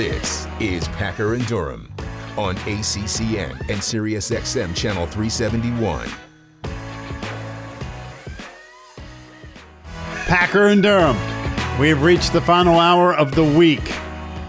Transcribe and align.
This 0.00 0.46
is 0.60 0.88
Packer 0.88 1.34
and 1.34 1.46
Durham 1.46 1.92
on 2.38 2.56
ACCN 2.56 3.50
and 3.68 3.78
SiriusXM 3.82 4.74
Channel 4.74 5.04
371. 5.06 6.08
Packer 10.24 10.68
and 10.68 10.82
Durham. 10.82 11.18
We 11.78 11.90
have 11.90 12.02
reached 12.02 12.32
the 12.32 12.40
final 12.40 12.78
hour 12.78 13.14
of 13.14 13.34
the 13.34 13.44
week. 13.44 13.82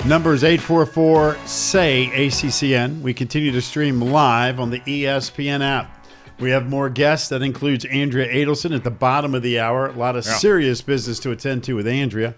Numbers 0.06 0.46
844 0.46 1.36
say 1.46 2.10
ACCN. 2.14 3.02
We 3.02 3.14
continue 3.14 3.52
to 3.52 3.62
stream 3.62 4.00
live 4.00 4.58
on 4.58 4.70
the 4.70 4.80
ESPN 4.80 5.60
app. 5.62 6.08
We 6.40 6.52
have 6.52 6.70
more 6.70 6.90
guests. 6.90 7.28
That 7.28 7.42
includes 7.42 7.84
Andrea 7.84 8.34
Adelson 8.34 8.74
at 8.74 8.86
the 8.86 8.90
bottom 8.90 9.36
of 9.36 9.42
the 9.44 9.60
hour. 9.60 9.88
A 9.88 9.92
lot 9.92 10.16
of 10.16 10.26
Yeah. 10.26 10.32
serious 10.36 10.80
business 10.82 11.20
to 11.20 11.32
attend 11.32 11.66
to 11.66 11.74
with 11.76 11.88
Andrea. 11.90 12.36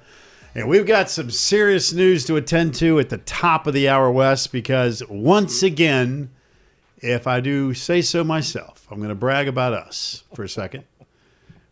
And 0.55 0.69
we've 0.69 0.85
got 0.85 1.09
some 1.09 1.31
serious 1.31 1.93
news 1.93 2.25
to 2.25 2.35
attend 2.35 2.75
to 2.75 2.99
at 2.99 3.09
the 3.09 3.17
top 3.17 3.65
of 3.65 3.73
the 3.73 3.89
hour, 3.89 4.11
West, 4.11 4.51
because 4.51 5.01
once 5.09 5.63
again, 5.63 6.29
if 6.97 7.25
I 7.25 7.39
do 7.39 7.73
say 7.73 8.03
so 8.03 8.23
myself, 8.23 8.87
I'm 8.91 8.97
going 8.97 9.09
to 9.09 9.15
brag 9.15 9.47
about 9.47 9.73
us 9.73 10.23
for 10.35 10.43
a 10.43 10.49
second. 10.49 10.83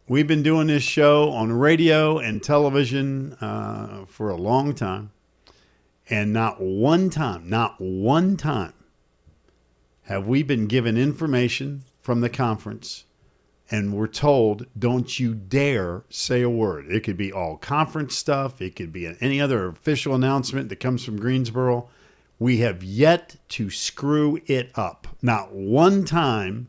We've 0.08 0.28
been 0.28 0.42
doing 0.42 0.66
this 0.66 0.82
show 0.82 1.30
on 1.30 1.54
radio 1.54 2.18
and 2.18 2.42
television 2.42 3.34
uh, 3.34 4.06
for 4.08 4.30
a 4.30 4.36
long 4.36 4.74
time. 4.74 5.12
And 6.10 6.34
not 6.34 6.60
one 6.60 7.12
time, 7.12 7.50
not 7.50 7.80
one 7.80 8.36
time 8.36 8.74
have 10.04 10.28
we 10.28 10.42
been 10.42 10.66
given 10.66 10.98
information 10.98 11.84
from 12.02 12.22
the 12.22 12.30
conference 12.30 13.06
and 13.72 13.94
we're 13.94 14.06
told, 14.06 14.66
don't 14.78 15.18
you 15.18 15.34
dare 15.34 16.04
say 16.10 16.42
a 16.42 16.50
word. 16.50 16.92
It 16.92 17.04
could 17.06 17.18
be 17.18 17.32
all 17.32 17.56
conference 17.56 18.18
stuff, 18.18 18.62
it 18.62 18.76
could 18.76 18.92
be 18.92 19.12
any 19.22 19.40
other 19.40 19.70
official 19.70 20.14
announcement 20.14 20.70
that 20.70 20.82
comes 20.82 21.04
from 21.06 21.18
Greensboro. 21.18 21.90
We 22.38 22.58
have 22.58 22.84
yet 22.84 23.38
to 23.50 23.70
screw 23.70 24.42
it 24.46 24.72
up. 24.76 25.08
Not 25.22 25.54
one 25.54 26.04
time 26.04 26.68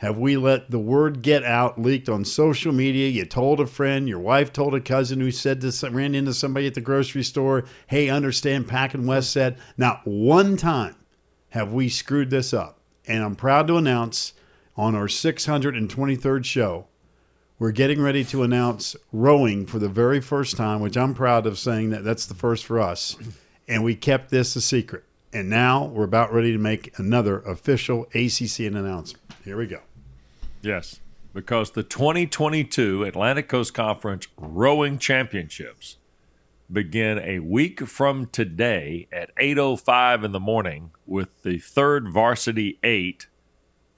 have 0.00 0.18
we 0.18 0.36
let 0.36 0.70
the 0.70 0.78
word 0.78 1.22
get 1.22 1.42
out, 1.42 1.80
leaked 1.80 2.08
on 2.08 2.24
social 2.24 2.70
media? 2.70 3.08
You 3.08 3.24
told 3.24 3.58
a 3.58 3.66
friend, 3.66 4.06
your 4.06 4.18
wife 4.18 4.52
told 4.52 4.74
a 4.74 4.80
cousin 4.80 5.20
who 5.20 5.30
said 5.30 5.62
this, 5.62 5.82
ran 5.82 6.14
into 6.14 6.34
somebody 6.34 6.66
at 6.66 6.74
the 6.74 6.82
grocery 6.82 7.22
store, 7.22 7.64
"Hey, 7.86 8.10
understand?" 8.10 8.68
Pack 8.68 8.92
and 8.92 9.08
West 9.08 9.32
said, 9.32 9.56
not 9.78 10.06
one 10.06 10.58
time 10.58 10.96
have 11.48 11.72
we 11.72 11.88
screwed 11.88 12.28
this 12.28 12.52
up. 12.52 12.78
And 13.08 13.24
I'm 13.24 13.36
proud 13.36 13.66
to 13.68 13.78
announce 13.78 14.34
on 14.76 14.94
our 14.94 15.06
623rd 15.06 16.44
show, 16.44 16.86
we're 17.58 17.72
getting 17.72 18.00
ready 18.00 18.22
to 18.24 18.42
announce 18.42 18.94
rowing 19.12 19.64
for 19.64 19.78
the 19.78 19.88
very 19.88 20.20
first 20.20 20.56
time, 20.56 20.80
which 20.80 20.96
I'm 20.96 21.14
proud 21.14 21.46
of 21.46 21.58
saying 21.58 21.90
that 21.90 22.04
that's 22.04 22.26
the 22.26 22.34
first 22.34 22.64
for 22.66 22.78
us. 22.78 23.16
And 23.66 23.82
we 23.82 23.94
kept 23.94 24.30
this 24.30 24.54
a 24.56 24.60
secret. 24.60 25.04
And 25.32 25.48
now 25.48 25.86
we're 25.86 26.04
about 26.04 26.32
ready 26.32 26.52
to 26.52 26.58
make 26.58 26.98
another 26.98 27.40
official 27.40 28.06
ACCN 28.14 28.76
announcement. 28.76 29.22
Here 29.44 29.56
we 29.56 29.66
go. 29.66 29.80
Yes, 30.62 31.00
because 31.32 31.72
the 31.72 31.82
2022 31.82 33.04
Atlantic 33.04 33.48
Coast 33.48 33.74
Conference 33.74 34.28
Rowing 34.38 34.98
Championships 34.98 35.96
begin 36.70 37.18
a 37.18 37.38
week 37.38 37.86
from 37.86 38.26
today 38.26 39.06
at 39.12 39.30
8:05 39.36 40.24
in 40.24 40.32
the 40.32 40.40
morning 40.40 40.90
with 41.06 41.42
the 41.42 41.58
third 41.58 42.08
varsity 42.08 42.78
8 42.82 43.26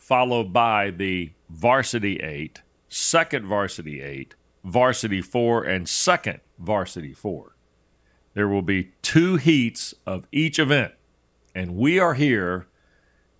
followed 0.08 0.54
by 0.54 0.90
the 0.90 1.30
varsity 1.50 2.16
8, 2.16 2.62
second 2.88 3.44
varsity 3.44 4.00
8, 4.00 4.34
varsity 4.64 5.20
4 5.20 5.64
and 5.64 5.86
second 5.86 6.40
varsity 6.58 7.12
4. 7.12 7.54
There 8.32 8.48
will 8.48 8.62
be 8.62 8.92
two 9.02 9.36
heats 9.36 9.92
of 10.06 10.26
each 10.32 10.58
event 10.58 10.94
and 11.54 11.76
we 11.76 11.98
are 11.98 12.14
here 12.14 12.68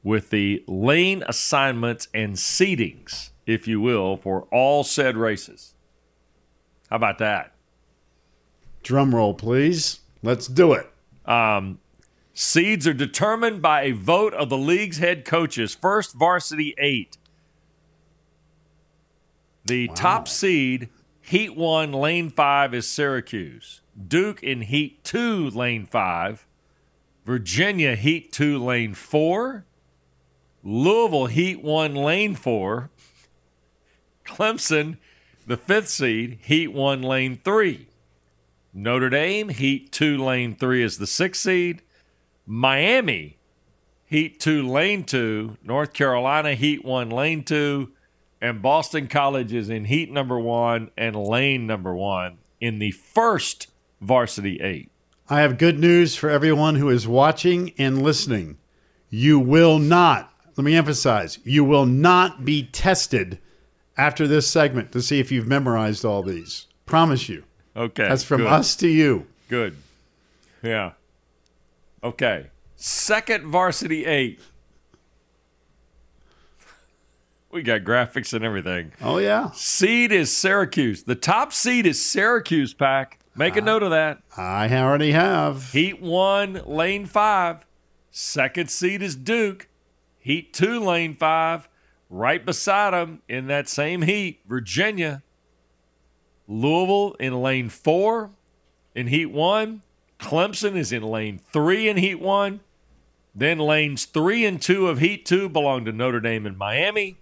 with 0.03 0.29
the 0.29 0.62
lane 0.67 1.25
assignments 1.27 2.06
and 2.12 2.34
seatings, 2.34 3.31
if 3.47 3.67
you 3.67 3.81
will, 3.81 4.19
for 4.19 4.43
all 4.53 4.85
said 4.85 5.17
races. 5.17 5.73
How 6.91 6.97
about 6.97 7.17
that? 7.17 7.55
Drum 8.83 9.15
roll, 9.15 9.33
please. 9.33 10.00
Let's 10.23 10.47
do 10.47 10.75
it. 10.75 10.87
Um, 11.25 11.79
seeds 12.38 12.87
are 12.87 12.94
determined 12.94 13.60
by 13.60 13.82
a 13.82 13.91
vote 13.91 14.32
of 14.32 14.49
the 14.49 14.56
league's 14.56 14.99
head 14.99 15.25
coaches. 15.25 15.75
First, 15.75 16.15
varsity 16.15 16.72
eight. 16.78 17.19
The 19.65 19.88
top 19.88 20.28
seed, 20.28 20.88
Heat 21.21 21.56
1, 21.56 21.93
Lane 21.93 22.31
5, 22.31 22.75
is 22.75 22.88
Syracuse. 22.88 23.81
Duke 24.06 24.43
in 24.43 24.62
Heat 24.62 25.03
2, 25.04 25.50
Lane 25.50 25.84
5. 25.84 26.47
Virginia, 27.26 27.97
Heat 27.97 28.32
2, 28.32 28.65
Lane 28.65 28.94
4. 28.94 29.65
Louisville, 30.62 31.26
Heat 31.26 31.62
1, 31.62 31.94
Lane 31.94 32.34
4. 32.37 32.88
Clemson, 34.25 34.97
the 35.47 35.56
fifth 35.56 35.88
seed, 35.88 36.38
Heat 36.43 36.72
1, 36.72 37.03
Lane 37.03 37.41
3. 37.44 37.88
Notre 38.72 39.10
Dame, 39.10 39.49
Heat 39.49 39.91
2, 39.91 40.16
Lane 40.16 40.55
3 40.55 40.82
is 40.84 40.99
the 40.99 41.06
sixth 41.06 41.43
seed. 41.43 41.82
Miami, 42.49 43.37
Heat 44.07 44.41
2, 44.41 44.67
Lane 44.67 45.05
2. 45.05 45.59
North 45.63 45.93
Carolina, 45.93 46.55
Heat 46.55 46.83
1, 46.85 47.11
Lane 47.11 47.45
2. 47.45 47.91
And 48.41 48.63
Boston 48.63 49.07
College 49.07 49.53
is 49.53 49.69
in 49.69 49.85
Heat 49.85 50.11
number 50.11 50.41
1 50.41 50.91
and 50.97 51.15
Lane 51.15 51.67
number 51.67 51.95
1 51.95 52.39
in 52.61 52.79
the 52.79 52.93
first 52.93 53.67
varsity 54.01 54.61
8. 54.61 54.91
I 55.29 55.41
have 55.43 55.59
good 55.59 55.79
news 55.79 56.17
for 56.17 56.31
everyone 56.31 56.77
who 56.77 56.89
is 56.89 57.07
watching 57.07 57.75
and 57.77 58.03
listening. 58.03 58.57
You 59.11 59.39
will 59.39 59.79
not, 59.79 60.33
let 60.57 60.65
me 60.65 60.75
emphasize, 60.75 61.39
you 61.45 61.65
will 61.65 61.85
not 61.85 62.47
be 62.47 62.65
tested 62.65 63.39
after 63.99 64.27
this 64.27 64.47
segment 64.47 64.93
to 64.93 65.03
see 65.03 65.21
if 65.21 65.31
you've 65.31 65.47
memorized 65.47 66.05
all 66.05 66.23
these. 66.23 66.67
Promise 66.87 67.29
you. 67.29 67.45
Okay. 67.77 68.09
That's 68.09 68.25
from 68.25 68.43
good. 68.43 68.53
us 68.53 68.75
to 68.77 68.89
you. 68.89 69.27
Good. 69.49 69.77
Yeah. 70.63 70.93
Okay. 72.03 72.51
Second 72.77 73.47
varsity 73.47 74.05
8. 74.07 74.41
We 77.51 77.63
got 77.63 77.81
graphics 77.81 78.35
and 78.35 78.45
everything. 78.45 78.93
Oh, 79.01 79.19
yeah. 79.19 79.51
Seed 79.53 80.13
is 80.13 80.37
Syracuse. 80.37 81.05
The 81.05 81.15
top 81.15 81.53
seed 81.53 81.87
is 81.87 82.05
Syracuse, 82.05 82.75
Pack. 82.75 83.19
Make 83.35 83.57
a 83.57 83.61
note 83.61 83.83
of 83.83 83.91
that. 83.91 84.21
I 84.37 84.69
already 84.75 85.13
have. 85.13 85.73
Heat 85.73 86.03
1, 86.03 86.63
lane 86.67 87.07
5. 87.07 87.65
Second 88.11 88.71
seed 88.71 89.01
is 89.01 89.17
Duke. 89.17 89.69
Heat 90.19 90.53
2, 90.53 90.81
lane 90.81 91.15
5. 91.15 91.69
Right 92.11 92.45
beside 92.45 92.93
them 92.93 93.23
in 93.29 93.47
that 93.47 93.69
same 93.69 94.03
heat, 94.03 94.41
Virginia. 94.47 95.23
Louisville 96.47 97.15
in 97.21 97.43
lane 97.43 97.69
4 97.69 98.31
in 98.95 99.07
Heat 99.07 99.27
1. 99.27 99.83
Clemson 100.19 100.77
is 100.77 100.93
in 100.93 101.03
lane 101.03 101.41
3 101.53 101.89
in 101.89 101.97
Heat 101.97 102.21
1. 102.21 102.61
Then 103.34 103.59
lanes 103.59 104.05
3 104.05 104.45
and 104.45 104.61
2 104.61 104.89
of 104.89 104.99
Heat 104.99 105.25
2 105.25 105.49
belong 105.49 105.84
to 105.84 105.93
Notre 105.93 106.21
Dame 106.21 106.47
and 106.47 106.59
Miami. 106.59 107.19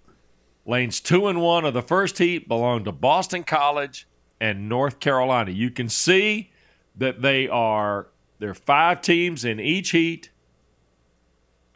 Lanes 0.64 1.00
2 1.00 1.28
and 1.28 1.40
1 1.40 1.64
of 1.64 1.74
the 1.74 1.82
first 1.82 2.18
heat 2.18 2.48
belong 2.48 2.84
to 2.84 2.92
Boston 2.92 3.44
College 3.44 4.08
and 4.40 4.68
North 4.68 4.98
Carolina. 4.98 5.50
You 5.50 5.70
can 5.70 5.88
see 5.88 6.50
that 6.96 7.22
they 7.22 7.48
are 7.48 8.08
there 8.38 8.50
are 8.50 8.54
five 8.54 9.00
teams 9.00 9.44
in 9.44 9.60
each 9.60 9.90
heat 9.90 10.30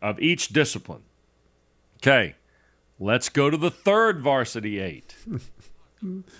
of 0.02 0.18
each 0.20 0.48
discipline. 0.48 1.02
Okay. 1.98 2.34
Let's 2.98 3.28
go 3.28 3.48
to 3.48 3.56
the 3.56 3.70
third 3.70 4.20
varsity 4.20 4.78
8 4.78 5.14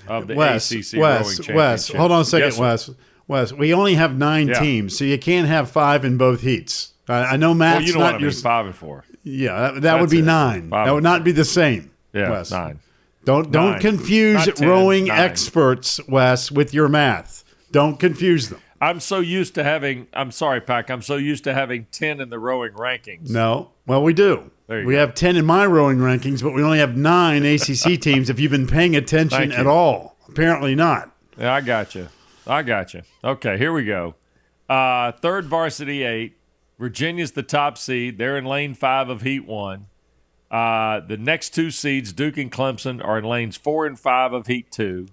of 0.09 0.27
the 0.27 0.35
Wes, 0.35 0.71
ACC 0.71 0.95
rowing 0.95 1.03
Wes, 1.03 1.37
championship. 1.37 1.55
Wes, 1.57 1.89
hold 1.89 2.13
on 2.13 2.21
a 2.23 2.25
second, 2.25 2.47
Yes, 2.49 2.57
sir. 2.57 2.63
Wes. 2.63 2.91
Wes, 3.31 3.53
we 3.53 3.73
only 3.73 3.95
have 3.95 4.19
nine 4.19 4.49
Yeah. 4.49 4.59
teams, 4.59 4.99
so 4.99 5.05
you 5.05 5.17
can't 5.17 5.47
have 5.47 5.71
five 5.71 6.05
in 6.05 6.17
both 6.17 6.41
heats. 6.41 6.95
I, 7.09 7.23
I 7.23 7.37
know 7.37 7.55
Matt's 7.55 7.79
Well, 7.81 7.87
you 7.87 7.93
know 7.95 8.11
not 8.11 8.21
your. 8.21 8.33
five 8.33 8.67
and 8.67 8.75
four. 8.75 9.05
Yeah, 9.23 9.71
that, 9.73 9.83
that 9.83 10.01
would 10.01 10.11
be 10.11 10.19
it. 10.19 10.23
nine. 10.25 10.69
Five 10.69 10.87
that 10.87 10.93
would 10.93 11.05
not 11.05 11.23
be 11.23 11.31
the 11.31 11.45
same. 11.45 11.93
Yeah, 12.13 12.31
Wes. 12.31 12.51
nine. 12.51 12.81
Don't 13.25 13.53
don't 13.53 13.73
Nine. 13.73 13.81
confuse 13.81 14.45
ten, 14.47 14.69
rowing 14.69 15.05
nine. 15.07 15.19
experts, 15.21 16.01
Wes, 16.09 16.51
with 16.51 16.75
your 16.75 16.89
math. 16.89 17.45
Don't 17.71 18.01
confuse 18.01 18.49
them. 18.49 18.59
I'm 18.81 18.99
so 18.99 19.21
used 19.21 19.55
to 19.55 19.63
having. 19.63 20.09
I'm 20.13 20.33
sorry, 20.33 20.61
Pack. 20.61 20.91
I'm 20.91 21.03
so 21.03 21.15
used 21.17 21.45
to 21.45 21.55
having 21.55 21.87
ten 21.93 22.21
in 22.21 22.31
the 22.31 22.39
rowing 22.41 22.73
rankings. 22.73 23.31
No. 23.31 23.71
Well, 23.87 24.03
we 24.03 24.13
do. 24.13 24.51
You 24.69 24.87
We 24.87 24.95
go. 24.95 25.01
have 25.01 25.15
10 25.15 25.37
in 25.37 25.45
my 25.45 25.67
rowing 25.67 25.99
rankings, 25.99 26.43
but 26.45 26.53
we 26.53 26.63
only 26.63 26.79
have 26.79 26.97
nine 26.97 27.45
ACC 27.45 28.01
teams 28.01 28.31
if 28.31 28.39
you've 28.39 28.53
been 28.53 28.69
paying 28.69 28.95
attention 28.97 29.39
Thank 29.51 29.59
at 29.59 29.67
all. 29.67 30.17
Apparently 30.29 30.75
not. 30.77 31.11
Yeah, 31.37 31.53
I 31.55 31.61
got 31.61 31.95
you. 31.97 32.09
I 32.51 32.63
got 32.63 32.95
you. 32.95 33.03
Okay, 33.23 33.57
here 33.57 33.73
we 33.73 33.85
go. 33.85 34.17
Uh, 34.69 35.13
third 35.13 35.47
varsity 35.47 36.03
eight. 36.03 36.37
Virginia's 36.81 37.33
the 37.33 37.45
top 37.45 37.79
seed. 37.79 38.19
They're 38.19 38.37
in 38.37 38.45
lane 38.45 38.75
five 38.75 39.09
of 39.09 39.23
Heat 39.23 39.47
one. 39.47 39.87
Uh, 40.51 40.99
the 40.99 41.17
next 41.17 41.51
two 41.51 41.71
seeds, 41.71 42.13
Duke 42.13 42.37
and 42.37 42.51
Clemson, 42.51 43.05
are 43.05 43.19
in 43.19 43.25
lanes 43.25 43.57
four 43.57 43.87
and 43.87 43.99
five 43.99 44.33
of 44.33 44.49
Heat 44.49 44.73
two. 44.73 45.07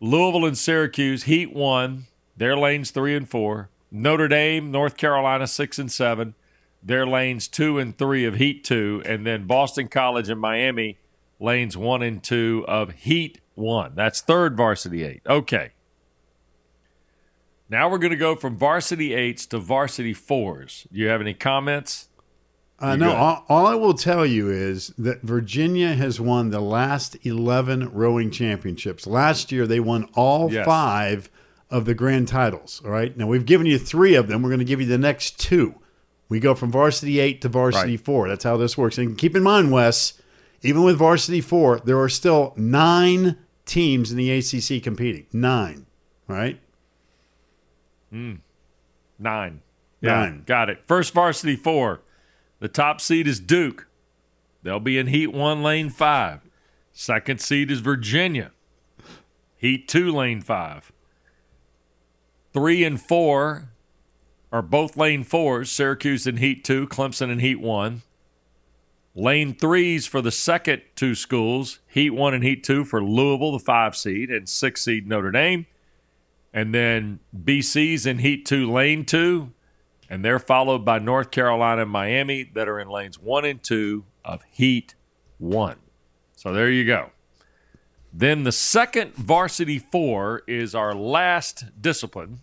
Louisville 0.00 0.46
and 0.46 0.56
Syracuse, 0.56 1.24
Heat 1.24 1.52
one. 1.52 2.06
They're 2.34 2.56
lanes 2.56 2.90
three 2.90 3.14
and 3.14 3.28
four. 3.28 3.68
Notre 3.90 4.26
Dame, 4.28 4.70
North 4.70 4.96
Carolina, 4.96 5.46
six 5.46 5.78
and 5.78 5.92
seven. 5.92 6.34
Their 6.82 7.06
lanes 7.06 7.46
two 7.46 7.78
and 7.78 7.96
three 7.96 8.24
of 8.24 8.36
Heat 8.36 8.64
two, 8.64 9.02
and 9.04 9.26
then 9.26 9.46
Boston 9.46 9.88
College 9.88 10.30
and 10.30 10.40
Miami 10.40 10.96
lanes 11.38 11.76
one 11.76 12.02
and 12.02 12.22
two 12.22 12.64
of 12.66 12.92
Heat 12.92 13.38
one. 13.54 13.92
That's 13.94 14.22
third 14.22 14.56
varsity 14.56 15.04
eight. 15.04 15.20
Okay. 15.26 15.72
Now 17.72 17.88
we're 17.88 17.96
going 17.96 18.10
to 18.10 18.18
go 18.18 18.36
from 18.36 18.58
varsity 18.58 19.14
eights 19.14 19.46
to 19.46 19.58
varsity 19.58 20.12
fours. 20.12 20.86
Do 20.92 20.98
you 21.00 21.08
have 21.08 21.22
any 21.22 21.32
comments? 21.32 22.08
Uh, 22.78 22.96
no, 22.96 23.14
all, 23.14 23.46
all, 23.48 23.66
I 23.66 23.74
will 23.76 23.94
tell 23.94 24.26
you 24.26 24.50
is 24.50 24.88
that 24.98 25.22
Virginia 25.22 25.94
has 25.94 26.20
won 26.20 26.50
the 26.50 26.60
last 26.60 27.16
11 27.24 27.94
rowing 27.94 28.30
championships. 28.30 29.06
Last 29.06 29.50
year, 29.50 29.66
they 29.66 29.80
won 29.80 30.06
all 30.14 30.52
yes. 30.52 30.66
five 30.66 31.30
of 31.70 31.86
the 31.86 31.94
grand 31.94 32.28
titles. 32.28 32.82
All 32.84 32.90
right. 32.90 33.16
Now, 33.16 33.26
we've 33.26 33.46
given 33.46 33.66
you 33.66 33.78
three 33.78 34.16
of 34.16 34.28
them. 34.28 34.42
We're 34.42 34.50
going 34.50 34.58
to 34.58 34.66
give 34.66 34.82
you 34.82 34.86
the 34.86 34.98
next 34.98 35.40
two. 35.40 35.74
We 36.28 36.40
go 36.40 36.54
from 36.54 36.70
varsity 36.70 37.20
eight 37.20 37.40
to 37.40 37.48
varsity 37.48 37.92
right. 37.92 38.04
four. 38.04 38.28
That's 38.28 38.44
how 38.44 38.58
this 38.58 38.76
works. 38.76 38.98
And 38.98 39.16
keep 39.16 39.34
in 39.34 39.42
mind, 39.42 39.72
Wes, 39.72 40.20
even 40.60 40.82
with 40.82 40.98
varsity 40.98 41.40
four, 41.40 41.78
there 41.78 41.98
are 41.98 42.10
still 42.10 42.52
nine 42.54 43.38
teams 43.64 44.10
in 44.10 44.18
the 44.18 44.30
ACC 44.30 44.82
competing. 44.82 45.24
Nine. 45.32 45.86
Right? 46.28 46.60
Mm. 48.12 48.40
Nine. 49.18 49.62
Yeah, 50.00 50.20
Nine. 50.20 50.42
Got 50.46 50.70
it. 50.70 50.82
First 50.86 51.14
varsity 51.14 51.56
four. 51.56 52.02
The 52.60 52.68
top 52.68 53.00
seed 53.00 53.26
is 53.26 53.40
Duke. 53.40 53.88
They'll 54.62 54.80
be 54.80 54.98
in 54.98 55.08
Heat 55.08 55.32
1, 55.32 55.62
Lane 55.62 55.90
5. 55.90 56.40
Second 56.92 57.40
seed 57.40 57.70
is 57.70 57.80
Virginia. 57.80 58.52
Heat 59.56 59.88
2, 59.88 60.12
Lane 60.12 60.40
5. 60.40 60.92
3 62.52 62.84
and 62.84 63.00
4 63.00 63.68
are 64.52 64.62
both 64.62 64.96
Lane 64.96 65.24
4s, 65.24 65.68
Syracuse 65.68 66.26
in 66.26 66.36
Heat 66.36 66.62
2, 66.62 66.86
Clemson 66.86 67.30
in 67.30 67.38
Heat 67.40 67.60
1. 67.60 68.02
Lane 69.14 69.54
3s 69.54 70.08
for 70.08 70.22
the 70.22 70.30
second 70.30 70.82
two 70.94 71.14
schools, 71.14 71.80
Heat 71.86 72.10
1 72.10 72.34
and 72.34 72.44
Heat 72.44 72.62
2 72.62 72.84
for 72.84 73.02
Louisville, 73.02 73.52
the 73.52 73.58
5 73.58 73.96
seed, 73.96 74.30
and 74.30 74.48
6 74.48 74.82
seed 74.82 75.06
Notre 75.06 75.30
Dame. 75.30 75.66
And 76.52 76.74
then 76.74 77.20
BC's 77.36 78.04
in 78.06 78.18
Heat 78.18 78.44
2, 78.44 78.70
Lane 78.70 79.04
2, 79.04 79.50
and 80.12 80.22
they're 80.22 80.38
followed 80.38 80.84
by 80.84 80.98
North 80.98 81.30
Carolina 81.30 81.82
and 81.82 81.90
Miami 81.90 82.42
that 82.52 82.68
are 82.68 82.78
in 82.78 82.88
lanes 82.88 83.18
one 83.18 83.46
and 83.46 83.62
two 83.62 84.04
of 84.22 84.42
Heat 84.50 84.94
one. 85.38 85.76
So 86.36 86.52
there 86.52 86.70
you 86.70 86.84
go. 86.84 87.12
Then 88.12 88.42
the 88.44 88.52
second 88.52 89.14
varsity 89.14 89.78
four 89.78 90.42
is 90.46 90.74
our 90.74 90.94
last 90.94 91.64
discipline. 91.80 92.40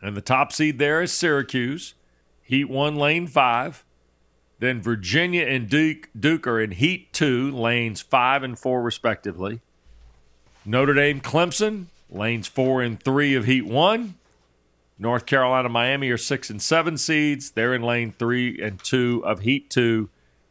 And 0.00 0.16
the 0.16 0.22
top 0.22 0.50
seed 0.50 0.78
there 0.78 1.02
is 1.02 1.12
Syracuse, 1.12 1.92
Heat 2.40 2.70
one, 2.70 2.96
lane 2.96 3.26
five. 3.26 3.84
Then 4.60 4.80
Virginia 4.80 5.44
and 5.44 5.68
Duke, 5.68 6.08
Duke 6.18 6.46
are 6.46 6.58
in 6.58 6.70
Heat 6.70 7.12
two, 7.12 7.50
lanes 7.50 8.00
five 8.00 8.42
and 8.42 8.58
four, 8.58 8.80
respectively. 8.80 9.60
Notre 10.64 10.94
Dame, 10.94 11.20
Clemson, 11.20 11.88
lanes 12.10 12.46
four 12.46 12.82
and 12.82 13.02
three 13.02 13.34
of 13.34 13.44
Heat 13.44 13.66
one. 13.66 14.14
North 14.98 15.26
Carolina, 15.26 15.68
Miami 15.68 16.10
are 16.10 16.16
six 16.16 16.50
and 16.50 16.60
seven 16.60 16.98
seeds. 16.98 17.52
They're 17.52 17.74
in 17.74 17.82
lane 17.82 18.12
three 18.18 18.60
and 18.60 18.82
two 18.82 19.22
of 19.24 19.40
Heat 19.40 19.70
two. 19.70 20.08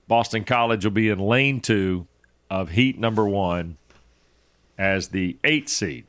Boston 0.07 0.45
College 0.45 0.85
will 0.85 0.91
be 0.91 1.09
in 1.09 1.19
lane 1.19 1.59
two 1.59 2.07
of 2.49 2.69
Heat 2.69 2.97
number 2.97 3.27
one 3.27 3.77
as 4.77 5.09
the 5.09 5.37
eight 5.43 5.67
seed. 5.69 6.05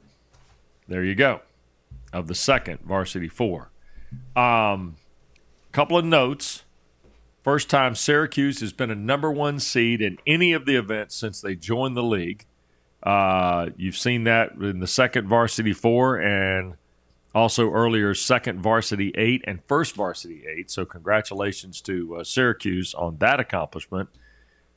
There 0.87 1.03
you 1.03 1.15
go, 1.15 1.41
of 2.12 2.29
the 2.29 2.35
second 2.35 2.81
varsity 2.81 3.29
four. 3.29 3.71
Um, 4.37 4.97
couple 5.73 5.99
of 5.99 6.05
notes. 6.05 6.65
First 7.43 7.71
time 7.71 7.95
Syracuse 7.95 8.61
has 8.61 8.73
been 8.73 8.91
a 8.91 8.95
number 8.95 9.33
one 9.33 9.59
seed 9.59 10.03
in 10.03 10.19
any 10.27 10.53
of 10.53 10.67
the 10.67 10.77
events 10.77 11.15
since 11.15 11.41
they 11.41 11.55
joined 11.55 11.97
the 11.97 12.03
league. 12.03 12.45
Uh, 13.09 13.71
you've 13.79 13.97
seen 13.97 14.25
that 14.25 14.53
in 14.61 14.81
the 14.81 14.87
second 14.87 15.27
varsity 15.27 15.73
four 15.73 16.17
and 16.17 16.75
also, 17.35 17.71
earlier, 17.71 18.15
second 18.15 18.61
varsity 18.61 19.13
eight 19.17 19.43
and 19.47 19.63
first 19.67 19.95
varsity 19.95 20.45
eight. 20.47 20.71
So, 20.71 20.85
congratulations 20.85 21.81
to 21.83 22.17
uh, 22.17 22.25
Syracuse 22.25 22.95
on 22.95 23.17
that 23.19 23.41
accomplishment. 23.41 24.11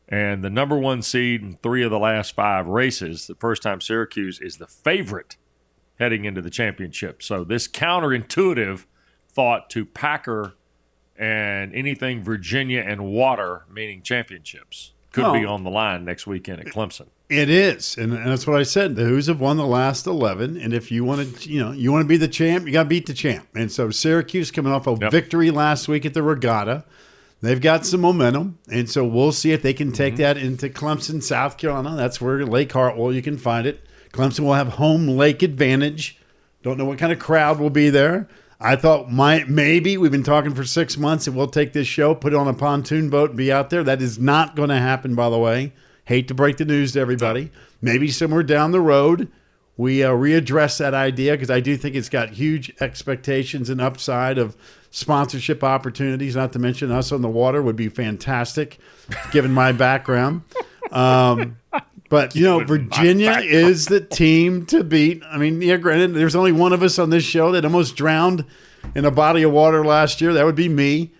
And 0.07 0.44
the 0.44 0.50
number 0.50 0.78
one 0.78 1.01
seed 1.01 1.42
in 1.42 1.57
three 1.57 1.83
of 1.83 1.92
the 1.92 2.00
last 2.00 2.33
five 2.36 2.68
races, 2.68 3.28
the 3.28 3.36
first 3.36 3.63
time 3.63 3.81
Syracuse 3.81 4.39
is 4.39 4.57
the 4.57 4.68
favorite 4.68 5.36
heading 5.98 6.25
into 6.25 6.42
the 6.42 6.50
championship. 6.50 7.22
So, 7.22 7.44
this 7.44 7.68
counterintuitive 7.68 8.86
thought 9.28 9.69
to 9.72 9.86
Packer 9.86 10.54
and 11.18 11.75
anything 11.75 12.24
Virginia 12.24 12.81
and 12.81 13.06
water, 13.06 13.66
meaning 13.69 14.04
championships, 14.04 14.94
could 15.12 15.25
oh. 15.25 15.33
be 15.33 15.45
on 15.45 15.63
the 15.63 15.69
line 15.69 16.06
next 16.06 16.28
weekend 16.28 16.62
at 16.62 16.68
Clemson. 16.68 17.07
It 17.31 17.50
is, 17.50 17.98
and, 17.98 18.12
and, 18.12 18.28
that's 18.28 18.45
what 18.45 18.60
I 18.60 18.63
said. 18.63 18.98
The 18.98 19.06
Hoos 19.06 19.28
have 19.28 19.39
won 19.39 19.56
the 19.56 19.66
last 19.66 20.06
eleven, 20.06 20.57
and 20.57 20.74
if 20.74 20.92
you 20.92 21.06
want 21.06 21.38
to, 21.38 21.50
you 21.50 21.62
know, 21.63 21.72
you 21.72 21.89
want 21.89 22.04
to 22.04 22.07
be 22.07 22.18
the 22.18 22.28
champ, 22.28 22.66
you 22.66 22.74
got 22.74 22.83
to 22.83 22.89
beat 22.89 23.06
the 23.06 23.13
champ. 23.13 23.48
And 23.56 23.72
so 23.72 23.89
Syracuse 23.89 24.51
coming 24.51 24.74
off 24.74 24.86
a 24.86 24.98
yep. 25.00 25.12
victory 25.12 25.50
last 25.50 25.88
week 25.88 26.06
at 26.06 26.13
the 26.13 26.24
Regatta, 26.24 26.83
they've 27.39 27.62
got 27.62 27.86
some 27.86 28.01
momentum, 28.01 28.60
and 28.69 28.89
so 28.89 29.06
we'll 29.06 29.31
see 29.31 29.54
if 29.54 29.62
they 29.62 29.72
can 29.72 29.94
take 29.94 30.16
mm-hmm. 30.16 30.24
that 30.24 30.36
into 30.36 30.68
Clemson, 30.68 31.24
South 31.24 31.57
Carolina. 31.57 31.95
That's 31.95 32.19
where 32.19 32.45
Lake 32.45 32.74
Hartwell 32.74 33.13
you 33.13 33.22
can 33.22 33.38
find 33.38 33.66
it. 33.66 33.80
Clemson 34.12 34.42
will 34.42 34.56
have 34.56 34.68
home 34.68 35.07
lake 35.07 35.42
advantage. 35.42 36.19
Don't 36.63 36.78
know 36.78 36.83
what 36.83 37.00
kind 37.00 37.13
of 37.13 37.19
crowd 37.19 37.62
will 37.62 37.69
be 37.69 37.89
there. 37.89 38.28
I 38.60 38.75
thought 38.75 39.10
might 39.10 39.48
maybe 39.48 39.95
we've 39.95 40.12
been 40.12 40.22
talking 40.24 40.54
for 40.54 40.66
six 40.66 40.98
months 40.98 41.28
and 41.28 41.38
we'll 41.38 41.48
take 41.48 41.72
this 41.72 41.88
show, 41.88 42.13
put 42.13 42.33
it 42.33 42.36
on 42.36 42.50
a 42.50 42.54
pontoon 42.54 43.10
boat, 43.10 43.30
and 43.30 43.38
be 43.38 43.54
out 43.54 43.69
there. 43.69 43.86
That 43.86 44.01
is 44.01 44.19
not 44.19 44.57
going 44.57 44.68
to 44.68 44.80
happen, 44.80 45.16
by 45.16 45.30
the 45.30 45.39
way. 45.39 45.72
Hate 46.06 46.27
to 46.27 46.33
break 46.33 46.57
the 46.57 46.65
news 46.65 46.94
to 46.94 47.00
everybody. 47.00 47.51
Maybe 47.81 48.09
somewhere 48.09 48.44
down 48.44 48.71
the 48.71 48.81
road, 48.81 49.31
we 49.77 50.03
uh, 50.03 50.12
readdress 50.12 50.80
that 50.80 50.94
idea 50.94 51.33
because 51.33 51.50
I 51.50 51.59
do 51.59 51.77
think 51.77 51.95
it's 51.95 52.09
got 52.09 52.30
huge 52.30 52.74
expectations 52.81 53.69
and 53.69 53.81
upside 53.81 54.38
of 54.38 54.56
sponsorship 54.92 55.63
opportunities. 55.63 56.36
Not 56.36 56.53
to 56.53 56.59
mention 56.59 56.92
us 56.92 57.12
on 57.12 57.21
the 57.21 57.30
water 57.30 57.62
would 57.62 57.75
be 57.75 57.89
fantastic, 57.89 58.77
given 59.31 59.51
my 59.51 59.71
background. 59.71 60.42
Um, 60.92 61.57
but 62.09 62.36
you 62.36 62.44
know, 62.44 62.59
Virginia 62.63 63.39
is 63.42 63.86
the 63.86 64.01
team 64.01 64.65
to 64.68 64.83
beat. 64.83 65.24
I 65.25 65.38
mean, 65.38 65.62
yeah, 65.62 65.77
granted, 65.77 66.13
there's 66.13 66.35
only 66.35 66.52
one 66.52 66.73
of 66.73 66.83
us 66.83 66.99
on 66.99 67.09
this 67.09 67.23
show 67.23 67.54
that 67.54 67.64
almost 67.64 67.95
drowned 67.95 68.45
in 68.94 69.06
a 69.06 69.11
body 69.11 69.44
of 69.44 69.52
water 69.52 69.85
last 69.85 70.19
year. 70.19 70.33
That 70.33 70.45
would 70.45 70.56
be 70.56 70.69
me. 70.69 71.11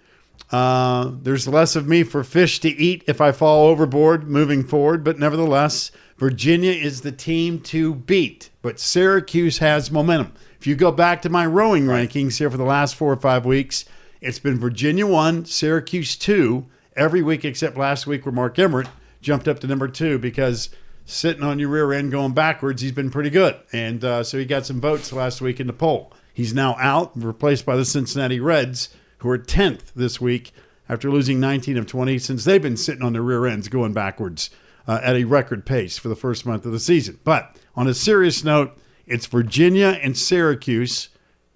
Uh, 0.52 1.12
there's 1.22 1.48
less 1.48 1.76
of 1.76 1.88
me 1.88 2.04
for 2.04 2.24
fish 2.24 2.60
to 2.60 2.70
eat 2.70 3.04
if 3.08 3.22
I 3.22 3.32
fall 3.32 3.68
overboard 3.68 4.28
moving 4.28 4.64
forward, 4.64 5.04
but 5.04 5.18
nevertheless, 5.18 5.92
Virginia 6.18 6.72
is 6.72 7.02
the 7.02 7.12
team 7.12 7.60
to 7.62 7.96
beat. 7.96 8.50
But 8.62 8.80
Syracuse 8.80 9.60
has 9.60 9.92
momentum. 9.92 10.34
If 10.60 10.68
you 10.68 10.76
go 10.76 10.92
back 10.92 11.22
to 11.22 11.30
my 11.30 11.46
rowing 11.46 11.86
rankings 11.86 12.38
here 12.38 12.52
for 12.52 12.58
the 12.58 12.64
last 12.64 12.96
four 12.96 13.12
or 13.12 13.18
five 13.18 13.46
weeks, 13.46 13.86
it's 14.20 14.40
been 14.40 14.60
Virginia 14.60 15.08
one, 15.08 15.46
Syracuse 15.46 16.16
two, 16.16 16.68
every 16.96 17.22
week 17.22 17.46
except 17.46 17.78
last 17.78 18.06
week 18.06 18.26
where 18.26 18.34
Mark 18.34 18.60
Emmert 18.60 18.88
jumped 19.22 19.48
up 19.48 19.60
to 19.60 19.68
number 19.68 19.88
two 19.88 20.20
because 20.20 20.70
sitting 21.06 21.44
on 21.44 21.60
your 21.60 21.70
rear 21.70 21.94
end 21.94 22.12
going 22.12 22.34
backwards, 22.34 22.82
he's 22.82 22.92
been 22.92 23.10
pretty 23.10 23.30
good. 23.30 23.56
And 23.72 24.04
uh, 24.04 24.24
so 24.24 24.38
he 24.38 24.46
got 24.46 24.66
some 24.66 24.82
votes 24.82 25.14
last 25.14 25.42
week 25.42 25.60
in 25.60 25.68
the 25.68 25.74
poll. 25.74 26.14
He's 26.34 26.54
now 26.54 26.76
out, 26.80 27.12
replaced 27.16 27.66
by 27.66 27.76
the 27.76 27.86
Cincinnati 27.86 28.40
Reds 28.40 28.90
who 29.22 29.30
are 29.30 29.38
10th 29.38 29.94
this 29.96 30.20
week 30.20 30.52
after 30.90 31.10
losing 31.10 31.40
19 31.40 31.78
of 31.78 31.86
20 31.86 32.18
since 32.18 32.44
they've 32.44 32.62
been 32.62 32.76
sitting 32.76 33.04
on 33.04 33.14
their 33.14 33.22
rear 33.22 33.46
ends 33.46 33.68
going 33.68 33.94
backwards 33.94 34.50
uh, 34.88 35.00
at 35.04 35.16
a 35.16 35.26
record 35.26 35.64
pace 35.66 35.98
for 35.98 36.10
the 36.10 36.16
first 36.16 36.46
month 36.46 36.66
of 36.66 36.72
the 36.72 36.80
season. 36.80 37.20
But 37.24 37.56
on 37.76 37.88
a 37.88 37.94
serious 37.94 38.44
note, 38.44 38.76
it's 39.06 39.28
Virginia 39.28 40.00
and 40.02 40.18
Syracuse. 40.18 41.10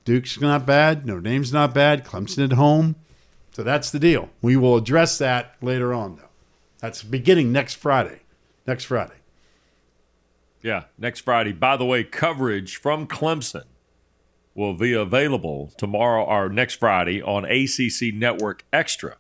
Duke's 0.04 0.40
not 0.40 0.66
bad. 0.68 1.08
Notre 1.08 1.22
Dame's 1.22 1.52
not 1.52 1.74
bad. 1.74 2.06
Clemson 2.06 2.44
at 2.44 2.54
home. 2.54 2.96
So 3.52 3.64
that's 3.64 3.90
the 3.90 4.00
deal. 4.00 4.30
We 4.42 4.56
will 4.58 4.78
address 4.78 5.18
that 5.18 5.56
later 5.62 5.92
on, 5.92 6.18
though. 6.18 6.30
That's 6.80 7.02
beginning 7.02 7.52
next 7.52 7.76
Friday. 7.76 8.20
Next 8.68 8.84
Friday. 8.84 9.16
Yeah, 10.62 10.84
next 11.00 11.22
Friday. 11.22 11.52
By 11.52 11.78
the 11.78 11.86
way, 11.86 12.04
coverage 12.04 12.76
from 12.76 13.08
Clemson 13.08 13.64
will 14.56 14.74
be 14.74 14.94
available 14.94 15.72
tomorrow 15.78 16.24
or 16.24 16.50
next 16.50 16.76
Friday 16.76 17.22
on 17.22 17.46
ACC 17.46 18.14
Network 18.14 18.66
Extra 18.74 19.18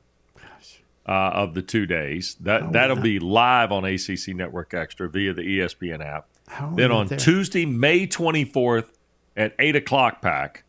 uh, 1.07 1.11
of 1.11 1.53
the 1.53 1.61
two 1.61 1.85
days. 1.85 2.35
That 2.39 2.71
that'll 2.71 2.95
be 2.95 3.19
live 3.19 3.71
on 3.71 3.85
ACC 3.85 4.29
Network 4.29 4.73
Extra 4.73 5.09
via 5.09 5.33
the 5.33 5.43
ESPN 5.43 6.03
app. 6.03 6.27
then 6.75 6.91
on 6.91 7.07
there? 7.07 7.19
Tuesday, 7.19 7.65
May 7.65 8.07
twenty 8.07 8.45
fourth 8.45 8.97
at 9.37 9.53
eight 9.59 9.75
o'clock, 9.75 10.21
pack. 10.21 10.63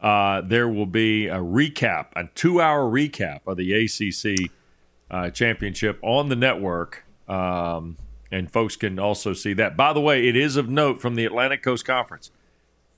Uh, 0.00 0.40
there 0.42 0.68
will 0.68 0.86
be 0.86 1.26
a 1.26 1.38
recap, 1.38 2.08
a 2.14 2.28
two-hour 2.34 2.82
recap 2.84 3.40
of 3.46 3.56
the 3.56 3.72
ACC 3.72 4.50
uh, 5.10 5.30
championship 5.30 5.98
on 6.02 6.28
the 6.28 6.36
network, 6.36 7.04
um, 7.28 7.96
and 8.30 8.52
folks 8.52 8.76
can 8.76 8.98
also 8.98 9.32
see 9.32 9.54
that. 9.54 9.74
By 9.74 9.94
the 9.94 10.00
way, 10.00 10.28
it 10.28 10.36
is 10.36 10.56
of 10.56 10.68
note 10.68 11.00
from 11.00 11.14
the 11.14 11.24
Atlantic 11.24 11.62
Coast 11.62 11.86
Conference 11.86 12.30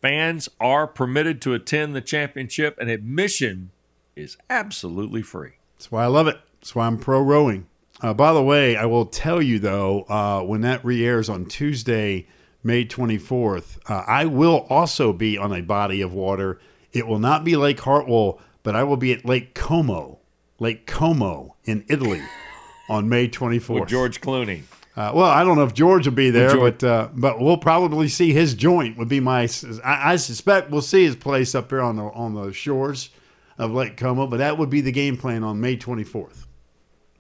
Fans 0.01 0.49
are 0.61 0.87
permitted 0.87 1.43
to 1.43 1.55
attend 1.55 1.95
the 1.95 2.01
championship, 2.01 2.77
and 2.81 2.89
admission 2.89 3.71
is 4.15 4.37
absolutely 4.49 5.23
free. 5.23 5.53
That's 5.77 5.91
why 5.91 6.05
I 6.05 6.07
love 6.07 6.29
it. 6.29 6.39
That's 6.61 6.75
why 6.75 6.87
I'm 6.87 6.99
pro 6.99 7.21
rowing. 7.21 7.67
Uh, 8.01 8.15
by 8.15 8.33
the 8.33 8.43
way, 8.43 8.77
I 8.77 8.85
will 8.87 9.07
tell 9.07 9.43
you 9.43 9.59
though, 9.59 10.03
uh, 10.09 10.43
when 10.43 10.61
that 10.61 10.85
re 10.85 11.05
airs 11.05 11.29
on 11.29 11.47
Tuesday, 11.47 12.27
May 12.63 12.85
24th, 12.85 13.79
uh, 13.89 14.05
I 14.07 14.27
will 14.27 14.67
also 14.69 15.13
be 15.13 15.37
on 15.37 15.53
a 15.53 15.63
body 15.63 16.01
of 16.01 16.13
water. 16.13 16.61
It 16.93 17.07
will 17.07 17.19
not 17.19 17.45
be 17.45 17.57
Lake 17.57 17.81
Hartwell, 17.81 18.41
but 18.63 18.77
I 18.77 18.85
will 18.85 18.97
be 18.97 19.13
at 19.13 19.25
Lake 19.25 19.55
Como, 19.55 20.19
Lake 20.61 20.87
Como 20.87 21.57
in 21.65 21.85
Italy 21.89 22.23
on 22.89 23.09
May 23.09 23.29
24th. 23.29 23.81
With 23.81 23.89
George 23.89 24.21
Clooney. 24.21 24.63
Uh, 24.99 25.13
well, 25.15 25.31
I 25.31 25.45
don't 25.45 25.55
know 25.55 25.63
if 25.63 25.75
George 25.75 26.09
will 26.09 26.15
be 26.15 26.31
there, 26.31 26.57
but 26.57 26.83
uh, 26.83 27.09
but 27.15 27.41
we'll 27.41 27.57
probably 27.57 28.09
see 28.09 28.33
his 28.33 28.55
joint. 28.55 28.99
Would 28.99 29.09
be 29.09 29.21
my. 29.21 29.49
I, 29.85 30.13
I 30.13 30.17
suspect 30.17 30.73
we'll 30.73 30.83
see 30.83 31.05
his 31.05 31.15
place 31.15 31.55
up 31.55 31.71
here 31.71 31.81
on 31.81 31.95
the 31.95 32.03
on 32.03 32.35
the 32.35 32.53
shores 32.53 33.11
of 33.59 33.71
Lake 33.71 33.97
Como, 33.97 34.27
but 34.27 34.39
that 34.39 34.59
would 34.59 34.71
be 34.71 34.81
the 34.81 34.91
game 34.91 35.17
plan 35.17 35.45
on 35.45 35.61
May 35.61 35.77
24th. 35.77 36.47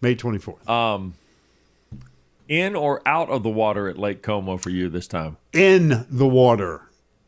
May 0.00 0.16
24th. 0.16 0.68
Um, 0.68 1.14
in 2.49 2.75
or 2.75 3.00
out 3.06 3.30
of 3.30 3.44
the 3.44 3.49
water 3.49 3.87
at 3.88 3.97
Lake 3.97 4.23
Como 4.23 4.56
for 4.56 4.70
you 4.70 4.88
this 4.88 5.06
time? 5.06 5.37
in 5.52 6.04
the 6.11 6.26
water. 6.26 6.82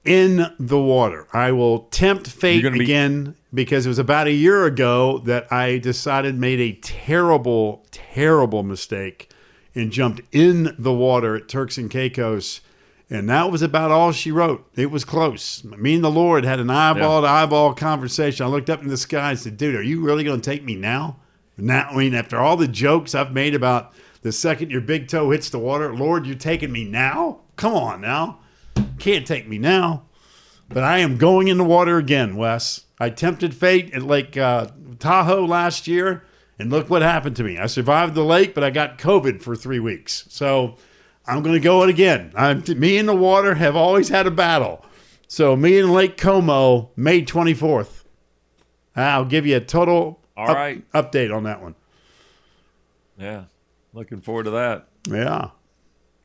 In 0.05 0.53
the 0.59 0.81
water. 0.81 1.29
I 1.33 1.53
will 1.53 1.81
tempt 1.91 2.27
fate 2.29 2.63
be- 2.73 2.83
again 2.83 3.37
because 3.55 3.87
it 3.87 3.89
was 3.89 4.01
about 4.01 4.27
a 4.27 4.33
year 4.33 4.65
ago 4.65 5.19
that 5.27 5.53
I 5.53 5.79
decided 5.79 6.35
made 6.35 6.59
a 6.59 6.73
terrible, 6.73 7.87
terrible 7.93 8.65
mistake 8.65 9.31
and 9.75 9.93
jumped 9.93 10.23
in 10.33 10.75
the 10.79 10.93
water 10.93 11.37
at 11.37 11.49
Turks 11.49 11.79
and 11.79 11.91
Caicos. 11.91 12.61
And 13.09 13.29
that 13.29 13.51
was 13.51 13.63
about 13.63 13.91
all 13.91 14.13
she 14.13 14.31
wrote. 14.31 14.65
It 14.77 14.91
was 14.91 15.05
close. 15.05 15.65
Me 15.65 15.97
and 15.97 16.05
the 16.05 16.11
Lord 16.11 16.45
had 16.45 16.61
an 16.61 16.71
eyeball 16.71 17.23
to 17.23 17.29
eyeball 17.29 17.75
conversation. 17.75 18.47
I 18.47 18.49
looked 18.49 18.71
up 18.71 18.83
in 18.83 18.89
the 18.89 18.97
sky 18.97 19.31
and 19.31 19.39
said, 19.39 19.57
Dude, 19.57 19.75
are 19.75 19.83
you 19.83 20.01
really 20.01 20.23
going 20.23 20.41
to 20.41 20.51
take 20.51 20.63
me 20.63 20.77
now? 20.77 21.17
Now, 21.57 21.89
I 21.91 21.97
mean, 21.97 22.15
after 22.15 22.39
all 22.39 22.57
the 22.57 22.69
jokes 22.69 23.15
I've 23.15 23.33
made 23.33 23.55
about 23.55 23.93
the 24.23 24.33
second 24.33 24.71
your 24.71 24.81
big 24.81 25.09
toe 25.09 25.31
hits 25.31 25.51
the 25.51 25.59
water, 25.59 25.95
Lord, 25.95 26.25
you're 26.27 26.37
taking 26.37 26.71
me 26.71 26.85
now? 26.85 27.41
Come 27.57 27.75
on 27.75 28.01
now. 28.01 28.39
Can't 28.99 29.27
take 29.27 29.49
me 29.49 29.59
now. 29.59 30.05
But 30.69 30.85
I 30.85 30.99
am 30.99 31.17
going 31.17 31.49
in 31.49 31.59
the 31.59 31.65
water 31.65 31.99
again, 31.99 32.37
Wes. 32.37 32.85
I 33.01 33.11
tempted 33.11 33.55
fate 33.55 33.93
at 33.93 34.03
Lake 34.03 34.37
uh, 34.37 34.69
Tahoe 34.99 35.45
last 35.45 35.89
year, 35.89 36.23
and 36.61 36.71
look 36.71 36.91
what 36.91 37.03
happened 37.03 37.37
to 37.37 37.43
me. 37.45 37.59
I 37.59 37.67
survived 37.67 38.15
the 38.15 38.25
lake, 38.25 38.55
but 38.55 38.63
I 38.63 38.71
got 38.71 38.99
COVID 38.99 39.43
for 39.43 39.57
three 39.57 39.81
weeks. 39.81 40.27
So 40.29 40.77
I'm 41.27 41.43
going 41.43 41.55
to 41.55 41.61
go 41.61 41.83
it 41.83 41.91
again. 41.91 42.33
I'm, 42.37 42.63
me 42.79 42.99
and 42.99 43.09
the 43.09 43.17
water 43.17 43.55
have 43.55 43.77
always 43.77 44.09
had 44.09 44.27
a 44.27 44.31
battle. 44.31 44.85
So 45.27 45.57
me 45.57 45.79
and 45.79 45.93
Lake 45.93 46.17
Como, 46.17 46.91
May 46.97 47.23
24th. 47.23 48.05
I'll 48.97 49.25
give 49.25 49.47
you 49.47 49.57
a 49.57 49.61
total 49.61 50.21
All 50.37 50.47
right. 50.49 50.89
update 50.93 51.35
on 51.35 51.45
that 51.45 51.63
one. 51.63 51.75
Yeah, 53.19 53.45
looking 53.93 54.21
forward 54.21 54.45
to 54.45 54.51
that. 54.51 54.89
Yeah, 55.09 55.51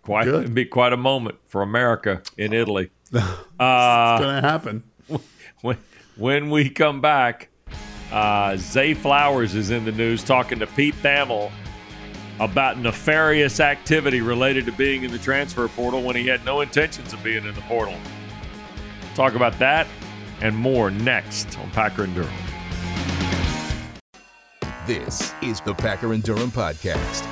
Quite 0.01 0.25
Good. 0.25 0.43
it'd 0.43 0.53
be 0.55 0.65
quite 0.65 0.93
a 0.93 0.97
moment 0.97 1.37
for 1.47 1.61
America 1.61 2.21
in 2.37 2.53
Italy. 2.53 2.89
it's 3.13 3.23
Uh, 3.59 4.17
going 4.19 4.41
to 4.41 4.47
happen. 4.47 4.83
when, 5.61 5.77
when 6.15 6.49
we 6.49 6.69
come 6.69 7.01
back, 7.01 7.49
uh, 8.15 8.55
Zay 8.55 8.93
Flowers 8.93 9.55
is 9.55 9.71
in 9.71 9.83
the 9.83 9.91
news 9.91 10.23
talking 10.23 10.57
to 10.59 10.67
Pete 10.67 10.95
Thamel 10.95 11.51
about 12.39 12.79
nefarious 12.79 13.59
activity 13.59 14.21
related 14.21 14.65
to 14.65 14.71
being 14.71 15.03
in 15.03 15.11
the 15.11 15.19
transfer 15.19 15.67
portal 15.67 16.01
when 16.01 16.15
he 16.15 16.25
had 16.25 16.43
no 16.45 16.61
intentions 16.61 17.11
of 17.11 17.21
being 17.23 17.45
in 17.45 17.53
the 17.53 17.61
portal. 17.61 17.95
Talk 19.15 19.35
about 19.35 19.59
that 19.59 19.85
and 20.41 20.55
more 20.55 20.89
next 20.89 21.59
on 21.59 21.69
Packer 21.71 22.05
and 22.05 22.15
Durham. 22.15 22.33
This 24.87 25.33
is 25.41 25.59
the 25.61 25.73
Packer 25.73 26.13
and 26.13 26.23
Durham 26.23 26.51
Podcast. 26.51 27.23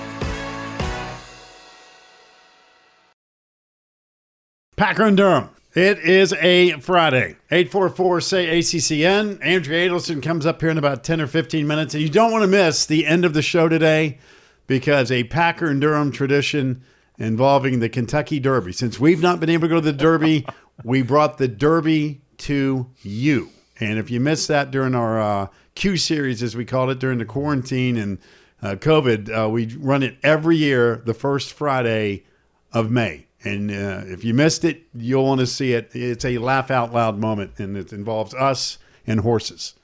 Packer 4.75 5.03
and 5.03 5.15
Durham. 5.15 5.49
It 5.75 5.97
is 5.99 6.33
a 6.33 6.73
Friday. 6.73 7.35
844 7.49 8.21
say 8.21 8.59
ACCN. 8.59 9.39
Andrea 9.43 9.89
Adelson 9.89 10.21
comes 10.21 10.45
up 10.45 10.61
here 10.61 10.69
in 10.69 10.77
about 10.77 11.03
10 11.03 11.19
or 11.19 11.25
15 11.25 11.65
minutes. 11.65 11.95
And 11.95 12.03
you 12.03 12.09
don't 12.09 12.31
want 12.31 12.43
to 12.43 12.47
miss 12.47 12.85
the 12.85 13.07
end 13.07 13.25
of 13.25 13.33
the 13.33 13.41
show 13.41 13.67
today 13.67 14.19
because 14.67 15.11
a 15.11 15.23
Packer 15.23 15.65
and 15.65 15.81
Durham 15.81 16.11
tradition 16.11 16.83
involving 17.17 17.79
the 17.79 17.89
Kentucky 17.89 18.39
Derby. 18.39 18.71
Since 18.71 18.99
we've 18.99 19.23
not 19.23 19.39
been 19.39 19.49
able 19.49 19.63
to 19.63 19.69
go 19.69 19.75
to 19.75 19.81
the 19.81 19.93
Derby, 19.93 20.45
we 20.83 21.01
brought 21.01 21.39
the 21.39 21.47
Derby 21.47 22.21
to 22.37 22.91
you. 23.01 23.49
And 23.79 23.97
if 23.97 24.11
you 24.11 24.19
missed 24.19 24.49
that 24.49 24.69
during 24.69 24.93
our 24.93 25.19
uh, 25.19 25.47
Q 25.73 25.97
series, 25.97 26.43
as 26.43 26.55
we 26.55 26.65
called 26.65 26.91
it 26.91 26.99
during 26.99 27.17
the 27.17 27.25
quarantine 27.25 27.97
and 27.97 28.19
uh, 28.61 28.75
COVID, 28.75 29.45
uh, 29.45 29.49
we 29.49 29.75
run 29.77 30.03
it 30.03 30.17
every 30.21 30.57
year 30.57 31.01
the 31.03 31.15
first 31.15 31.51
Friday 31.51 32.25
of 32.71 32.91
May. 32.91 33.25
And 33.43 33.69
uh, 33.71 34.01
if 34.05 34.23
you 34.23 34.33
missed 34.33 34.63
it, 34.63 34.83
you'll 34.95 35.25
want 35.25 35.39
to 35.41 35.47
see 35.47 35.73
it. 35.73 35.91
It's 35.93 36.23
a 36.25 36.37
laugh 36.37 36.71
out 36.71 36.93
loud 36.93 37.17
moment, 37.17 37.59
and 37.59 37.75
it 37.75 37.91
involves 37.91 38.33
us 38.33 38.77
and 39.05 39.19
horses 39.19 39.75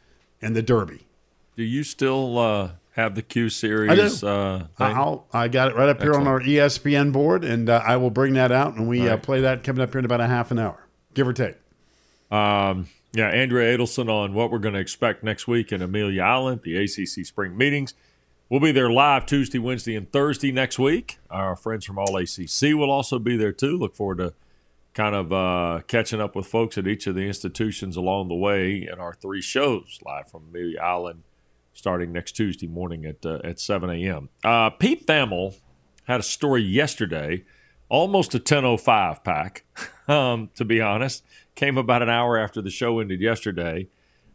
and 0.41 0.55
the 0.55 0.61
Derby. 0.61 1.05
Do 1.57 1.63
you 1.63 1.83
still 1.83 2.37
uh, 2.37 2.71
have 2.91 3.15
the 3.15 3.21
Q 3.21 3.43
I 3.43 3.45
do. 3.45 3.49
series? 3.49 4.23
Uh. 4.23 4.67
I'll, 4.77 5.25
I 5.33 5.49
got 5.49 5.69
it 5.71 5.75
right 5.75 5.89
up 5.89 6.01
here 6.01 6.13
on 6.15 6.25
our 6.27 6.39
ESPN 6.39 7.11
board, 7.11 7.43
and 7.43 7.69
uh, 7.69 7.81
I 7.85 7.97
will 7.97 8.11
bring 8.11 8.33
that 8.35 8.51
out, 8.53 8.75
and 8.75 8.87
we 8.87 9.01
uh, 9.07 9.11
Right. 9.15 9.21
play 9.23 9.41
that 9.41 9.63
coming 9.63 9.81
up 9.81 9.91
here 9.91 9.99
in 9.99 10.05
about 10.05 10.21
a 10.21 10.27
half 10.27 10.51
an 10.51 10.59
hour, 10.59 10.87
give 11.13 11.27
or 11.27 11.33
take. 11.33 11.57
Um, 12.31 12.87
yeah, 13.11 13.27
Andrea 13.27 13.75
Adelson 13.77 14.09
on 14.09 14.33
what 14.33 14.51
we're 14.51 14.59
going 14.59 14.75
to 14.75 14.79
expect 14.79 15.23
next 15.23 15.47
week 15.47 15.71
in 15.71 15.81
Amelia 15.81 16.21
Island, 16.21 16.61
the 16.63 16.77
ACC 16.77 17.25
spring 17.25 17.57
meetings. 17.57 17.93
We'll 18.49 18.59
be 18.59 18.71
there 18.71 18.89
live 18.89 19.27
Tuesday, 19.27 19.59
Wednesday, 19.59 19.95
and 19.95 20.11
Thursday 20.11 20.51
next 20.51 20.79
week. 20.79 21.19
Our 21.29 21.55
friends 21.55 21.85
from 21.85 21.99
All 21.99 22.17
ACC 22.17 22.73
will 22.73 22.89
also 22.89 23.19
be 23.19 23.37
there 23.37 23.51
too. 23.51 23.77
Look 23.77 23.95
forward 23.95 24.17
to 24.17 24.33
kind 24.95 25.13
of 25.13 25.31
uh, 25.31 25.81
catching 25.85 26.19
up 26.19 26.35
with 26.35 26.47
folks 26.47 26.75
at 26.75 26.87
each 26.87 27.05
of 27.05 27.13
the 27.13 27.27
institutions 27.27 27.95
along 27.95 28.27
the 28.27 28.33
way 28.33 28.87
in 28.91 28.99
our 28.99 29.13
three 29.13 29.43
shows 29.43 29.99
live 30.03 30.31
from 30.31 30.45
Amelia 30.49 30.79
Island 30.81 31.21
starting 31.75 32.11
next 32.11 32.31
Tuesday 32.31 32.65
morning 32.65 33.05
at 33.05 33.23
uh, 33.23 33.37
at 33.43 33.59
7 33.59 33.87
a.m. 33.87 34.29
Uh, 34.43 34.71
Pete 34.71 35.05
Thamel 35.05 35.59
had 36.05 36.19
a 36.19 36.23
story 36.23 36.63
yesterday, 36.63 37.43
almost 37.87 38.33
a 38.33 38.39
10:05 38.39 39.23
pack. 39.23 39.63
Um, 40.09 40.49
to 40.55 40.65
be 40.65 40.81
honest, 40.81 41.23
came 41.53 41.77
about 41.77 42.01
an 42.01 42.09
hour 42.09 42.35
after 42.35 42.63
the 42.63 42.71
show 42.71 42.97
ended 42.97 43.21
yesterday. 43.21 43.89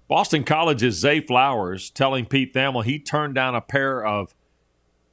Boston 0.09 0.45
College's 0.45 0.97
Zay 0.97 1.21
Flowers 1.21 1.91
telling 1.91 2.27
Pete 2.27 2.53
Thamel 2.53 2.85
he 2.85 2.99
turned 2.99 3.35
down 3.35 3.55
a 3.55 3.61
pair 3.61 4.05
of 4.05 4.35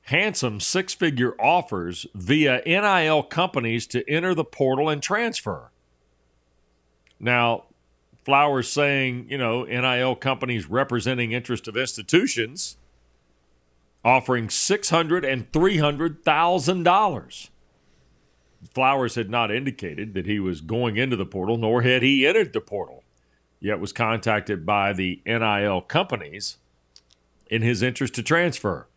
handsome 0.04 0.60
six-figure 0.60 1.34
offers 1.40 2.06
via 2.14 2.62
NIL 2.66 3.24
companies 3.24 3.88
to 3.88 4.10
enter 4.10 4.34
the 4.34 4.44
portal 4.44 4.90
and 4.90 5.02
transfer. 5.02 5.72
Now, 7.20 7.66
Flowers 8.24 8.70
saying, 8.70 9.28
you 9.30 9.38
know, 9.38 9.64
NIL 9.64 10.16
companies 10.16 10.70
representing 10.70 11.32
interest 11.32 11.68
of 11.68 11.76
institutions 11.76 12.78
offering 14.04 14.50
six 14.50 14.90
hundred 14.90 15.26
and 15.26 15.52
three 15.52 15.78
hundred 15.78 16.24
thousand 16.24 16.84
dollars. 16.84 17.50
Flowers 18.74 19.16
had 19.16 19.30
not 19.30 19.52
indicated 19.52 20.14
that 20.14 20.28
he 20.28 20.40
was 20.40 20.62
going 20.62 20.98
into 20.98 21.16
the 21.16 21.26
portal, 21.26 21.58
nor 21.58 21.82
had 21.82 22.04
he 22.04 22.28
entered 22.28 22.54
the 22.54 22.62
portal, 22.62 23.04
yet 23.62 23.80
was 23.80 23.94
contacted 23.94 24.66
by 24.66 24.92
the 24.92 25.22
NIL 25.26 25.82
companies 25.82 26.58
in 27.48 27.62
his 27.62 27.82
interest 27.82 28.16
to 28.16 28.24
transfer. 28.24 28.88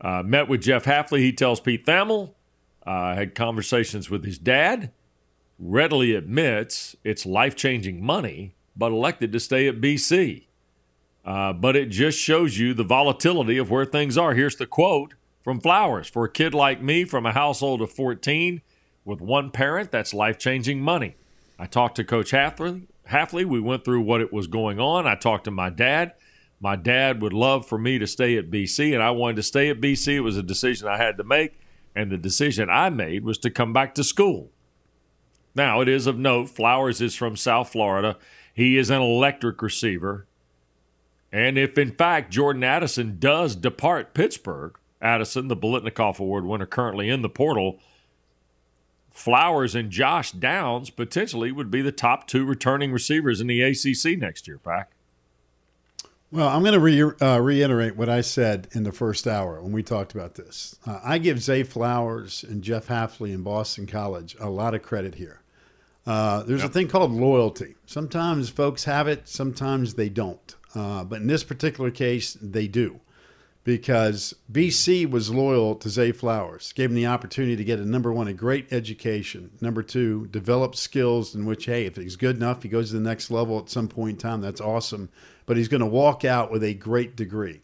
Uh, 0.00 0.22
met 0.24 0.48
with 0.48 0.62
Jeff 0.62 0.84
Hafley, 0.84 1.20
he 1.20 1.32
tells 1.32 1.60
Pete 1.60 1.86
Thamel, 1.86 2.32
uh, 2.86 3.14
had 3.14 3.34
conversations 3.34 4.10
with 4.10 4.24
his 4.24 4.38
dad, 4.38 4.90
readily 5.58 6.14
admits 6.14 6.96
it's 7.04 7.26
life 7.26 7.54
changing 7.54 8.04
money, 8.04 8.54
but 8.76 8.92
elected 8.92 9.32
to 9.32 9.40
stay 9.40 9.68
at 9.68 9.80
BC. 9.80 10.46
Uh, 11.24 11.52
but 11.52 11.74
it 11.74 11.86
just 11.86 12.18
shows 12.18 12.58
you 12.58 12.72
the 12.72 12.84
volatility 12.84 13.58
of 13.58 13.70
where 13.70 13.84
things 13.84 14.16
are. 14.16 14.34
Here's 14.34 14.56
the 14.56 14.66
quote 14.66 15.14
from 15.42 15.60
Flowers 15.60 16.08
For 16.08 16.24
a 16.24 16.30
kid 16.30 16.54
like 16.54 16.80
me 16.80 17.04
from 17.04 17.26
a 17.26 17.32
household 17.32 17.82
of 17.82 17.90
14 17.90 18.62
with 19.04 19.20
one 19.20 19.50
parent, 19.50 19.90
that's 19.90 20.14
life 20.14 20.38
changing 20.38 20.80
money. 20.80 21.16
I 21.58 21.66
talked 21.66 21.96
to 21.96 22.04
Coach 22.04 22.30
Hafley. 22.30 22.86
Hafley. 23.10 23.44
We 23.44 23.60
went 23.60 23.84
through 23.84 24.02
what 24.02 24.20
it 24.20 24.32
was 24.32 24.46
going 24.46 24.80
on. 24.80 25.06
I 25.06 25.14
talked 25.14 25.44
to 25.44 25.50
my 25.50 25.70
dad. 25.70 26.14
My 26.60 26.76
dad 26.76 27.20
would 27.20 27.32
love 27.32 27.66
for 27.66 27.78
me 27.78 27.98
to 27.98 28.06
stay 28.06 28.36
at 28.36 28.50
BC, 28.50 28.94
and 28.94 29.02
I 29.02 29.10
wanted 29.10 29.36
to 29.36 29.42
stay 29.42 29.68
at 29.68 29.80
BC. 29.80 30.16
It 30.16 30.20
was 30.20 30.36
a 30.36 30.42
decision 30.42 30.88
I 30.88 30.96
had 30.96 31.18
to 31.18 31.24
make, 31.24 31.60
and 31.94 32.10
the 32.10 32.16
decision 32.16 32.70
I 32.70 32.88
made 32.90 33.24
was 33.24 33.38
to 33.38 33.50
come 33.50 33.72
back 33.72 33.94
to 33.96 34.04
school. 34.04 34.50
Now, 35.54 35.80
it 35.80 35.88
is 35.88 36.06
of 36.06 36.18
note, 36.18 36.48
Flowers 36.48 37.00
is 37.00 37.14
from 37.14 37.36
South 37.36 37.70
Florida. 37.70 38.16
He 38.52 38.78
is 38.78 38.90
an 38.90 39.00
electric 39.02 39.60
receiver. 39.60 40.26
And 41.30 41.58
if, 41.58 41.76
in 41.76 41.92
fact, 41.92 42.32
Jordan 42.32 42.64
Addison 42.64 43.18
does 43.18 43.56
depart 43.56 44.14
Pittsburgh, 44.14 44.78
Addison, 45.00 45.48
the 45.48 45.56
Biletnikoff 45.56 46.18
Award 46.18 46.46
winner, 46.46 46.66
currently 46.66 47.10
in 47.10 47.22
the 47.22 47.28
portal, 47.28 47.80
Flowers 49.16 49.74
and 49.74 49.90
Josh 49.90 50.30
Downs 50.30 50.90
potentially 50.90 51.50
would 51.50 51.70
be 51.70 51.80
the 51.80 51.90
top 51.90 52.28
two 52.28 52.44
returning 52.44 52.92
receivers 52.92 53.40
in 53.40 53.46
the 53.46 53.62
ACC 53.62 54.18
next 54.18 54.46
year, 54.46 54.58
Pack. 54.58 54.90
Well, 56.30 56.46
I'm 56.48 56.62
going 56.62 56.74
to 56.74 56.80
re- 56.80 57.26
uh, 57.26 57.40
reiterate 57.40 57.96
what 57.96 58.10
I 58.10 58.20
said 58.20 58.68
in 58.72 58.82
the 58.82 58.92
first 58.92 59.26
hour 59.26 59.62
when 59.62 59.72
we 59.72 59.82
talked 59.82 60.14
about 60.14 60.34
this. 60.34 60.76
Uh, 60.86 61.00
I 61.02 61.16
give 61.16 61.40
Zay 61.40 61.62
Flowers 61.62 62.44
and 62.44 62.62
Jeff 62.62 62.88
Hafley 62.88 63.32
in 63.32 63.42
Boston 63.42 63.86
College 63.86 64.36
a 64.38 64.50
lot 64.50 64.74
of 64.74 64.82
credit 64.82 65.14
here. 65.14 65.40
Uh, 66.06 66.42
there's 66.42 66.60
yep. 66.60 66.70
a 66.70 66.72
thing 66.74 66.86
called 66.86 67.10
loyalty. 67.10 67.74
Sometimes 67.86 68.50
folks 68.50 68.84
have 68.84 69.08
it, 69.08 69.26
sometimes 69.26 69.94
they 69.94 70.10
don't. 70.10 70.56
Uh, 70.74 71.04
but 71.04 71.22
in 71.22 71.26
this 71.26 71.42
particular 71.42 71.90
case, 71.90 72.36
they 72.42 72.68
do 72.68 73.00
because 73.66 74.34
BC 74.52 75.10
was 75.10 75.28
loyal 75.28 75.74
to 75.74 75.90
Zay 75.90 76.12
Flowers, 76.12 76.72
gave 76.72 76.90
him 76.90 76.94
the 76.94 77.08
opportunity 77.08 77.56
to 77.56 77.64
get 77.64 77.80
a 77.80 77.84
number 77.84 78.12
one, 78.12 78.28
a 78.28 78.32
great 78.32 78.72
education. 78.72 79.50
Number 79.60 79.82
two, 79.82 80.28
develop 80.28 80.76
skills 80.76 81.34
in 81.34 81.46
which, 81.46 81.64
hey, 81.64 81.84
if 81.84 81.96
he's 81.96 82.14
good 82.14 82.36
enough, 82.36 82.62
he 82.62 82.68
goes 82.68 82.90
to 82.90 82.94
the 82.94 83.00
next 83.00 83.28
level 83.28 83.58
at 83.58 83.68
some 83.68 83.88
point 83.88 84.10
in 84.10 84.18
time. 84.18 84.40
That's 84.40 84.60
awesome. 84.60 85.08
But 85.46 85.56
he's 85.56 85.66
going 85.66 85.80
to 85.80 85.86
walk 85.86 86.24
out 86.24 86.52
with 86.52 86.62
a 86.62 86.74
great 86.74 87.16
degree. 87.16 87.60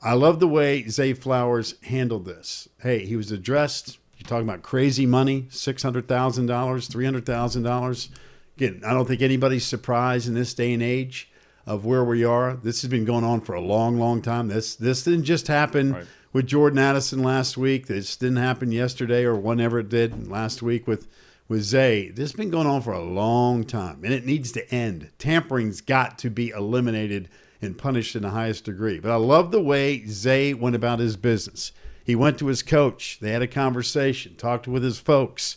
I 0.00 0.12
love 0.12 0.38
the 0.38 0.46
way 0.46 0.86
Zay 0.86 1.12
Flowers 1.12 1.74
handled 1.82 2.24
this. 2.24 2.68
Hey, 2.80 3.04
he 3.04 3.16
was 3.16 3.32
addressed. 3.32 3.98
You're 4.18 4.28
talking 4.28 4.48
about 4.48 4.62
crazy 4.62 5.06
money, 5.06 5.48
$600,000, 5.50 6.06
$300,000. 6.06 8.08
Again, 8.56 8.80
I 8.86 8.92
don't 8.92 9.08
think 9.08 9.22
anybody's 9.22 9.66
surprised 9.66 10.28
in 10.28 10.34
this 10.34 10.54
day 10.54 10.72
and 10.72 10.84
age 10.84 11.31
of 11.66 11.84
where 11.84 12.04
we 12.04 12.24
are. 12.24 12.54
This 12.54 12.82
has 12.82 12.90
been 12.90 13.04
going 13.04 13.24
on 13.24 13.40
for 13.40 13.54
a 13.54 13.60
long, 13.60 13.98
long 13.98 14.22
time. 14.22 14.48
This 14.48 14.74
this 14.74 15.04
didn't 15.04 15.24
just 15.24 15.46
happen 15.46 15.92
right. 15.92 16.06
with 16.32 16.46
Jordan 16.46 16.78
Addison 16.78 17.22
last 17.22 17.56
week. 17.56 17.86
This 17.86 18.16
didn't 18.16 18.36
happen 18.36 18.72
yesterday 18.72 19.24
or 19.24 19.36
whenever 19.36 19.78
it 19.78 19.88
did 19.88 20.28
last 20.28 20.62
week 20.62 20.86
with 20.86 21.08
with 21.48 21.62
Zay. 21.62 22.08
This 22.08 22.30
has 22.30 22.36
been 22.36 22.50
going 22.50 22.66
on 22.66 22.82
for 22.82 22.92
a 22.92 23.04
long 23.04 23.64
time, 23.64 24.00
and 24.04 24.12
it 24.12 24.24
needs 24.24 24.52
to 24.52 24.74
end. 24.74 25.10
Tampering's 25.18 25.80
got 25.80 26.18
to 26.18 26.30
be 26.30 26.50
eliminated 26.50 27.28
and 27.60 27.78
punished 27.78 28.16
in 28.16 28.22
the 28.22 28.30
highest 28.30 28.64
degree. 28.64 28.98
But 28.98 29.12
I 29.12 29.16
love 29.16 29.50
the 29.50 29.62
way 29.62 30.04
Zay 30.06 30.54
went 30.54 30.74
about 30.74 30.98
his 30.98 31.16
business. 31.16 31.72
He 32.04 32.16
went 32.16 32.38
to 32.38 32.46
his 32.46 32.62
coach. 32.62 33.18
They 33.20 33.30
had 33.30 33.42
a 33.42 33.46
conversation, 33.46 34.34
talked 34.34 34.66
with 34.66 34.82
his 34.82 34.98
folks. 34.98 35.56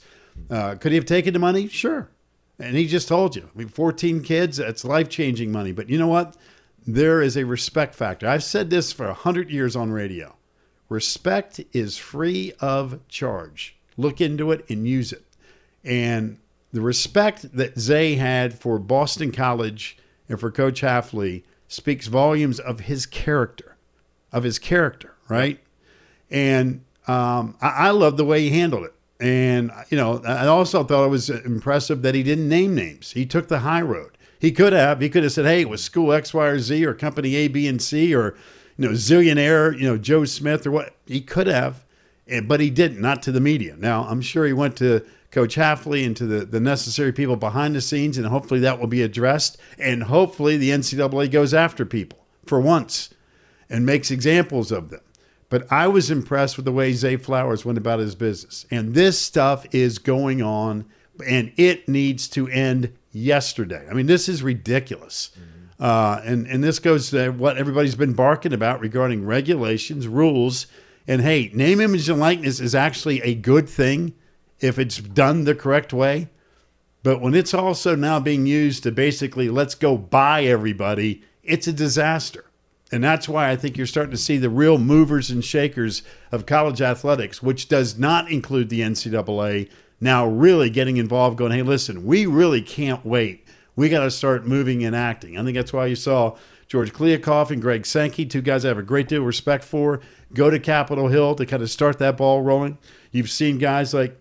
Uh, 0.49 0.75
could 0.75 0.91
he 0.91 0.97
have 0.97 1.05
taken 1.05 1.33
the 1.33 1.39
money? 1.39 1.67
Sure. 1.67 2.09
And 2.59 2.75
he 2.75 2.87
just 2.87 3.07
told 3.07 3.35
you, 3.35 3.49
I 3.53 3.57
mean, 3.57 3.67
14 3.67 4.21
kids, 4.21 4.57
that's 4.57 4.85
life 4.85 5.09
changing 5.09 5.51
money. 5.51 5.71
But 5.71 5.89
you 5.89 5.97
know 5.97 6.07
what? 6.07 6.37
There 6.87 7.21
is 7.21 7.35
a 7.35 7.45
respect 7.45 7.95
factor. 7.95 8.27
I've 8.27 8.43
said 8.43 8.69
this 8.69 8.91
for 8.91 9.07
100 9.07 9.49
years 9.49 9.75
on 9.75 9.91
radio. 9.91 10.35
Respect 10.87 11.59
is 11.73 11.97
free 11.97 12.53
of 12.59 12.99
charge. 13.07 13.75
Look 13.97 14.21
into 14.21 14.51
it 14.51 14.65
and 14.69 14.87
use 14.87 15.11
it. 15.11 15.25
And 15.83 16.37
the 16.71 16.81
respect 16.81 17.55
that 17.55 17.79
Zay 17.79 18.15
had 18.15 18.57
for 18.57 18.77
Boston 18.79 19.31
College 19.31 19.97
and 20.29 20.39
for 20.39 20.51
Coach 20.51 20.81
Hafley 20.81 21.43
speaks 21.67 22.07
volumes 22.07 22.59
of 22.59 22.81
his 22.81 23.05
character, 23.05 23.77
of 24.31 24.43
his 24.43 24.59
character, 24.59 25.15
right? 25.29 25.59
And 26.29 26.83
um, 27.07 27.55
I, 27.61 27.69
I 27.87 27.89
love 27.91 28.17
the 28.17 28.25
way 28.25 28.41
he 28.41 28.49
handled 28.49 28.85
it. 28.85 28.93
And, 29.19 29.71
you 29.89 29.97
know, 29.97 30.21
I 30.25 30.47
also 30.47 30.83
thought 30.83 31.05
it 31.05 31.09
was 31.09 31.29
impressive 31.29 32.01
that 32.01 32.15
he 32.15 32.23
didn't 32.23 32.49
name 32.49 32.75
names. 32.75 33.11
He 33.11 33.25
took 33.25 33.47
the 33.47 33.59
high 33.59 33.81
road. 33.81 34.17
He 34.39 34.51
could 34.51 34.73
have. 34.73 34.99
He 34.99 35.09
could 35.09 35.23
have 35.23 35.31
said, 35.31 35.45
hey, 35.45 35.61
it 35.61 35.69
was 35.69 35.83
school 35.83 36.11
X, 36.11 36.33
Y, 36.33 36.45
or 36.45 36.59
Z 36.59 36.85
or 36.85 36.93
company 36.93 37.35
A, 37.35 37.47
B, 37.47 37.67
and 37.67 37.81
C 37.81 38.13
or, 38.13 38.35
you 38.77 38.87
know, 38.87 38.93
zillionaire, 38.93 39.73
you 39.77 39.87
know, 39.87 39.97
Joe 39.97 40.25
Smith 40.25 40.67
or 40.67 40.71
what. 40.71 40.95
He 41.05 41.21
could 41.21 41.47
have, 41.47 41.85
eh, 42.27 42.41
but 42.41 42.59
he 42.59 42.69
didn't, 42.69 42.99
not 42.99 43.23
to 43.23 43.31
the 43.31 43.39
media. 43.39 43.75
Now, 43.77 44.03
I'm 44.03 44.21
sure 44.21 44.45
he 44.45 44.53
went 44.53 44.75
to 44.77 45.05
Coach 45.31 45.55
Hafley 45.55 46.05
and 46.05 46.15
to 46.17 46.25
the, 46.25 46.45
the 46.45 46.59
necessary 46.59 47.13
people 47.13 47.37
behind 47.37 47.75
the 47.75 47.81
scenes, 47.81 48.17
and 48.17 48.27
hopefully 48.27 48.59
that 48.61 48.79
will 48.79 48.87
be 48.87 49.01
addressed. 49.01 49.57
And 49.79 50.03
hopefully 50.03 50.57
the 50.57 50.71
NCAA 50.71 51.31
goes 51.31 51.53
after 51.53 51.85
people 51.85 52.19
for 52.45 52.59
once 52.59 53.13
and 53.69 53.85
makes 53.85 54.11
examples 54.11 54.71
of 54.71 54.89
them. 54.89 55.01
But 55.49 55.71
I 55.71 55.87
was 55.87 56.09
impressed 56.09 56.57
with 56.57 56.65
the 56.65 56.71
way 56.71 56.93
Zay 56.93 57.17
Flowers 57.17 57.65
went 57.65 57.77
about 57.77 57.99
his 57.99 58.15
business. 58.15 58.65
And 58.71 58.93
this 58.93 59.19
stuff 59.19 59.65
is 59.71 59.99
going 59.99 60.41
on, 60.41 60.85
and 61.25 61.51
it 61.55 61.87
needs 61.87 62.27
to 62.29 62.47
end 62.47 62.93
yesterday. 63.11 63.87
I 63.89 63.93
mean, 63.93 64.07
this 64.07 64.27
is 64.27 64.41
ridiculous. 64.43 65.31
Mm-hmm. 65.33 65.83
Uh, 65.83 66.21
and, 66.23 66.47
and 66.47 66.63
this 66.63 66.79
goes 66.79 67.09
to 67.11 67.31
what 67.31 67.57
everybody's 67.57 67.95
been 67.95 68.13
barking 68.13 68.53
about 68.53 68.79
regarding 68.79 69.25
regulations, 69.25 70.07
rules. 70.07 70.67
And 71.07 71.21
hey, 71.21 71.51
name, 71.53 71.79
image, 71.79 72.09
and 72.09 72.19
likeness 72.19 72.59
is 72.59 72.73
actually 72.73 73.21
a 73.21 73.35
good 73.35 73.69
thing 73.69 74.13
if 74.59 74.79
it's 74.79 74.97
done 74.97 75.43
the 75.43 75.55
correct 75.55 75.93
way. 75.93 76.29
But 77.03 77.21
when 77.21 77.35
it's 77.35 77.53
also 77.53 77.95
now 77.95 78.19
being 78.19 78.47
used 78.47 78.83
to 78.83 78.91
basically 78.91 79.49
let's 79.49 79.75
go 79.75 79.95
buy 79.97 80.45
everybody, 80.45 81.21
it's 81.43 81.67
a 81.67 81.73
disaster. 81.73 82.44
And 82.95 83.03
that's 83.03 83.27
why 83.27 83.51
I 83.51 83.57
think 83.57 83.75
you're 83.75 83.87
starting 83.87 84.11
to 84.11 84.17
see 84.17 84.37
the 84.37 84.49
real 84.49 84.77
movers 84.77 85.29
and 85.29 85.43
shakers 85.43 86.01
of 86.31 86.45
college 86.45 86.81
athletics, 86.81 87.43
which 87.43 87.67
does 87.67 87.99
not 87.99 88.31
include 88.31 88.69
the 88.69 88.79
NCAA, 88.79 89.69
now 89.99 90.25
really 90.25 90.69
getting 90.69 90.95
involved, 90.95 91.37
going, 91.37 91.51
hey, 91.51 91.61
listen, 91.61 92.05
we 92.05 92.25
really 92.25 92.61
can't 92.61 93.05
wait. 93.05 93.45
We 93.75 93.89
got 93.89 94.05
to 94.05 94.11
start 94.11 94.47
moving 94.47 94.85
and 94.85 94.95
acting. 94.95 95.37
I 95.37 95.43
think 95.43 95.57
that's 95.57 95.73
why 95.73 95.87
you 95.87 95.97
saw 95.97 96.37
George 96.69 96.93
Kliavkoff 96.93 97.51
and 97.51 97.61
Greg 97.61 97.85
Sankey, 97.85 98.25
two 98.25 98.41
guys 98.41 98.63
I 98.63 98.69
have 98.69 98.77
a 98.77 98.81
great 98.81 99.09
deal 99.09 99.19
of 99.19 99.27
respect 99.27 99.65
for, 99.65 99.99
go 100.33 100.49
to 100.49 100.57
Capitol 100.57 101.09
Hill 101.09 101.35
to 101.35 101.45
kind 101.45 101.61
of 101.61 101.69
start 101.69 101.99
that 101.99 102.15
ball 102.15 102.43
rolling. 102.43 102.77
You've 103.11 103.29
seen 103.29 103.57
guys 103.57 103.93
like 103.93 104.17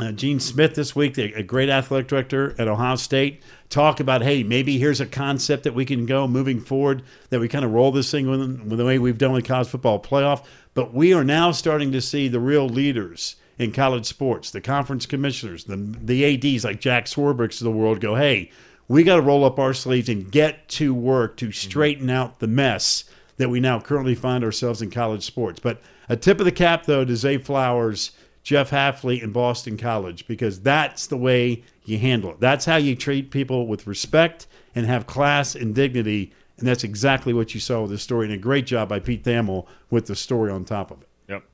uh, 0.00 0.12
Gene 0.12 0.40
Smith 0.40 0.74
this 0.74 0.96
week, 0.96 1.18
a 1.18 1.42
great 1.42 1.68
athletic 1.68 2.08
director 2.08 2.54
at 2.58 2.66
Ohio 2.66 2.96
State, 2.96 3.42
talk 3.68 4.00
about, 4.00 4.22
hey, 4.22 4.42
maybe 4.42 4.78
here's 4.78 5.00
a 5.00 5.06
concept 5.06 5.64
that 5.64 5.74
we 5.74 5.84
can 5.84 6.06
go 6.06 6.26
moving 6.26 6.60
forward, 6.60 7.02
that 7.30 7.40
we 7.40 7.48
kind 7.48 7.64
of 7.64 7.72
roll 7.72 7.92
this 7.92 8.10
thing 8.10 8.28
with, 8.28 8.40
with 8.62 8.78
the 8.78 8.84
way 8.84 8.98
we've 8.98 9.18
done 9.18 9.32
with 9.32 9.44
college 9.44 9.68
football 9.68 10.00
playoff. 10.00 10.44
But 10.74 10.94
we 10.94 11.12
are 11.12 11.24
now 11.24 11.52
starting 11.52 11.92
to 11.92 12.00
see 12.00 12.28
the 12.28 12.40
real 12.40 12.66
leaders 12.66 13.36
in 13.58 13.72
college 13.72 14.06
sports, 14.06 14.50
the 14.50 14.60
conference 14.60 15.04
commissioners, 15.04 15.64
the, 15.64 15.76
the 15.76 16.54
ADs 16.54 16.64
like 16.64 16.80
Jack 16.80 17.04
Swarbricks 17.04 17.60
of 17.60 17.64
the 17.64 17.70
world 17.70 18.00
go, 18.00 18.14
hey, 18.14 18.50
we 18.88 19.04
got 19.04 19.16
to 19.16 19.22
roll 19.22 19.44
up 19.44 19.58
our 19.58 19.74
sleeves 19.74 20.08
and 20.08 20.32
get 20.32 20.68
to 20.68 20.94
work 20.94 21.36
to 21.36 21.52
straighten 21.52 22.10
out 22.10 22.40
the 22.40 22.48
mess 22.48 23.04
that 23.36 23.50
we 23.50 23.60
now 23.60 23.78
currently 23.78 24.14
find 24.14 24.42
ourselves 24.42 24.82
in 24.82 24.90
college 24.90 25.24
sports. 25.24 25.60
But 25.60 25.80
a 26.08 26.16
tip 26.16 26.38
of 26.40 26.44
the 26.44 26.52
cap, 26.52 26.86
though, 26.86 27.04
to 27.04 27.16
Zay 27.16 27.38
Flowers 27.38 28.12
Jeff 28.42 28.70
Hafley 28.70 29.22
and 29.22 29.32
Boston 29.32 29.76
College 29.76 30.26
because 30.26 30.60
that's 30.60 31.06
the 31.06 31.16
way 31.16 31.62
you 31.84 31.98
handle 31.98 32.30
it. 32.30 32.40
That's 32.40 32.64
how 32.64 32.76
you 32.76 32.96
treat 32.96 33.30
people 33.30 33.66
with 33.66 33.86
respect 33.86 34.46
and 34.74 34.86
have 34.86 35.06
class 35.06 35.54
and 35.54 35.74
dignity. 35.74 36.32
And 36.58 36.66
that's 36.66 36.84
exactly 36.84 37.32
what 37.32 37.54
you 37.54 37.60
saw 37.60 37.82
with 37.82 37.90
the 37.90 37.98
story. 37.98 38.26
And 38.26 38.34
a 38.34 38.38
great 38.38 38.66
job 38.66 38.88
by 38.88 38.98
Pete 38.98 39.24
Thamel 39.24 39.66
with 39.90 40.06
the 40.06 40.16
story 40.16 40.50
on 40.50 40.64
top 40.64 40.90
of 40.90 41.02
it. 41.02 41.08
Yep. 41.28 41.44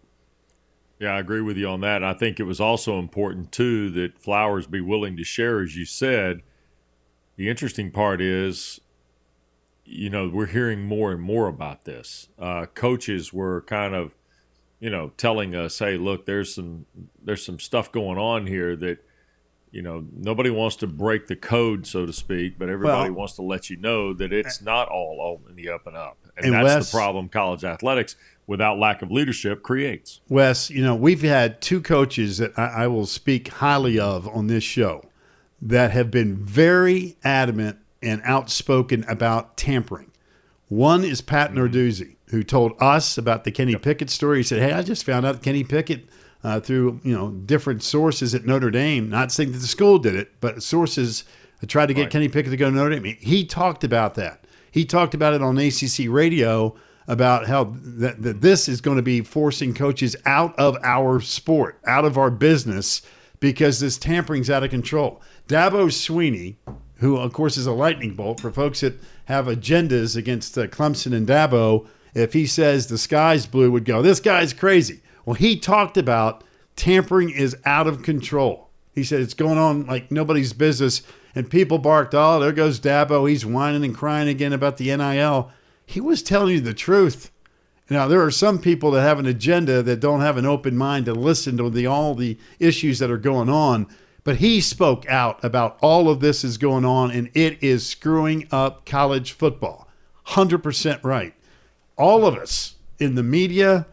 Yeah, 0.98 1.14
I 1.14 1.20
agree 1.20 1.42
with 1.42 1.56
you 1.56 1.68
on 1.68 1.80
that. 1.82 2.02
I 2.02 2.14
think 2.14 2.40
it 2.40 2.44
was 2.44 2.60
also 2.60 2.98
important, 2.98 3.52
too, 3.52 3.90
that 3.90 4.18
Flowers 4.18 4.66
be 4.66 4.80
willing 4.80 5.16
to 5.16 5.24
share, 5.24 5.60
as 5.60 5.76
you 5.76 5.84
said. 5.84 6.42
The 7.36 7.48
interesting 7.48 7.90
part 7.90 8.20
is, 8.20 8.80
you 9.84 10.10
know, 10.10 10.28
we're 10.28 10.46
hearing 10.46 10.82
more 10.82 11.12
and 11.12 11.22
more 11.22 11.48
about 11.48 11.84
this. 11.84 12.28
Uh, 12.38 12.66
coaches 12.66 13.32
were 13.32 13.62
kind 13.62 13.94
of 13.94 14.14
you 14.80 14.90
know, 14.90 15.12
telling 15.16 15.54
us, 15.54 15.78
"Hey, 15.78 15.96
look, 15.96 16.26
there's 16.26 16.54
some 16.54 16.86
there's 17.22 17.44
some 17.44 17.58
stuff 17.58 17.92
going 17.92 18.18
on 18.18 18.46
here 18.46 18.76
that." 18.76 19.04
You 19.70 19.82
know, 19.82 20.02
nobody 20.16 20.48
wants 20.48 20.76
to 20.76 20.86
break 20.86 21.26
the 21.26 21.36
code, 21.36 21.86
so 21.86 22.06
to 22.06 22.12
speak, 22.14 22.58
but 22.58 22.70
everybody 22.70 23.10
well, 23.10 23.18
wants 23.18 23.34
to 23.34 23.42
let 23.42 23.68
you 23.68 23.76
know 23.76 24.14
that 24.14 24.32
it's 24.32 24.62
not 24.62 24.88
all, 24.88 25.18
all 25.20 25.42
in 25.46 25.56
the 25.56 25.68
up 25.68 25.86
and 25.86 25.94
up. 25.94 26.16
And, 26.38 26.46
and 26.46 26.54
that's 26.54 26.64
Wes, 26.64 26.90
the 26.90 26.96
problem 26.96 27.28
college 27.28 27.64
athletics, 27.64 28.16
without 28.46 28.78
lack 28.78 29.02
of 29.02 29.10
leadership, 29.10 29.62
creates. 29.62 30.22
Wes, 30.30 30.70
you 30.70 30.82
know, 30.82 30.94
we've 30.94 31.20
had 31.20 31.60
two 31.60 31.82
coaches 31.82 32.38
that 32.38 32.58
I, 32.58 32.84
I 32.84 32.86
will 32.86 33.04
speak 33.04 33.48
highly 33.48 34.00
of 34.00 34.26
on 34.26 34.46
this 34.46 34.64
show 34.64 35.02
that 35.60 35.90
have 35.90 36.10
been 36.10 36.36
very 36.36 37.16
adamant 37.22 37.78
and 38.02 38.22
outspoken 38.24 39.04
about 39.08 39.56
tampering. 39.56 40.10
One 40.68 41.04
is 41.04 41.20
Pat 41.20 41.50
mm-hmm. 41.50 41.58
Narduzzi 41.58 42.16
who 42.30 42.42
told 42.42 42.72
us 42.80 43.16
about 43.18 43.44
the 43.44 43.50
Kenny 43.50 43.74
Pickett 43.76 44.10
story. 44.10 44.38
He 44.38 44.42
said, 44.42 44.60
"Hey, 44.60 44.72
I 44.72 44.82
just 44.82 45.04
found 45.04 45.26
out 45.26 45.42
Kenny 45.42 45.64
Pickett 45.64 46.08
uh, 46.44 46.60
through 46.60 47.00
you 47.02 47.14
know 47.14 47.30
different 47.30 47.82
sources 47.82 48.34
at 48.34 48.44
Notre 48.44 48.70
Dame. 48.70 49.08
Not 49.08 49.32
saying 49.32 49.52
that 49.52 49.58
the 49.58 49.66
school 49.66 49.98
did 49.98 50.14
it, 50.14 50.32
but 50.40 50.62
sources 50.62 51.24
tried 51.66 51.86
to 51.86 51.94
get 51.94 52.02
right. 52.02 52.10
Kenny 52.10 52.28
Pickett 52.28 52.50
to 52.52 52.56
go 52.56 52.70
to 52.70 52.76
Notre 52.76 52.98
Dame. 52.98 53.16
He 53.20 53.44
talked 53.44 53.84
about 53.84 54.14
that. 54.14 54.44
He 54.70 54.84
talked 54.84 55.14
about 55.14 55.34
it 55.34 55.42
on 55.42 55.58
ACC 55.58 56.06
radio 56.08 56.74
about 57.08 57.46
how 57.46 57.74
that, 57.80 58.22
that 58.22 58.40
this 58.42 58.68
is 58.68 58.80
going 58.80 58.98
to 58.98 59.02
be 59.02 59.22
forcing 59.22 59.74
coaches 59.74 60.14
out 60.26 60.56
of 60.58 60.76
our 60.82 61.20
sport, 61.20 61.80
out 61.86 62.04
of 62.04 62.18
our 62.18 62.30
business, 62.30 63.02
because 63.40 63.80
this 63.80 63.96
tampering's 63.96 64.50
out 64.50 64.62
of 64.62 64.70
control. 64.70 65.20
Dabo 65.48 65.86
Swinney, 65.86 66.56
who 66.96 67.16
of 67.16 67.32
course 67.32 67.56
is 67.56 67.66
a 67.66 67.72
lightning 67.72 68.14
bolt 68.14 68.40
for 68.40 68.52
folks 68.52 68.80
that 68.80 69.00
have 69.24 69.46
agendas 69.46 70.16
against 70.16 70.56
uh, 70.58 70.66
Clemson 70.66 71.14
and 71.14 71.26
Dabo 71.26 71.86
if 72.14 72.32
he 72.32 72.46
says 72.46 72.86
the 72.86 72.98
sky's 72.98 73.46
blue, 73.46 73.70
would 73.70 73.84
go, 73.84 74.02
this 74.02 74.20
guy's 74.20 74.52
crazy. 74.52 75.02
Well, 75.24 75.34
he 75.34 75.58
talked 75.58 75.96
about 75.96 76.44
tampering 76.76 77.30
is 77.30 77.56
out 77.64 77.86
of 77.86 78.02
control. 78.02 78.70
He 78.94 79.04
said 79.04 79.20
it's 79.20 79.34
going 79.34 79.58
on 79.58 79.86
like 79.86 80.10
nobody's 80.10 80.52
business. 80.52 81.02
And 81.34 81.50
people 81.50 81.78
barked, 81.78 82.14
oh, 82.14 82.40
there 82.40 82.52
goes 82.52 82.80
Dabo. 82.80 83.28
He's 83.28 83.46
whining 83.46 83.84
and 83.84 83.94
crying 83.94 84.28
again 84.28 84.52
about 84.52 84.76
the 84.76 84.96
NIL. 84.96 85.50
He 85.86 86.00
was 86.00 86.22
telling 86.22 86.54
you 86.54 86.60
the 86.60 86.74
truth. 86.74 87.30
Now, 87.90 88.06
there 88.06 88.22
are 88.22 88.30
some 88.30 88.58
people 88.58 88.90
that 88.90 89.02
have 89.02 89.18
an 89.18 89.26
agenda 89.26 89.82
that 89.82 90.00
don't 90.00 90.20
have 90.20 90.36
an 90.36 90.46
open 90.46 90.76
mind 90.76 91.06
to 91.06 91.14
listen 91.14 91.56
to 91.56 91.70
the, 91.70 91.86
all 91.86 92.14
the 92.14 92.38
issues 92.58 92.98
that 92.98 93.10
are 93.10 93.16
going 93.16 93.48
on. 93.48 93.86
But 94.24 94.36
he 94.36 94.60
spoke 94.60 95.08
out 95.08 95.42
about 95.42 95.78
all 95.80 96.10
of 96.10 96.20
this 96.20 96.44
is 96.44 96.58
going 96.58 96.84
on, 96.84 97.10
and 97.10 97.30
it 97.32 97.62
is 97.62 97.86
screwing 97.86 98.46
up 98.50 98.84
college 98.84 99.32
football. 99.32 99.88
100% 100.26 101.02
right. 101.02 101.34
All 101.98 102.26
of 102.26 102.36
us 102.36 102.76
in 102.98 103.14
the 103.16 103.22
media 103.22 103.86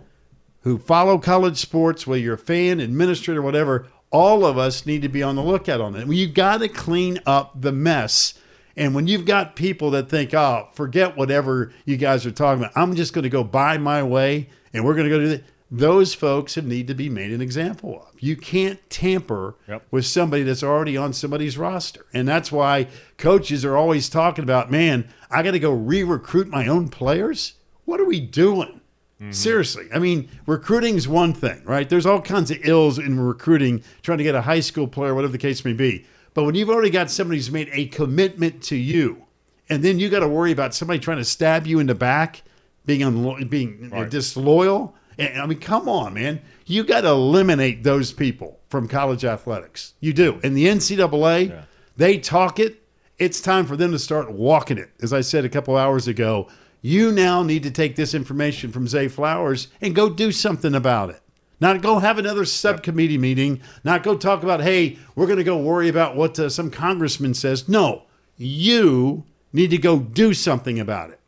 who 0.62 0.78
follow 0.78 1.18
college 1.18 1.58
sports, 1.58 2.08
whether 2.08 2.22
you're 2.22 2.36
a 2.36 2.38
fan, 2.38 2.80
administrator, 2.80 3.42
whatever, 3.42 3.88
all 4.12 4.46
of 4.46 4.58
us 4.58 4.86
need 4.86 5.02
to 5.02 5.10
be 5.10 5.22
on 5.22 5.36
the 5.36 5.44
lookout 5.44 5.82
on 5.82 5.96
it. 5.96 6.08
You 6.08 6.28
got 6.28 6.60
to 6.60 6.70
clean 6.70 7.20
up 7.26 7.60
the 7.60 7.72
mess. 7.72 8.36
And 8.78 8.96
when 8.96 9.08
you've 9.08 9.26
got 9.26 9.56
people 9.56 9.92
that 9.92 10.10
think, 10.10 10.34
oh, 10.34 10.70
forget 10.74 11.18
whatever 11.18 11.72
you 11.86 11.98
guys 11.98 12.26
are 12.26 12.32
talking 12.32 12.64
about, 12.64 12.78
I'm 12.78 12.96
just 12.96 13.14
going 13.14 13.24
to 13.24 13.30
go 13.30 13.44
buy 13.44 13.78
my 13.78 14.04
way 14.04 14.50
and 14.74 14.86
we're 14.86 14.96
going 14.96 15.10
to 15.10 15.16
go 15.16 15.20
do 15.20 15.28
that. 15.30 15.44
Those 15.72 16.14
folks 16.14 16.56
have 16.56 16.66
need 16.66 16.88
to 16.88 16.94
be 16.94 17.10
made 17.10 17.32
an 17.32 17.42
example 17.42 18.06
of. 18.08 18.22
You 18.22 18.36
can't 18.38 18.80
tamper 18.90 19.56
Yep. 19.68 19.88
with 19.92 20.06
somebody 20.06 20.44
that's 20.44 20.64
already 20.64 20.96
on 20.96 21.12
somebody's 21.12 21.58
roster. 21.58 22.06
And 22.14 22.28
that's 22.28 22.52
why 22.52 22.88
coaches 23.18 23.66
are 23.66 23.76
always 23.76 24.08
talking 24.08 24.44
about, 24.44 24.70
man, 24.72 25.10
I 25.32 25.42
got 25.44 25.52
to 25.52 25.60
go 25.60 25.72
re 25.72 26.04
recruit 26.04 26.48
my 26.48 26.68
own 26.68 26.90
players. 26.90 27.56
What 27.86 28.00
are 28.00 28.06
we 28.06 28.20
doing? 28.20 28.82
Mm-hmm. 29.22 29.32
Seriously. 29.32 29.88
I 29.94 30.00
mean, 30.00 30.30
recruiting 30.46 30.96
is 30.96 31.08
one 31.08 31.34
thing, 31.34 31.62
right? 31.64 31.88
There's 31.88 32.06
all 32.06 32.22
kinds 32.22 32.52
of 32.52 32.58
ills 32.66 33.00
in 33.00 33.20
recruiting, 33.20 33.82
trying 34.02 34.18
to 34.18 34.24
get 34.24 34.36
a 34.36 34.42
high 34.42 34.60
school 34.60 34.88
player, 34.88 35.16
whatever 35.16 35.32
the 35.32 35.38
case 35.38 35.64
may 35.64 35.74
be. 35.74 36.06
But 36.34 36.44
when 36.44 36.56
you've 36.56 36.70
already 36.70 36.90
got 36.90 37.10
somebody 37.10 37.38
who's 37.38 37.50
made 37.52 37.70
a 37.72 37.86
commitment 37.88 38.62
to 38.64 38.76
you, 38.76 39.24
and 39.70 39.82
then 39.82 40.00
you 40.00 40.10
got 40.10 40.20
to 40.20 40.28
worry 40.28 40.52
about 40.52 40.76
somebody 40.76 41.00
trying 41.00 41.18
to 41.18 41.24
stab 41.26 41.66
you 41.66 41.80
in 41.80 41.88
the 41.88 41.96
back, 41.96 42.42
being 42.86 43.02
unlo- 43.02 43.50
being 43.50 43.90
Right. 43.90 44.10
disloyal. 44.10 44.94
And, 45.18 45.42
I 45.42 45.46
mean, 45.46 45.60
come 45.60 45.88
on, 45.88 46.14
man. 46.14 46.42
You 46.66 46.84
got 46.84 47.02
to 47.02 47.08
eliminate 47.10 47.84
those 47.84 48.12
people 48.12 48.60
from 48.70 48.88
college 48.90 49.24
athletics. 49.24 49.94
You 50.02 50.12
do. 50.12 50.40
And 50.44 50.58
the 50.58 50.68
NCAA, 50.68 51.54
they 51.96 52.18
talk 52.18 52.60
it. 52.60 52.82
It's 53.18 53.40
time 53.40 53.66
for 53.66 53.78
them 53.78 53.94
to 53.94 54.00
start 54.00 54.30
walking 54.30 54.78
it. 54.78 54.90
As 55.02 55.14
I 55.14 55.22
said 55.22 55.46
a 55.46 55.50
couple 55.50 55.78
hours 55.78 56.10
ago, 56.10 56.50
you 56.86 57.12
now 57.12 57.42
need 57.42 57.64
to 57.64 57.72
take 57.72 57.96
this 57.96 58.14
information 58.14 58.72
from 58.72 58.88
Zay 58.88 59.08
Flowers 59.08 59.70
and 59.82 59.96
go 59.96 60.08
do 60.08 60.32
something 60.32 60.76
about 60.76 61.10
it. 61.10 61.20
Not 61.60 61.82
go 61.82 61.98
have 61.98 62.20
another 62.20 62.46
subcommittee 62.46 63.18
meeting, 63.18 63.60
not 63.84 64.04
go 64.04 64.16
talk 64.16 64.44
about, 64.44 64.62
hey, 64.62 65.00
we're 65.16 65.26
going 65.26 65.40
to 65.40 65.44
go 65.44 65.58
worry 65.58 65.90
about 65.90 66.16
what 66.16 66.38
uh, 66.38 66.48
some 66.48 66.70
congressman 66.70 67.34
says. 67.34 67.68
No, 67.68 68.04
you 68.38 69.24
need 69.52 69.72
to 69.72 69.80
go 69.80 69.98
do 69.98 70.36
something 70.36 70.80
about 70.80 71.10
it. 71.10 71.20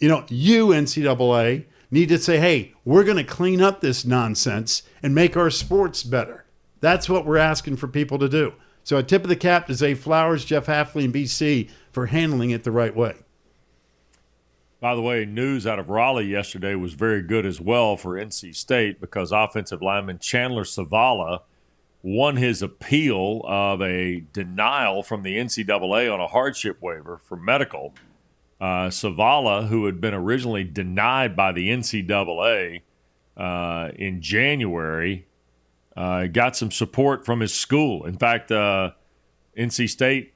You 0.00 0.08
know, 0.08 0.24
you, 0.28 0.68
NCAA, 0.68 1.66
need 1.88 2.08
to 2.08 2.18
say, 2.18 2.38
hey, 2.38 2.74
we're 2.84 3.04
going 3.04 3.16
to 3.16 3.22
clean 3.22 3.62
up 3.62 3.80
this 3.80 4.04
nonsense 4.04 4.82
and 5.04 5.14
make 5.14 5.36
our 5.36 5.50
sports 5.50 6.02
better. 6.02 6.46
That's 6.80 7.08
what 7.08 7.24
we're 7.24 7.36
asking 7.36 7.76
for 7.76 7.86
people 7.86 8.18
to 8.18 8.28
do. 8.28 8.54
So, 8.82 8.96
a 8.96 9.04
tip 9.04 9.22
of 9.22 9.28
the 9.28 9.36
cap 9.36 9.68
to 9.68 9.74
Zay 9.74 9.94
Flowers, 9.94 10.44
Jeff 10.44 10.66
Hafley, 10.66 11.04
and 11.04 11.14
BC 11.14 11.70
for 11.92 12.06
handling 12.06 12.50
it 12.50 12.64
the 12.64 12.72
right 12.72 12.94
way. 12.94 13.14
By 14.78 14.94
the 14.94 15.00
way, 15.00 15.24
news 15.24 15.66
out 15.66 15.78
of 15.78 15.88
Raleigh 15.88 16.26
yesterday 16.26 16.74
was 16.74 16.92
very 16.92 17.22
good 17.22 17.46
as 17.46 17.60
well 17.60 17.96
for 17.96 18.12
NC 18.12 18.54
State 18.54 19.00
because 19.00 19.32
offensive 19.32 19.80
lineman 19.80 20.18
Chandler 20.18 20.64
Zavala 20.64 21.40
won 22.02 22.36
his 22.36 22.62
appeal 22.62 23.40
of 23.46 23.80
a 23.80 24.22
denial 24.32 25.02
from 25.02 25.22
the 25.22 25.36
NCAA 25.36 26.12
on 26.12 26.20
a 26.20 26.26
hardship 26.26 26.80
waiver 26.82 27.18
for 27.18 27.36
medical. 27.36 27.94
Uh, 28.60 28.88
Zavala, 28.88 29.66
who 29.68 29.86
had 29.86 30.00
been 30.00 30.14
originally 30.14 30.62
denied 30.62 31.34
by 31.34 31.52
the 31.52 31.70
NCAA 31.70 32.82
uh, 33.36 33.90
in 33.96 34.20
January, 34.20 35.26
uh, 35.96 36.26
got 36.26 36.54
some 36.54 36.70
support 36.70 37.24
from 37.24 37.40
his 37.40 37.52
school. 37.52 38.04
In 38.04 38.18
fact, 38.18 38.52
uh, 38.52 38.92
NC 39.56 39.88
State 39.88 40.34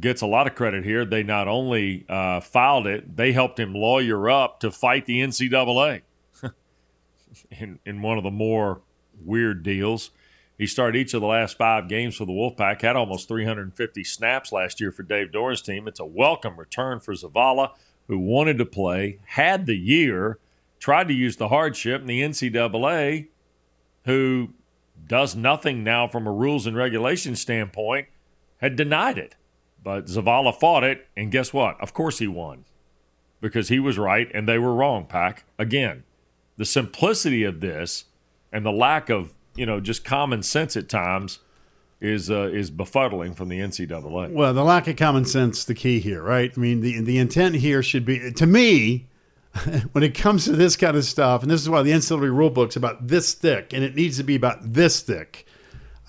gets 0.00 0.22
a 0.22 0.26
lot 0.26 0.46
of 0.46 0.54
credit 0.54 0.84
here. 0.84 1.04
They 1.04 1.22
not 1.22 1.48
only 1.48 2.04
uh, 2.08 2.40
filed 2.40 2.86
it, 2.86 3.16
they 3.16 3.32
helped 3.32 3.58
him 3.58 3.74
lawyer 3.74 4.28
up 4.28 4.60
to 4.60 4.70
fight 4.70 5.06
the 5.06 5.20
NCAA 5.20 6.02
in, 7.50 7.78
in 7.84 8.02
one 8.02 8.18
of 8.18 8.24
the 8.24 8.30
more 8.30 8.80
weird 9.24 9.62
deals. 9.62 10.10
He 10.56 10.66
started 10.66 10.98
each 10.98 11.14
of 11.14 11.20
the 11.20 11.26
last 11.26 11.58
five 11.58 11.88
games 11.88 12.16
for 12.16 12.24
the 12.24 12.32
Wolfpack, 12.32 12.82
had 12.82 12.94
almost 12.94 13.26
350 13.26 14.04
snaps 14.04 14.52
last 14.52 14.80
year 14.80 14.92
for 14.92 15.02
Dave 15.02 15.32
Doeren's 15.32 15.62
team. 15.62 15.88
It's 15.88 16.00
a 16.00 16.04
welcome 16.04 16.56
return 16.56 17.00
for 17.00 17.12
Zavala, 17.12 17.72
who 18.06 18.18
wanted 18.18 18.58
to 18.58 18.66
play, 18.66 19.18
had 19.24 19.66
the 19.66 19.76
year, 19.76 20.38
tried 20.78 21.08
to 21.08 21.14
use 21.14 21.36
the 21.36 21.48
hardship, 21.48 22.00
and 22.00 22.10
the 22.10 22.20
NCAA, 22.20 23.28
who 24.04 24.50
does 25.06 25.34
nothing 25.34 25.82
now 25.82 26.06
from 26.06 26.26
a 26.26 26.32
rules 26.32 26.66
and 26.66 26.76
regulations 26.76 27.40
standpoint, 27.40 28.06
had 28.58 28.76
denied 28.76 29.18
it. 29.18 29.34
But 29.84 30.06
Zavala 30.06 30.58
fought 30.58 30.82
it, 30.82 31.06
and 31.16 31.30
guess 31.30 31.52
what? 31.52 31.80
Of 31.80 31.92
course 31.92 32.18
he 32.18 32.26
won 32.26 32.64
because 33.40 33.68
he 33.68 33.78
was 33.78 33.98
right 33.98 34.30
and 34.32 34.48
they 34.48 34.58
were 34.58 34.74
wrong, 34.74 35.04
Pack. 35.04 35.44
Again, 35.58 36.02
the 36.56 36.64
simplicity 36.64 37.44
of 37.44 37.60
this 37.60 38.06
and 38.50 38.64
the 38.64 38.72
lack 38.72 39.10
of, 39.10 39.34
you 39.54 39.66
know, 39.66 39.80
just 39.80 40.02
common 40.02 40.42
sense 40.42 40.76
at 40.76 40.88
times 40.88 41.40
is 42.00 42.30
uh, 42.30 42.50
is 42.52 42.70
befuddling 42.70 43.36
from 43.36 43.48
the 43.48 43.60
NCAA. 43.60 44.32
Well, 44.32 44.54
the 44.54 44.64
lack 44.64 44.88
of 44.88 44.96
common 44.96 45.26
sense 45.26 45.64
the 45.64 45.74
key 45.74 46.00
here, 46.00 46.22
right? 46.22 46.52
I 46.54 46.60
mean, 46.60 46.80
the 46.80 47.00
the 47.02 47.18
intent 47.18 47.56
here 47.56 47.82
should 47.82 48.04
be 48.04 48.32
to 48.32 48.46
me 48.46 49.06
when 49.92 50.02
it 50.02 50.14
comes 50.14 50.46
to 50.46 50.52
this 50.52 50.76
kind 50.76 50.96
of 50.96 51.04
stuff, 51.04 51.42
and 51.42 51.50
this 51.50 51.60
is 51.60 51.68
why 51.68 51.82
the 51.82 51.92
NCAA 51.92 52.34
rule 52.34 52.50
book's 52.50 52.76
about 52.76 53.06
this 53.06 53.34
thick, 53.34 53.72
and 53.72 53.84
it 53.84 53.94
needs 53.94 54.16
to 54.16 54.24
be 54.24 54.34
about 54.34 54.72
this 54.72 55.00
thick. 55.00 55.46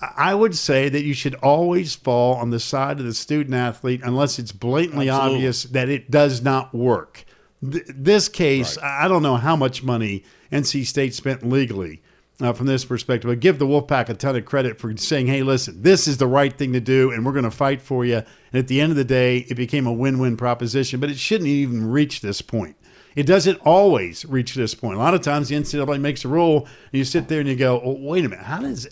I 0.00 0.34
would 0.34 0.54
say 0.54 0.88
that 0.90 1.04
you 1.04 1.14
should 1.14 1.34
always 1.36 1.94
fall 1.94 2.34
on 2.34 2.50
the 2.50 2.60
side 2.60 3.00
of 3.00 3.06
the 3.06 3.14
student 3.14 3.54
athlete 3.54 4.02
unless 4.04 4.38
it's 4.38 4.52
blatantly 4.52 5.08
Absolutely. 5.08 5.36
obvious 5.36 5.62
that 5.64 5.88
it 5.88 6.10
does 6.10 6.42
not 6.42 6.74
work. 6.74 7.24
Th- 7.62 7.84
this 7.88 8.28
case, 8.28 8.76
I 8.82 9.08
don't 9.08 9.22
know 9.22 9.36
how 9.36 9.56
much 9.56 9.82
money 9.82 10.22
NC 10.52 10.84
State 10.84 11.14
spent 11.14 11.48
legally 11.48 12.02
uh, 12.40 12.52
from 12.52 12.66
this 12.66 12.84
perspective, 12.84 13.30
but 13.30 13.40
give 13.40 13.58
the 13.58 13.66
Wolfpack 13.66 14.10
a 14.10 14.14
ton 14.14 14.36
of 14.36 14.44
credit 14.44 14.78
for 14.78 14.94
saying, 14.98 15.28
hey, 15.28 15.42
listen, 15.42 15.82
this 15.82 16.06
is 16.06 16.18
the 16.18 16.26
right 16.26 16.56
thing 16.56 16.74
to 16.74 16.80
do, 16.80 17.10
and 17.10 17.24
we're 17.24 17.32
going 17.32 17.44
to 17.44 17.50
fight 17.50 17.80
for 17.80 18.04
you. 18.04 18.16
And 18.16 18.24
at 18.52 18.68
the 18.68 18.82
end 18.82 18.92
of 18.92 18.96
the 18.96 19.04
day, 19.04 19.38
it 19.48 19.54
became 19.54 19.86
a 19.86 19.92
win 19.92 20.18
win 20.18 20.36
proposition, 20.36 21.00
but 21.00 21.10
it 21.10 21.18
shouldn't 21.18 21.48
even 21.48 21.90
reach 21.90 22.20
this 22.20 22.42
point. 22.42 22.76
It 23.14 23.24
doesn't 23.24 23.58
always 23.64 24.26
reach 24.26 24.54
this 24.54 24.74
point. 24.74 24.96
A 24.96 24.98
lot 24.98 25.14
of 25.14 25.22
times 25.22 25.48
the 25.48 25.56
NCAA 25.56 25.98
makes 26.02 26.26
a 26.26 26.28
rule, 26.28 26.66
and 26.66 26.98
you 26.98 27.04
sit 27.04 27.28
there 27.28 27.40
and 27.40 27.48
you 27.48 27.56
go, 27.56 27.80
oh, 27.82 27.96
wait 27.98 28.26
a 28.26 28.28
minute, 28.28 28.44
how 28.44 28.60
does 28.60 28.86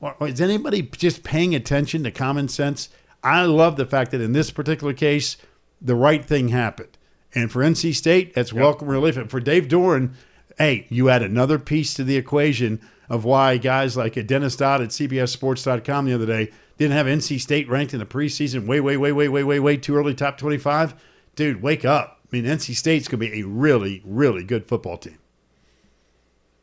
or, 0.00 0.16
or 0.18 0.28
is 0.28 0.40
anybody 0.40 0.82
just 0.82 1.22
paying 1.22 1.54
attention 1.54 2.04
to 2.04 2.10
common 2.10 2.48
sense? 2.48 2.88
I 3.22 3.44
love 3.44 3.76
the 3.76 3.86
fact 3.86 4.10
that 4.12 4.20
in 4.20 4.32
this 4.32 4.50
particular 4.50 4.92
case, 4.92 5.36
the 5.80 5.94
right 5.94 6.24
thing 6.24 6.48
happened. 6.48 6.96
And 7.34 7.50
for 7.52 7.60
NC 7.62 7.94
State, 7.94 8.34
that's 8.34 8.52
welcome 8.52 8.88
relief. 8.88 9.16
And 9.16 9.30
for 9.30 9.40
Dave 9.40 9.68
Doeren, 9.68 10.14
hey, 10.58 10.86
you 10.88 11.08
add 11.08 11.22
another 11.22 11.58
piece 11.58 11.94
to 11.94 12.04
the 12.04 12.16
equation 12.16 12.80
of 13.08 13.24
why 13.24 13.56
guys 13.56 13.96
like 13.96 14.26
Dennis 14.26 14.56
Dodd 14.56 14.80
at 14.80 14.88
CBSSports.com 14.88 16.06
the 16.06 16.14
other 16.14 16.26
day 16.26 16.50
didn't 16.78 16.96
have 16.96 17.06
NC 17.06 17.40
State 17.40 17.68
ranked 17.68 17.92
in 17.92 18.00
the 18.00 18.06
preseason 18.06 18.66
way, 18.66 18.80
way, 18.80 18.96
way, 18.96 19.12
way, 19.12 19.28
way, 19.28 19.44
way, 19.44 19.60
way 19.60 19.76
too 19.76 19.96
early, 19.96 20.14
top 20.14 20.38
25. 20.38 20.94
Dude, 21.36 21.62
wake 21.62 21.84
up. 21.84 22.20
I 22.24 22.36
mean, 22.36 22.44
NC 22.44 22.74
State's 22.74 23.06
going 23.06 23.20
to 23.20 23.30
be 23.30 23.40
a 23.40 23.46
really, 23.46 24.02
really 24.04 24.44
good 24.44 24.66
football 24.66 24.96
team. 24.96 25.18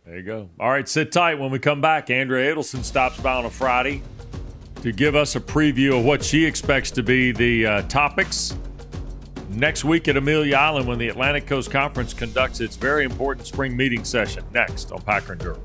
There 0.08 0.16
you 0.16 0.24
go. 0.24 0.50
All 0.58 0.70
right, 0.70 0.88
sit 0.88 1.12
tight. 1.12 1.38
When 1.38 1.52
we 1.52 1.60
come 1.60 1.82
back, 1.82 2.10
Andrea 2.10 2.56
Adelson 2.56 2.82
stops 2.82 3.20
by 3.20 3.34
on 3.34 3.44
a 3.44 3.50
Friday 3.50 4.02
to 4.82 4.94
give 4.94 5.16
us 5.16 5.36
a 5.36 5.40
preview 5.42 6.00
of 6.00 6.06
what 6.06 6.24
she 6.24 6.46
expects 6.46 6.92
to 6.92 7.04
be 7.04 7.34
the 7.34 7.66
uh, 7.66 7.82
topics 7.84 8.56
next 9.50 9.84
week 9.84 10.08
at 10.08 10.16
Amelia 10.16 10.56
Island 10.56 10.88
when 10.88 10.98
the 10.98 11.10
Atlantic 11.10 11.46
Coast 11.46 11.72
Conference 11.72 12.14
conducts 12.14 12.62
its 12.62 12.78
very 12.78 13.04
important 13.04 13.48
spring 13.48 13.76
meeting 13.76 14.06
session. 14.06 14.46
Next 14.54 14.94
on 14.94 15.02
Packer 15.02 15.34
and 15.34 15.42
Durham. 15.42 15.62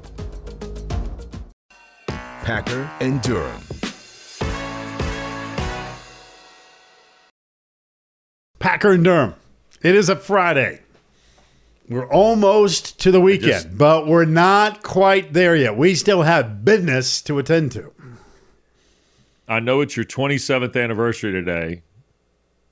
Packer 2.09 2.91
and 2.99 3.23
Durham. 3.23 3.63
Packer 8.59 8.91
and 8.91 9.05
Durham. 9.05 9.35
It 9.83 9.95
is 9.95 10.09
a 10.09 10.17
Friday. 10.17 10.81
We're 11.93 12.09
almost 12.09 12.99
to 13.01 13.11
the 13.11 13.21
weekend, 13.21 13.53
just- 13.53 13.79
but 13.79 14.07
we're 14.07 14.25
not 14.25 14.83
quite 14.83 15.33
there 15.33 15.55
yet. 15.57 15.77
We 15.77 15.95
still 15.95 16.23
have 16.23 16.65
business 16.65 17.21
to 17.23 17.39
attend 17.39 17.73
to. 17.73 17.93
I 19.49 19.61
know 19.61 19.81
it's 19.81 19.97
your 19.97 20.05
27th 20.05 20.77
anniversary 20.83 21.33
today. 21.33 21.83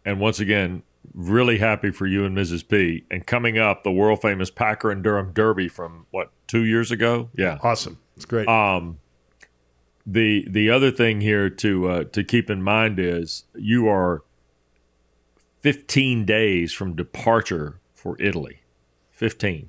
And 0.05 0.19
once 0.19 0.41
again, 0.41 0.83
really 1.13 1.59
happy 1.59 1.91
for 1.91 2.07
you 2.07 2.25
and 2.25 2.37
Mrs. 2.37 2.67
P. 2.67 3.05
And 3.11 3.27
coming 3.27 3.59
up, 3.59 3.85
the 3.85 3.93
world 3.93 4.23
famous 4.23 4.51
Packer 4.51 4.91
and 4.91 5.03
Durham 5.03 5.33
Derby 5.33 5.69
from 5.69 6.07
what, 6.11 6.31
two 6.47 6.65
years 6.65 6.91
ago? 6.91 7.29
Yeah. 7.37 7.59
Awesome. 7.63 7.99
It's 8.17 8.25
great. 8.25 8.49
Um, 8.49 8.99
the 10.07 10.47
the 10.49 10.71
other 10.71 10.91
thing 10.91 11.21
here 11.21 11.51
to 11.51 11.89
uh, 11.89 12.05
to 12.05 12.25
keep 12.25 12.49
in 12.49 12.63
mind 12.63 12.99
is 12.99 13.45
you 13.55 13.87
are 13.89 14.23
15 15.61 16.25
days 16.25 16.73
from 16.73 16.97
departure 16.97 17.81
for 17.95 18.17
Italy. 18.21 18.60
15. 19.21 19.69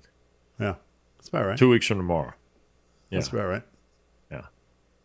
Yeah, 0.61 0.75
that's 1.17 1.27
about 1.27 1.45
right. 1.45 1.57
Two 1.57 1.67
weeks 1.67 1.85
from 1.85 1.97
tomorrow. 1.97 2.33
Yeah. 3.09 3.19
That's 3.19 3.27
about 3.27 3.47
right. 3.47 3.63
Yeah, 4.31 4.45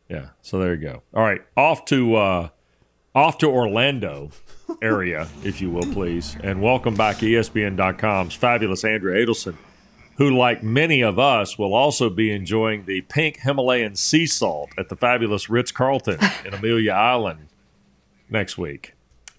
yeah. 0.08 0.28
So 0.40 0.60
there 0.60 0.72
you 0.72 0.80
go. 0.80 1.02
All 1.12 1.24
right, 1.24 1.42
off 1.56 1.84
to 1.86 2.14
uh, 2.14 2.48
off 3.12 3.38
to 3.38 3.48
Orlando 3.48 4.30
area, 4.82 5.26
if 5.42 5.60
you 5.60 5.70
will, 5.70 5.92
please, 5.92 6.36
and 6.44 6.62
welcome 6.62 6.94
back 6.94 7.16
ESPN.com's 7.16 8.34
fabulous 8.34 8.84
Andrea 8.84 9.26
Adelson 9.26 9.56
who, 10.16 10.36
like 10.36 10.62
many 10.62 11.02
of 11.02 11.18
us, 11.18 11.58
will 11.58 11.74
also 11.74 12.08
be 12.08 12.30
enjoying 12.30 12.86
the 12.86 13.02
pink 13.02 13.40
Himalayan 13.40 13.96
sea 13.96 14.26
salt 14.26 14.70
at 14.78 14.88
the 14.88 14.96
fabulous 14.96 15.50
Ritz 15.50 15.72
Carlton 15.72 16.18
in 16.44 16.54
Amelia 16.54 16.92
Island 16.94 17.48
next 18.30 18.56
week. 18.56 18.94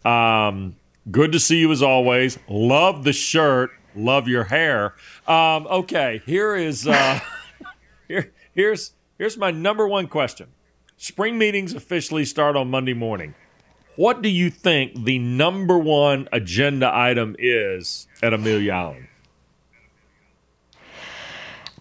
Um, 0.05 0.75
good 1.09 1.31
to 1.31 1.39
see 1.39 1.57
you 1.59 1.71
as 1.71 1.81
always. 1.81 2.37
Love 2.47 3.05
the 3.05 3.13
shirt. 3.13 3.71
Love 3.97 4.27
your 4.27 4.43
hair. 4.45 4.93
Um, 5.27 5.65
okay, 5.67 6.21
here 6.25 6.55
is 6.55 6.87
uh, 6.87 7.19
here 8.07 8.31
here's 8.53 8.93
here's 9.17 9.37
my 9.37 9.49
number 9.49 9.87
one 9.87 10.07
question. 10.07 10.49
Spring 10.97 11.37
meetings 11.37 11.73
officially 11.73 12.23
start 12.23 12.55
on 12.55 12.69
Monday 12.69 12.93
morning. 12.93 13.33
What 13.95 14.21
do 14.21 14.29
you 14.29 14.51
think 14.51 15.05
the 15.05 15.17
number 15.17 15.77
one 15.79 16.29
agenda 16.31 16.95
item 16.95 17.35
is 17.39 18.07
at 18.21 18.33
Amelia 18.33 18.71
Island? 18.71 19.07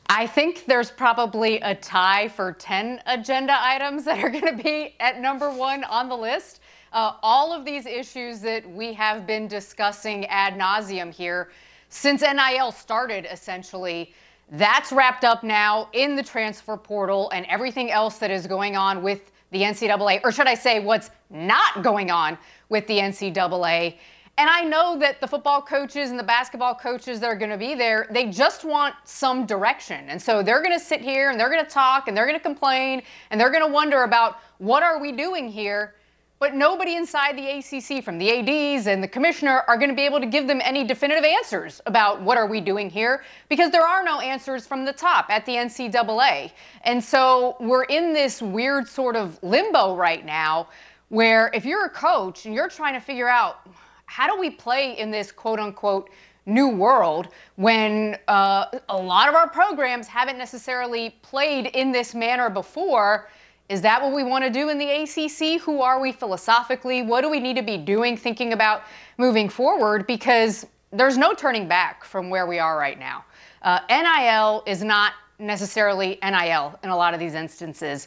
I 0.09 0.27
think 0.27 0.65
there's 0.67 0.91
probably 0.91 1.61
a 1.61 1.75
tie 1.75 2.29
for 2.29 2.53
10 2.53 3.03
agenda 3.07 3.55
items 3.59 4.05
that 4.05 4.23
are 4.23 4.31
going 4.31 4.57
to 4.57 4.63
be 4.63 4.95
at 5.01 5.21
number 5.21 5.51
one 5.51 5.85
on 5.85 6.09
the 6.09 6.17
list. 6.17 6.61
Uh, 6.93 7.15
all 7.23 7.53
of 7.53 7.67
these 7.67 7.85
issues 7.85 8.41
that 8.41 8.67
we 8.71 8.95
have 8.95 9.27
been 9.27 9.47
discussing 9.47 10.25
ad 10.27 10.55
nauseum 10.55 11.13
here 11.13 11.51
since 11.89 12.23
NIL 12.23 12.73
started, 12.73 13.27
essentially, 13.31 14.13
that's 14.51 14.93
wrapped 14.93 15.25
up 15.25 15.43
now 15.43 15.89
in 15.93 16.15
the 16.15 16.23
transfer 16.23 16.77
portal 16.77 17.31
and 17.31 17.47
everything 17.47 17.91
else 17.91 18.19
that 18.19 18.31
is 18.31 18.47
going 18.47 18.77
on 18.77 19.03
with 19.03 19.33
the 19.51 19.63
NCAA, 19.63 20.21
or 20.25 20.33
should 20.33 20.47
I 20.47 20.55
say, 20.55 20.81
what's 20.81 21.11
not 21.31 21.83
going 21.83 22.11
on 22.11 22.39
with 22.69 22.87
the 22.87 22.99
NCAA. 22.99 23.97
And 24.39 24.51
I 24.51 24.63
know 24.63 24.99
that 24.99 25.21
the 25.21 25.27
football 25.27 25.63
coaches 25.63 26.11
and 26.11 26.19
the 26.19 26.25
basketball 26.25 26.75
coaches 26.75 27.21
that 27.21 27.27
are 27.27 27.37
going 27.37 27.51
to 27.51 27.57
be 27.57 27.75
there, 27.75 28.07
they 28.11 28.27
just 28.27 28.65
want 28.65 28.95
some 29.05 29.47
direction. 29.47 30.11
And 30.11 30.21
so 30.21 30.43
they're 30.43 30.63
going 30.63 30.79
to 30.79 30.85
sit 30.85 31.01
here 31.01 31.31
and 31.31 31.41
they're 31.41 31.49
going 31.49 31.65
to 31.65 31.71
talk 31.71 32.07
and 32.07 32.17
they're 32.17 32.27
going 32.27 32.39
to 32.39 32.43
complain 32.43 33.03
and 33.31 33.41
they're 33.41 33.51
going 33.51 33.65
to 33.65 33.73
wonder 33.73 34.03
about 34.03 34.41
what 34.59 34.83
are 34.83 35.01
we 35.01 35.11
doing 35.11 35.49
here? 35.49 35.95
But 36.39 36.55
nobody 36.55 36.97
inside 36.97 37.39
the 37.39 37.49
ACC, 37.49 38.05
from 38.05 38.19
the 38.19 38.31
ADs 38.31 38.87
and 38.87 39.03
the 39.03 39.09
commissioner, 39.09 39.65
are 39.69 39.79
going 39.79 39.89
to 39.89 39.97
be 39.97 40.03
able 40.03 40.21
to 40.21 40.27
give 40.27 40.47
them 40.47 40.61
any 40.63 40.85
definitive 40.85 41.25
answers 41.25 41.81
about 41.87 42.21
what 42.21 42.37
are 42.37 42.47
we 42.47 42.61
doing 42.61 42.91
here 42.91 43.25
because 43.49 43.71
there 43.71 43.87
are 43.87 44.05
no 44.05 44.21
answers 44.21 44.67
from 44.67 44.85
the 44.85 44.93
top 44.93 45.31
at 45.31 45.47
the 45.47 45.53
NCAA. 45.53 46.53
And 46.85 47.03
so 47.03 47.57
we're 47.59 47.85
in 47.85 48.13
this 48.13 48.43
weird 48.43 48.87
sort 48.87 49.17
of 49.17 49.43
limbo 49.43 49.97
right 49.97 50.27
now 50.27 50.69
where 51.09 51.51
if 51.55 51.65
you're 51.65 51.87
a 51.87 51.91
coach 51.91 52.45
and 52.45 52.55
you're 52.55 52.69
trying 52.69 52.93
to 52.93 53.01
figure 53.01 53.29
out 53.29 53.67
how 54.05 54.33
do 54.33 54.39
we 54.39 54.51
play 54.51 54.99
in 54.99 55.11
this 55.11 55.33
quote 55.33 55.59
unquote 55.59 56.11
new 56.45 56.69
world 56.69 57.29
when 57.57 58.19
uh, 58.29 58.67
a 58.91 58.97
lot 58.97 59.31
of 59.31 59.35
our 59.35 59.49
programs 59.49 60.07
haven't 60.07 60.37
necessarily 60.37 61.17
played 61.23 61.69
in 61.69 61.93
this 61.93 62.15
manner 62.15 62.51
before? 62.51 63.31
Is 63.69 63.81
that 63.83 64.01
what 64.01 64.13
we 64.13 64.23
want 64.23 64.45
to 64.45 64.51
do 64.51 64.69
in 64.69 64.79
the 64.79 64.89
ACC? 64.89 65.61
Who 65.63 65.81
are 65.81 66.01
we 66.01 66.13
philosophically? 66.13 67.03
What 67.03 67.23
do 67.23 67.31
we 67.31 67.41
need 67.41 67.57
to 67.57 67.63
be 67.63 67.77
doing, 67.77 68.17
thinking 68.17 68.53
about 68.53 68.83
moving 69.19 69.49
forward? 69.49 70.07
Because 70.07 70.67
there's 70.93 71.19
no 71.19 71.35
turning 71.35 71.67
back 71.67 72.05
from 72.05 72.31
where 72.31 72.47
we 72.47 72.59
are 72.61 72.79
right 72.79 72.99
now. 72.99 73.25
Uh, 73.63 73.81
NIL 73.91 74.63
is 74.67 74.85
not 74.85 75.15
necessarily 75.39 76.19
NIL 76.23 76.79
in 76.85 76.91
a 76.91 76.97
lot 76.97 77.13
of 77.13 77.21
these 77.21 77.35
instances. 77.35 78.07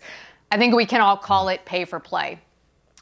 I 0.51 0.57
think 0.57 0.73
we 0.73 0.85
can 0.85 1.01
all 1.01 1.17
call 1.17 1.49
it 1.49 1.63
pay 1.65 1.83
for 1.83 1.99
play. 1.99 2.39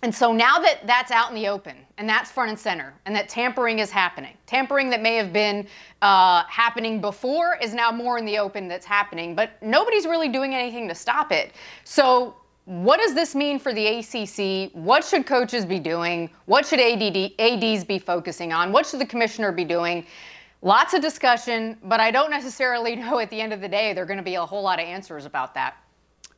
And 0.04 0.14
so 0.14 0.32
now 0.32 0.60
that 0.60 0.86
that's 0.86 1.12
out 1.12 1.30
in 1.30 1.36
the 1.36 1.48
open 1.48 1.76
and 1.98 2.08
that's 2.08 2.32
front 2.32 2.50
and 2.50 2.60
center 2.60 2.94
and 3.06 3.16
that 3.16 3.30
tampering 3.30 3.80
is 3.80 3.90
happening, 3.90 4.34
tampering 4.46 4.90
that 4.92 5.02
may 5.02 5.16
have 5.16 5.34
been 5.34 5.68
uh, 6.04 6.44
happening 6.44 7.02
before 7.02 7.58
is 7.62 7.74
now 7.74 7.92
more 7.92 8.20
in 8.20 8.26
the 8.26 8.38
open 8.38 8.68
that's 8.68 8.86
happening, 8.86 9.34
but 9.34 9.52
nobody's 9.64 10.06
really 10.06 10.30
doing 10.30 10.54
anything 10.54 10.88
to 10.88 10.96
stop 10.96 11.32
it. 11.32 11.54
So, 11.84 12.36
what 12.68 13.00
does 13.00 13.14
this 13.14 13.34
mean 13.34 13.60
for 13.60 13.74
the 13.74 13.88
ACC? 13.88 14.72
What 14.74 15.06
should 15.06 15.26
coaches 15.26 15.66
be 15.66 15.80
doing? 15.80 16.30
What 16.48 16.66
should 16.66 16.82
ADD, 16.82 17.32
ADs 17.40 17.86
be 17.86 17.98
focusing 17.98 18.52
on? 18.52 18.74
What 18.74 18.86
should 18.86 19.00
the 19.00 19.06
commissioner 19.06 19.54
be 19.54 19.64
doing? 19.64 20.06
Lots 20.62 20.94
of 20.94 21.02
discussion, 21.02 21.78
but 21.86 22.02
I 22.02 22.12
don't 22.12 22.30
necessarily 22.30 22.96
know 22.98 23.20
at 23.20 23.30
the 23.30 23.40
end 23.40 23.54
of 23.54 23.62
the 23.62 23.70
day 23.70 23.94
there 23.94 24.04
are 24.04 24.06
going 24.06 24.18
to 24.18 24.24
be 24.24 24.36
a 24.36 24.46
whole 24.46 24.62
lot 24.62 24.80
of 24.80 24.86
answers 24.86 25.24
about 25.26 25.54
that. 25.54 25.78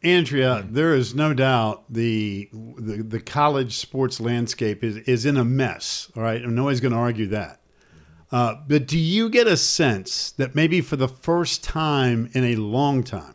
Andrea, 0.04 0.68
there 0.70 0.94
is 0.94 1.16
no 1.16 1.34
doubt 1.34 1.84
the, 1.90 2.48
the 2.54 3.02
the 3.02 3.20
college 3.20 3.78
sports 3.78 4.22
landscape 4.22 4.84
is 4.84 4.98
is 4.98 5.26
in 5.26 5.36
a 5.36 5.44
mess. 5.44 6.12
All 6.16 6.22
right, 6.22 6.42
and 6.42 6.56
nobody's 6.56 6.80
going 6.80 6.94
to 6.94 6.98
argue 7.00 7.26
that. 7.28 7.60
Uh, 8.32 8.56
but 8.68 8.88
do 8.88 9.00
you 9.00 9.30
get 9.30 9.48
a 9.48 9.58
sense 9.58 10.32
that 10.34 10.54
maybe 10.54 10.80
for 10.80 10.96
the 10.96 11.08
first 11.08 11.64
time 11.64 12.30
in 12.34 12.44
a 12.44 12.56
long 12.56 13.04
time, 13.04 13.34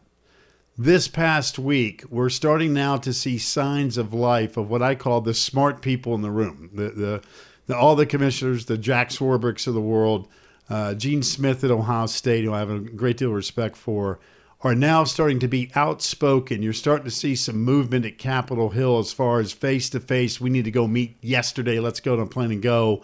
this 0.77 1.09
past 1.09 1.59
week, 1.59 2.03
we're 2.11 2.29
starting 2.29 2.73
now 2.73 2.97
to 2.97 3.13
see 3.13 3.39
signs 3.39 3.97
of 3.97 4.13
life 4.13 4.57
of 4.57 4.69
what 4.69 4.83
I 4.83 4.95
call 4.95 5.21
the 5.21 5.35
smart 5.35 5.83
people 5.83 6.15
in 6.15 6.23
the 6.23 6.31
room, 6.31 6.71
the 6.73 6.89
the, 6.91 7.23
the 7.67 7.77
all 7.77 7.95
the 7.95 8.07
commissioners, 8.07 8.67
the 8.67 8.79
Jack 8.79 9.11
Swarbricks 9.11 9.67
of 9.67 9.75
the 9.75 9.81
world, 9.81 10.29
uh, 10.69 10.95
Gene 10.95 11.23
Smith 11.23 11.63
at 11.63 11.71
Ohio 11.71 12.07
State, 12.07 12.45
who 12.45 12.53
I 12.53 12.59
have 12.59 12.71
a 12.71 12.81
great 12.81 13.17
deal 13.17 13.29
of 13.31 13.37
respect 13.37 13.77
for 13.77 14.19
are 14.63 14.75
now 14.75 15.05
starting 15.05 15.39
to 15.39 15.49
be 15.49 15.71
outspoken. 15.75 16.63
You're 16.63 16.73
starting 16.73 17.05
to 17.05 17.11
see 17.11 17.37
some 17.37 17.63
movement 17.63 18.07
at 18.07 18.17
Capitol 18.17 18.71
Hill 18.71 18.99
as 18.99 19.13
far 19.13 19.39
as 19.39 19.53
face 19.53 19.91
to 19.91 20.01
face. 20.01 20.41
We 20.41 20.49
need 20.49 20.65
to 20.65 20.71
go 20.71 20.89
meet 20.89 21.17
yesterday. 21.21 21.81
Let's 21.81 22.01
go 22.01 22.17
to 22.17 22.25
plan 22.25 22.51
and 22.51 22.63
go. 22.63 23.03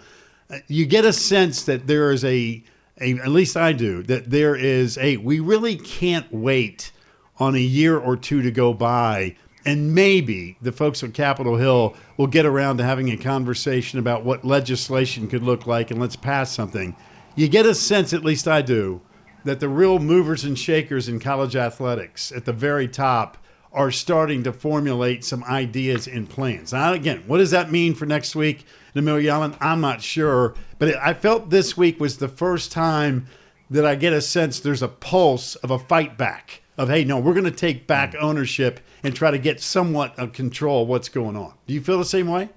Uh, 0.49 0.59
you 0.69 0.87
get 0.87 1.05
a 1.05 1.13
sense 1.13 1.65
that 1.65 1.87
there 1.87 2.13
is 2.13 2.25
a, 2.25 2.65
a, 2.99 3.13
at 3.19 3.29
least 3.29 3.59
I 3.59 3.75
do, 3.75 4.03
that 4.05 4.31
there 4.31 4.57
is 4.57 4.97
a, 4.97 5.19
we 5.19 5.39
really 5.39 5.77
can't 5.77 6.33
wait 6.33 6.93
on 7.41 7.55
a 7.55 7.61
year 7.61 7.99
or 7.99 8.17
two 8.17 8.43
to 8.43 8.51
go 8.51 8.73
by. 8.75 9.35
And 9.65 9.95
maybe 9.95 10.57
the 10.63 10.73
folks 10.73 11.03
on 11.03 11.13
Capitol 11.13 11.57
Hill 11.57 11.95
will 12.17 12.27
get 12.27 12.47
around 12.47 12.79
to 12.79 12.85
having 12.85 13.11
a 13.11 13.17
conversation 13.17 13.99
about 13.99 14.25
what 14.25 14.45
legislation 14.45 15.29
could 15.29 15.43
look 15.43 15.67
like 15.67 15.91
and 15.91 16.01
let's 16.01 16.17
pass 16.17 16.53
something. 16.53 16.95
You 17.35 17.49
get 17.49 17.67
a 17.67 17.75
sense, 17.75 18.13
at 18.13 18.25
least 18.25 18.47
I 18.47 18.63
do, 18.63 19.01
that 19.45 19.61
the 19.61 19.69
real 19.69 19.99
movers 19.99 20.45
and 20.45 20.59
shakers 20.59 21.09
in 21.09 21.21
college 21.21 21.57
athletics 21.57 22.33
at 22.33 22.45
the 22.45 22.53
very 22.53 22.89
top 22.89 23.39
are 23.73 23.91
starting 23.91 24.43
to 24.43 24.53
formulate 24.53 25.25
some 25.25 25.45
ideas 25.45 26.09
and 26.09 26.29
plans. 26.29 26.73
Now, 26.73 26.93
again, 26.93 27.23
what 27.27 27.39
does 27.39 27.53
that 27.53 27.71
mean 27.71 27.95
for 27.95 28.05
next 28.05 28.35
week 28.35 28.65
in 28.95 28.99
Amelia? 28.99 29.33
I'm 29.61 29.81
not 29.81 30.03
sure, 30.03 30.55
but 30.79 30.97
I 30.97 31.15
felt 31.15 31.51
this 31.51 31.77
week 31.77 32.01
was 32.01 32.19
the 32.19 32.29
first 32.29 32.73
time 32.73 33.27
that 33.71 33.87
I 33.87 33.95
get 33.95 34.13
a 34.13 34.21
sense 34.21 34.59
there's 34.59 34.83
a 34.83 34.89
pulse 34.89 35.55
of 35.57 35.71
a 35.71 35.79
fight 35.79 36.19
back 36.19 36.63
of, 36.81 36.89
hey, 36.89 37.05
no, 37.05 37.19
we're 37.19 37.35
going 37.35 37.45
to 37.45 37.51
take 37.51 37.87
back 37.87 38.15
ownership 38.19 38.81
and 39.03 39.15
try 39.15 39.31
to 39.31 39.37
get 39.37 39.61
somewhat 39.61 40.19
of 40.19 40.33
control 40.33 40.83
of 40.83 40.89
what's 40.89 41.11
going 41.11 41.37
on. 41.37 41.53
Do 41.67 41.75
you 41.75 41.83
feel 41.83 41.99
the 41.99 42.07
same 42.07 42.27
way? 42.27 42.49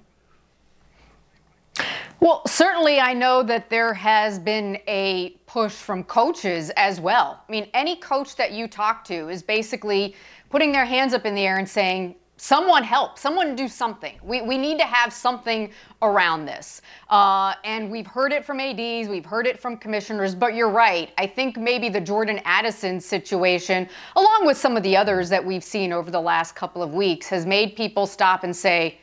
Well, 2.20 2.40
certainly 2.46 3.00
I 3.00 3.12
know 3.12 3.42
that 3.42 3.68
there 3.68 3.92
has 3.92 4.38
been 4.38 4.78
a 4.88 5.36
push 5.44 5.72
from 5.72 6.04
coaches 6.04 6.70
as 6.70 7.02
well. 7.02 7.44
I 7.46 7.52
mean, 7.52 7.68
any 7.74 7.96
coach 7.96 8.34
that 8.36 8.52
you 8.52 8.66
talk 8.66 9.04
to 9.04 9.28
is 9.28 9.42
basically 9.42 10.16
putting 10.48 10.72
their 10.72 10.86
hands 10.86 11.12
up 11.12 11.26
in 11.26 11.34
the 11.34 11.42
air 11.42 11.58
and 11.58 11.68
saying, 11.68 12.14
someone 12.36 12.82
help, 12.82 13.18
someone 13.18 13.54
do 13.54 13.68
something. 13.68 14.18
We, 14.22 14.42
we 14.42 14.58
need 14.58 14.78
to 14.78 14.84
have 14.84 15.12
something 15.12 15.70
around 16.02 16.46
this. 16.46 16.82
Uh, 17.08 17.54
and 17.64 17.90
we've 17.90 18.06
heard 18.06 18.32
it 18.32 18.44
from 18.44 18.60
ADs, 18.60 19.08
we've 19.08 19.24
heard 19.24 19.46
it 19.46 19.60
from 19.60 19.76
commissioners, 19.76 20.34
but 20.34 20.54
you're 20.54 20.70
right. 20.70 21.12
I 21.16 21.26
think 21.26 21.56
maybe 21.56 21.88
the 21.88 22.00
Jordan 22.00 22.40
Addison 22.44 23.00
situation, 23.00 23.88
along 24.16 24.46
with 24.46 24.56
some 24.56 24.76
of 24.76 24.82
the 24.82 24.96
others 24.96 25.28
that 25.28 25.44
we've 25.44 25.64
seen 25.64 25.92
over 25.92 26.10
the 26.10 26.20
last 26.20 26.54
couple 26.54 26.82
of 26.82 26.92
weeks, 26.94 27.28
has 27.28 27.46
made 27.46 27.76
people 27.76 28.06
stop 28.06 28.44
and 28.44 28.54
say, 28.54 28.98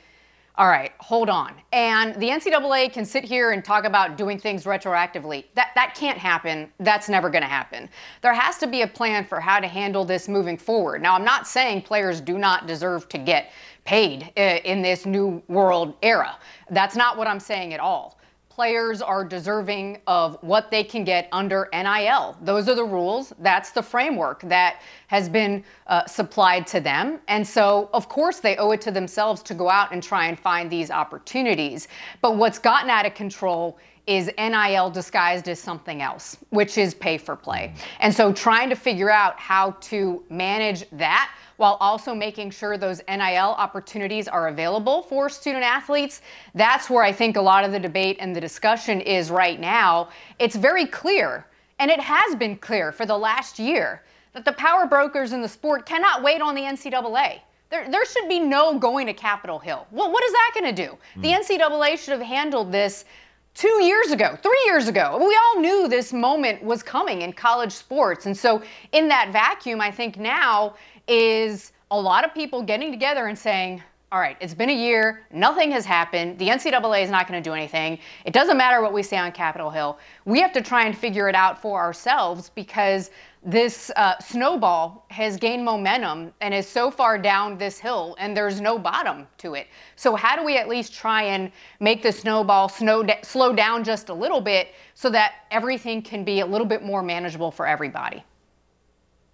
all 0.61 0.67
right, 0.67 0.91
hold 0.99 1.27
on. 1.27 1.55
And 1.73 2.13
the 2.21 2.27
NCAA 2.27 2.93
can 2.93 3.03
sit 3.03 3.23
here 3.23 3.49
and 3.49 3.65
talk 3.65 3.83
about 3.83 4.15
doing 4.15 4.37
things 4.37 4.65
retroactively. 4.65 5.45
That 5.55 5.71
that 5.73 5.95
can't 5.95 6.19
happen. 6.19 6.71
That's 6.79 7.09
never 7.09 7.31
going 7.31 7.41
to 7.41 7.47
happen. 7.47 7.89
There 8.21 8.31
has 8.31 8.59
to 8.59 8.67
be 8.67 8.83
a 8.83 8.87
plan 8.87 9.25
for 9.25 9.39
how 9.39 9.59
to 9.59 9.67
handle 9.67 10.05
this 10.05 10.27
moving 10.27 10.57
forward. 10.57 11.01
Now, 11.01 11.15
I'm 11.15 11.25
not 11.25 11.47
saying 11.47 11.81
players 11.81 12.21
do 12.21 12.37
not 12.37 12.67
deserve 12.67 13.09
to 13.09 13.17
get 13.17 13.49
paid 13.85 14.31
uh, 14.37 14.59
in 14.63 14.83
this 14.83 15.07
new 15.07 15.41
world 15.47 15.95
era. 16.03 16.37
That's 16.69 16.95
not 16.95 17.17
what 17.17 17.25
I'm 17.25 17.39
saying 17.39 17.73
at 17.73 17.79
all. 17.79 18.19
Players 18.55 19.01
are 19.01 19.23
deserving 19.23 20.01
of 20.07 20.37
what 20.41 20.69
they 20.69 20.83
can 20.83 21.05
get 21.05 21.29
under 21.31 21.69
NIL. 21.71 22.37
Those 22.41 22.67
are 22.67 22.75
the 22.75 22.83
rules. 22.83 23.31
That's 23.39 23.71
the 23.71 23.81
framework 23.81 24.41
that 24.41 24.81
has 25.07 25.29
been 25.29 25.63
uh, 25.87 26.05
supplied 26.05 26.67
to 26.67 26.81
them. 26.81 27.21
And 27.29 27.47
so, 27.47 27.89
of 27.93 28.09
course, 28.09 28.39
they 28.41 28.57
owe 28.57 28.71
it 28.71 28.81
to 28.81 28.91
themselves 28.91 29.41
to 29.43 29.53
go 29.53 29.69
out 29.69 29.93
and 29.93 30.03
try 30.03 30.25
and 30.25 30.37
find 30.37 30.69
these 30.69 30.91
opportunities. 30.91 31.87
But 32.21 32.35
what's 32.35 32.59
gotten 32.59 32.89
out 32.89 33.05
of 33.05 33.13
control 33.13 33.77
is 34.07 34.29
NIL 34.37 34.89
disguised 34.89 35.47
as 35.47 35.59
something 35.59 36.01
else, 36.01 36.37
which 36.49 36.77
is 36.77 36.93
pay 36.93 37.17
for 37.17 37.35
play. 37.35 37.73
And 37.99 38.13
so, 38.13 38.33
trying 38.33 38.69
to 38.69 38.75
figure 38.75 39.11
out 39.11 39.39
how 39.39 39.71
to 39.81 40.23
manage 40.29 40.89
that 40.91 41.31
while 41.57 41.77
also 41.79 42.15
making 42.15 42.49
sure 42.49 42.75
those 42.75 43.01
NIL 43.07 43.55
opportunities 43.57 44.27
are 44.27 44.47
available 44.47 45.03
for 45.03 45.29
student 45.29 45.63
athletes. 45.63 46.23
That's 46.55 46.89
where 46.89 47.03
I 47.03 47.11
think 47.11 47.37
a 47.37 47.41
lot 47.41 47.63
of 47.63 47.71
the 47.71 47.79
debate 47.79 48.17
and 48.19 48.35
the 48.35 48.41
discussion 48.41 48.99
is 48.99 49.29
right 49.29 49.59
now. 49.59 50.09
It's 50.39 50.55
very 50.55 50.87
clear, 50.87 51.45
and 51.77 51.91
it 51.91 51.99
has 51.99 52.35
been 52.35 52.57
clear 52.57 52.91
for 52.91 53.05
the 53.05 53.17
last 53.17 53.59
year, 53.59 54.01
that 54.33 54.43
the 54.43 54.53
power 54.53 54.87
brokers 54.87 55.33
in 55.33 55.41
the 55.43 55.47
sport 55.47 55.85
cannot 55.85 56.23
wait 56.23 56.41
on 56.41 56.55
the 56.55 56.61
NCAA. 56.61 57.41
There, 57.69 57.89
there 57.89 58.05
should 58.05 58.27
be 58.27 58.39
no 58.39 58.79
going 58.79 59.05
to 59.05 59.13
Capitol 59.13 59.59
Hill. 59.59 59.85
Well, 59.91 60.11
what 60.11 60.23
is 60.23 60.31
that 60.31 60.51
going 60.55 60.75
to 60.75 60.87
do? 60.87 60.97
Mm. 61.15 61.21
The 61.21 61.55
NCAA 61.55 61.97
should 61.99 62.11
have 62.13 62.27
handled 62.27 62.71
this 62.71 63.05
two 63.53 63.83
years 63.83 64.11
ago, 64.11 64.37
three 64.41 64.61
years 64.65 64.87
ago. 64.87 65.17
We 65.19 65.37
all 65.43 65.61
knew 65.61 65.87
this 65.87 66.13
moment 66.13 66.63
was 66.63 66.83
coming 66.83 67.21
in 67.21 67.33
college 67.33 67.71
sports. 67.71 68.25
And 68.25 68.35
so, 68.35 68.61
in 68.91 69.07
that 69.09 69.31
vacuum, 69.31 69.81
I 69.81 69.91
think 69.91 70.17
now 70.17 70.75
is 71.07 71.71
a 71.91 71.99
lot 71.99 72.23
of 72.25 72.33
people 72.33 72.61
getting 72.63 72.91
together 72.91 73.27
and 73.27 73.37
saying, 73.37 73.83
all 74.11 74.19
right, 74.19 74.35
it's 74.41 74.53
been 74.53 74.69
a 74.69 74.75
year, 74.75 75.25
nothing 75.31 75.71
has 75.71 75.85
happened. 75.85 76.37
The 76.37 76.49
NCAA 76.49 77.03
is 77.03 77.09
not 77.09 77.29
going 77.29 77.41
to 77.41 77.49
do 77.49 77.53
anything. 77.53 77.97
It 78.25 78.33
doesn't 78.33 78.57
matter 78.57 78.81
what 78.81 78.91
we 78.91 79.03
say 79.03 79.17
on 79.17 79.31
Capitol 79.31 79.69
Hill. 79.69 79.99
We 80.25 80.41
have 80.41 80.51
to 80.53 80.61
try 80.61 80.85
and 80.85 80.97
figure 80.97 81.29
it 81.29 81.35
out 81.35 81.61
for 81.61 81.79
ourselves 81.79 82.49
because 82.49 83.09
this 83.43 83.89
uh, 83.95 84.19
snowball 84.19 85.05
has 85.09 85.37
gained 85.37 85.65
momentum 85.65 86.31
and 86.41 86.53
is 86.53 86.67
so 86.67 86.91
far 86.91 87.17
down 87.17 87.57
this 87.57 87.79
hill, 87.79 88.15
and 88.19 88.37
there's 88.37 88.61
no 88.61 88.77
bottom 88.77 89.27
to 89.39 89.55
it. 89.55 89.67
So, 89.95 90.15
how 90.15 90.35
do 90.35 90.45
we 90.45 90.57
at 90.57 90.69
least 90.69 90.93
try 90.93 91.23
and 91.23 91.51
make 91.79 92.03
the 92.03 92.11
snowball 92.11 92.69
snow 92.69 93.03
slow 93.23 93.53
down 93.53 93.83
just 93.83 94.09
a 94.09 94.13
little 94.13 94.41
bit 94.41 94.69
so 94.93 95.09
that 95.09 95.33
everything 95.49 96.03
can 96.03 96.23
be 96.23 96.41
a 96.41 96.45
little 96.45 96.67
bit 96.67 96.83
more 96.83 97.01
manageable 97.01 97.49
for 97.49 97.65
everybody? 97.65 98.23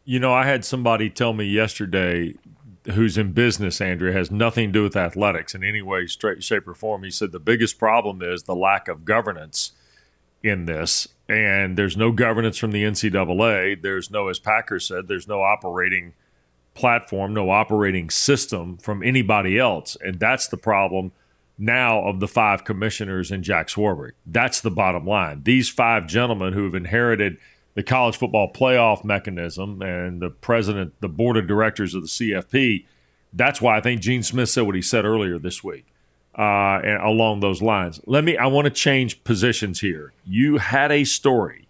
You 0.06 0.20
know, 0.20 0.34
I 0.34 0.46
had 0.46 0.64
somebody 0.64 1.10
tell 1.10 1.34
me 1.34 1.44
yesterday 1.44 2.36
who's 2.94 3.18
in 3.18 3.34
business, 3.34 3.82
Andrea, 3.82 4.14
has 4.14 4.32
nothing 4.32 4.70
to 4.70 4.72
do 4.72 4.84
with 4.84 4.96
athletics 4.96 5.54
in 5.54 5.66
any 5.66 5.82
way, 5.82 6.08
straight, 6.08 6.42
shape, 6.44 6.66
or 6.68 6.74
form. 6.74 7.04
He 7.04 7.12
said 7.12 7.34
the 7.34 7.40
biggest 7.40 7.78
problem 7.78 8.22
is 8.22 8.44
the 8.44 8.56
lack 8.56 8.88
of 8.88 9.04
governance 9.04 9.74
in 10.42 10.66
this. 10.66 11.10
And 11.30 11.78
there's 11.78 11.98
no 11.98 12.12
governance 12.12 12.58
from 12.58 12.72
the 12.72 12.84
NCAA. 12.84 13.82
There's 13.82 14.10
no, 14.10 14.30
as 14.30 14.40
Packer 14.40 14.80
said, 14.80 15.08
there's 15.08 15.28
no 15.28 15.42
operating 15.42 16.14
platform, 16.74 17.34
no 17.34 17.50
operating 17.50 18.10
system 18.10 18.78
from 18.78 19.04
anybody 19.04 19.60
else. 19.60 19.98
And 20.00 20.20
that's 20.20 20.48
the 20.48 20.58
problem 20.58 21.12
now 21.58 22.02
of 22.08 22.20
the 22.20 22.28
five 22.28 22.64
commissioners 22.64 23.32
and 23.32 23.44
Jack 23.44 23.68
Swarbrick. 23.68 24.12
That's 24.26 24.62
the 24.62 24.72
bottom 24.72 25.06
line. 25.06 25.44
These 25.44 25.70
five 25.70 26.08
gentlemen 26.08 26.54
who 26.54 26.64
have 26.66 26.76
inherited– 26.76 27.38
the 27.78 27.84
college 27.84 28.18
football 28.18 28.52
playoff 28.52 29.04
mechanism 29.04 29.84
and 29.84 30.20
the 30.20 30.32
president, 30.32 30.96
the 31.00 31.08
board 31.08 31.38
of 31.38 31.46
directors 31.46 31.94
of 31.94 32.02
the 32.02 32.08
CFP. 32.08 32.86
That's 33.32 33.62
why 33.62 33.78
I 33.78 33.82
think 33.82 34.02
Gene 34.02 34.24
Smith 34.24 34.50
said 34.50 34.64
what 34.64 34.74
he 34.74 34.82
said 34.82 35.06
earlier 35.06 35.38
this 35.38 35.64
week. 35.64 35.86
Uh, 36.38 36.80
and 36.84 37.02
along 37.02 37.40
those 37.40 37.62
lines, 37.62 38.00
let 38.06 38.24
me. 38.24 38.38
I 38.38 38.46
want 38.46 38.66
to 38.66 38.72
change 38.72 39.24
positions 39.24 39.80
here. 39.80 40.14
You 40.26 40.58
had 40.58 40.92
a 40.92 41.04
story 41.04 41.68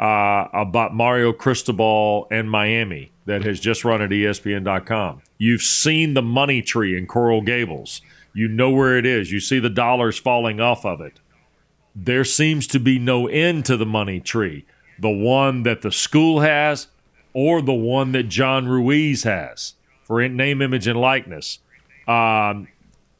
uh, 0.00 0.48
about 0.52 0.92
Mario 0.92 1.32
Cristobal 1.32 2.26
and 2.30 2.50
Miami 2.50 3.12
that 3.26 3.44
has 3.44 3.60
just 3.60 3.84
run 3.84 4.02
at 4.02 4.10
ESPN.com. 4.10 5.22
You've 5.38 5.62
seen 5.62 6.14
the 6.14 6.22
money 6.22 6.62
tree 6.62 6.98
in 6.98 7.06
Coral 7.06 7.42
Gables. 7.42 8.02
You 8.34 8.48
know 8.48 8.70
where 8.70 8.98
it 8.98 9.06
is. 9.06 9.30
You 9.30 9.38
see 9.38 9.60
the 9.60 9.70
dollars 9.70 10.18
falling 10.18 10.60
off 10.60 10.84
of 10.84 11.00
it. 11.00 11.20
There 11.94 12.24
seems 12.24 12.66
to 12.68 12.80
be 12.80 12.98
no 12.98 13.28
end 13.28 13.64
to 13.66 13.76
the 13.76 13.86
money 13.86 14.18
tree 14.18 14.64
the 14.98 15.10
one 15.10 15.64
that 15.64 15.82
the 15.82 15.90
school 15.90 16.40
has 16.40 16.86
or 17.34 17.60
the 17.60 17.72
one 17.72 18.12
that 18.12 18.24
John 18.24 18.68
Ruiz 18.68 19.24
has 19.24 19.74
for 20.04 20.26
name, 20.28 20.62
image, 20.62 20.86
and 20.86 21.00
likeness. 21.00 21.58
Um, 22.06 22.68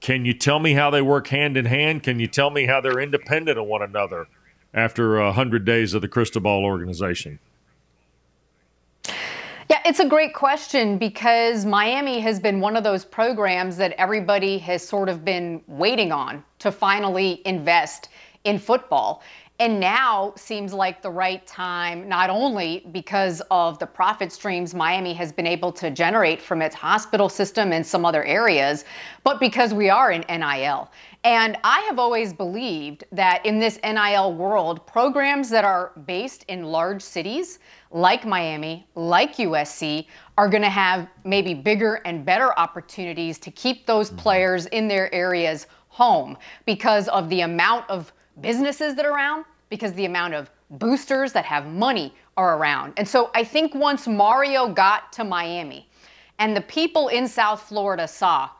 can 0.02 0.24
you 0.24 0.34
tell 0.34 0.58
me 0.58 0.74
how 0.74 0.90
they 0.90 1.00
work 1.00 1.28
hand 1.28 1.56
in 1.56 1.64
hand? 1.64 2.02
Can 2.02 2.18
you 2.18 2.26
tell 2.26 2.50
me 2.50 2.66
how 2.66 2.80
they're 2.80 2.98
independent 2.98 3.56
of 3.56 3.66
one 3.66 3.82
another 3.82 4.26
after 4.74 5.18
a 5.18 5.32
hundred 5.32 5.64
days 5.64 5.94
of 5.94 6.02
the 6.02 6.08
Cristobal 6.08 6.64
organization? 6.64 7.38
Yeah, 9.70 9.80
it's 9.86 10.00
a 10.00 10.08
great 10.08 10.34
question 10.34 10.98
because 10.98 11.64
Miami 11.64 12.18
has 12.18 12.40
been 12.40 12.58
one 12.58 12.76
of 12.76 12.82
those 12.82 13.04
programs 13.04 13.76
that 13.76 13.92
everybody 13.92 14.58
has 14.58 14.86
sort 14.86 15.08
of 15.08 15.24
been 15.24 15.62
waiting 15.68 16.10
on 16.10 16.42
to 16.58 16.72
finally 16.72 17.40
invest 17.44 18.08
in 18.42 18.58
football. 18.58 19.22
And 19.62 19.78
now 19.78 20.32
seems 20.34 20.72
like 20.72 21.02
the 21.02 21.10
right 21.10 21.46
time, 21.46 22.08
not 22.08 22.30
only 22.30 22.84
because 22.90 23.40
of 23.48 23.78
the 23.78 23.86
profit 23.86 24.32
streams 24.32 24.74
Miami 24.74 25.14
has 25.14 25.30
been 25.30 25.46
able 25.46 25.70
to 25.74 25.88
generate 25.88 26.42
from 26.42 26.60
its 26.60 26.74
hospital 26.74 27.28
system 27.28 27.72
and 27.72 27.86
some 27.86 28.04
other 28.04 28.24
areas, 28.24 28.84
but 29.22 29.38
because 29.38 29.72
we 29.72 29.88
are 29.88 30.10
in 30.10 30.24
NIL. 30.28 30.90
And 31.22 31.56
I 31.62 31.78
have 31.82 32.00
always 32.00 32.32
believed 32.32 33.04
that 33.12 33.46
in 33.46 33.60
this 33.60 33.78
NIL 33.84 34.34
world, 34.34 34.84
programs 34.84 35.48
that 35.50 35.64
are 35.64 35.92
based 36.06 36.44
in 36.48 36.64
large 36.64 37.00
cities 37.00 37.60
like 37.92 38.26
Miami, 38.26 38.88
like 38.96 39.36
USC, 39.36 40.06
are 40.38 40.48
going 40.48 40.64
to 40.64 40.70
have 40.70 41.06
maybe 41.22 41.54
bigger 41.54 42.00
and 42.04 42.24
better 42.24 42.52
opportunities 42.58 43.38
to 43.38 43.52
keep 43.52 43.86
those 43.86 44.08
mm-hmm. 44.08 44.18
players 44.18 44.66
in 44.66 44.88
their 44.88 45.14
areas 45.14 45.68
home 45.86 46.36
because 46.66 47.06
of 47.06 47.28
the 47.28 47.42
amount 47.42 47.88
of 47.88 48.12
businesses 48.40 48.96
that 48.96 49.04
are 49.04 49.12
around 49.12 49.44
because 49.72 49.94
the 49.94 50.04
amount 50.04 50.34
of 50.34 50.50
boosters 50.68 51.32
that 51.32 51.46
have 51.46 51.66
money 51.66 52.14
are 52.36 52.58
around. 52.58 52.92
And 52.98 53.08
so 53.08 53.30
I 53.34 53.42
think 53.42 53.74
once 53.74 54.06
Mario 54.06 54.68
got 54.68 55.10
to 55.14 55.24
Miami 55.24 55.88
and 56.38 56.54
the 56.54 56.60
people 56.60 57.08
in 57.08 57.26
South 57.26 57.62
Florida 57.62 58.06
saw, 58.06 58.50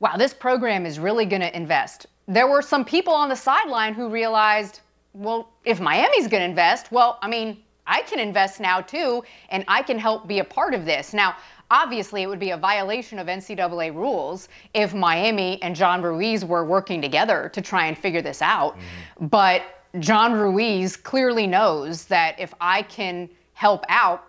wow, 0.00 0.18
this 0.18 0.34
program 0.34 0.84
is 0.84 0.98
really 0.98 1.24
going 1.24 1.40
to 1.40 1.56
invest, 1.56 2.04
there 2.26 2.46
were 2.46 2.60
some 2.60 2.84
people 2.84 3.14
on 3.14 3.30
the 3.30 3.34
sideline 3.34 3.94
who 3.94 4.10
realized, 4.10 4.80
well, 5.14 5.48
if 5.64 5.80
Miami's 5.80 6.28
going 6.28 6.42
to 6.42 6.48
invest, 6.50 6.92
well, 6.92 7.18
I 7.22 7.28
mean, 7.28 7.56
I 7.86 8.02
can 8.02 8.18
invest 8.18 8.60
now 8.60 8.82
too, 8.82 9.24
and 9.48 9.64
I 9.68 9.80
can 9.80 9.98
help 9.98 10.28
be 10.28 10.40
a 10.40 10.44
part 10.44 10.74
of 10.74 10.84
this. 10.84 11.14
Now, 11.14 11.34
obviously, 11.70 12.20
it 12.20 12.26
would 12.26 12.38
be 12.38 12.50
a 12.50 12.58
violation 12.58 13.18
of 13.18 13.26
NCAA 13.26 13.94
rules 13.94 14.50
if 14.74 14.92
Miami 14.92 15.62
and 15.62 15.74
John 15.74 16.02
Ruiz 16.02 16.44
were 16.44 16.66
working 16.66 17.00
together 17.00 17.50
to 17.54 17.62
try 17.62 17.86
and 17.86 17.96
figure 17.96 18.20
this 18.20 18.42
out. 18.42 18.76
Mm-hmm. 18.76 19.28
But 19.28 19.62
John 19.98 20.32
Ruiz 20.34 20.96
clearly 20.96 21.46
knows 21.46 22.04
that 22.06 22.38
if 22.38 22.52
I 22.60 22.82
can 22.82 23.28
help 23.54 23.84
out, 23.88 24.24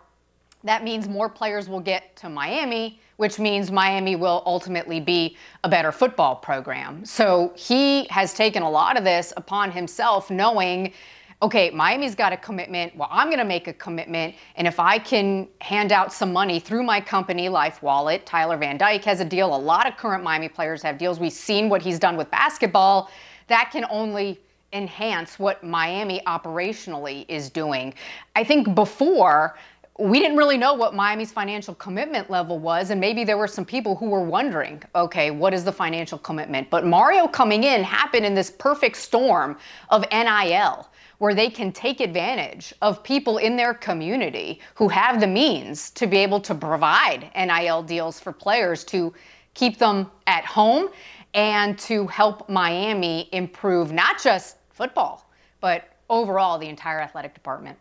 that 0.63 0.83
means 0.83 1.07
more 1.07 1.29
players 1.29 1.69
will 1.69 1.79
get 1.79 2.15
to 2.17 2.29
Miami, 2.29 2.99
which 3.17 3.39
means 3.39 3.71
Miami 3.71 4.15
will 4.15 4.43
ultimately 4.45 4.99
be 4.99 5.37
a 5.63 5.69
better 5.69 5.91
football 5.91 6.35
program. 6.35 7.05
So 7.05 7.53
he 7.55 8.05
has 8.09 8.33
taken 8.33 8.63
a 8.63 8.69
lot 8.69 8.97
of 8.97 9.03
this 9.03 9.33
upon 9.37 9.71
himself, 9.71 10.29
knowing, 10.29 10.93
okay, 11.41 11.69
Miami's 11.69 12.15
got 12.15 12.33
a 12.33 12.37
commitment. 12.37 12.95
Well, 12.95 13.07
I'm 13.11 13.27
going 13.27 13.39
to 13.39 13.45
make 13.45 13.67
a 13.67 13.73
commitment. 13.73 14.35
And 14.55 14.67
if 14.67 14.79
I 14.79 14.97
can 14.97 15.47
hand 15.61 15.91
out 15.91 16.11
some 16.11 16.33
money 16.33 16.59
through 16.59 16.83
my 16.83 16.99
company, 16.99 17.47
Life 17.47 17.81
Wallet, 17.81 18.25
Tyler 18.25 18.57
Van 18.57 18.77
Dyke 18.77 19.03
has 19.05 19.21
a 19.21 19.25
deal. 19.25 19.53
A 19.53 19.57
lot 19.57 19.87
of 19.87 19.95
current 19.95 20.23
Miami 20.23 20.49
players 20.49 20.81
have 20.81 20.97
deals. 20.97 21.19
We've 21.19 21.31
seen 21.31 21.69
what 21.69 21.81
he's 21.81 21.99
done 21.99 22.17
with 22.17 22.29
basketball. 22.31 23.09
That 23.47 23.69
can 23.71 23.85
only 23.89 24.41
enhance 24.73 25.39
what 25.39 25.63
Miami 25.63 26.21
operationally 26.27 27.25
is 27.27 27.49
doing. 27.49 27.93
I 28.35 28.43
think 28.43 28.75
before, 28.75 29.57
we 29.99 30.19
didn't 30.19 30.37
really 30.37 30.57
know 30.57 30.73
what 30.73 30.95
Miami's 30.95 31.31
financial 31.31 31.75
commitment 31.75 32.29
level 32.29 32.57
was, 32.57 32.89
and 32.89 33.01
maybe 33.01 33.25
there 33.25 33.37
were 33.37 33.47
some 33.47 33.65
people 33.65 33.95
who 33.95 34.09
were 34.09 34.23
wondering, 34.23 34.81
okay, 34.95 35.29
what 35.29 35.53
is 35.53 35.65
the 35.65 35.71
financial 35.71 36.17
commitment? 36.17 36.69
But 36.69 36.85
Mario 36.85 37.27
coming 37.27 37.65
in 37.65 37.83
happened 37.83 38.25
in 38.25 38.33
this 38.33 38.49
perfect 38.49 38.95
storm 38.95 39.57
of 39.89 40.05
NIL, 40.11 40.89
where 41.17 41.35
they 41.35 41.49
can 41.49 41.73
take 41.73 41.99
advantage 41.99 42.73
of 42.81 43.03
people 43.03 43.39
in 43.39 43.57
their 43.57 43.73
community 43.73 44.61
who 44.73 44.87
have 44.87 45.19
the 45.19 45.27
means 45.27 45.91
to 45.91 46.07
be 46.07 46.17
able 46.17 46.39
to 46.39 46.55
provide 46.55 47.29
NIL 47.35 47.83
deals 47.83 48.21
for 48.21 48.31
players 48.31 48.85
to 48.85 49.13
keep 49.53 49.77
them 49.77 50.09
at 50.27 50.45
home 50.45 50.89
and 51.33 51.77
to 51.77 52.07
help 52.07 52.47
Miami 52.49 53.27
improve 53.33 53.91
not 53.91 54.21
just 54.21 54.55
football, 54.79 55.29
but 55.59 55.89
overall 56.09 56.57
the 56.57 56.69
entire 56.69 57.01
athletic 57.01 57.33
department. 57.35 57.77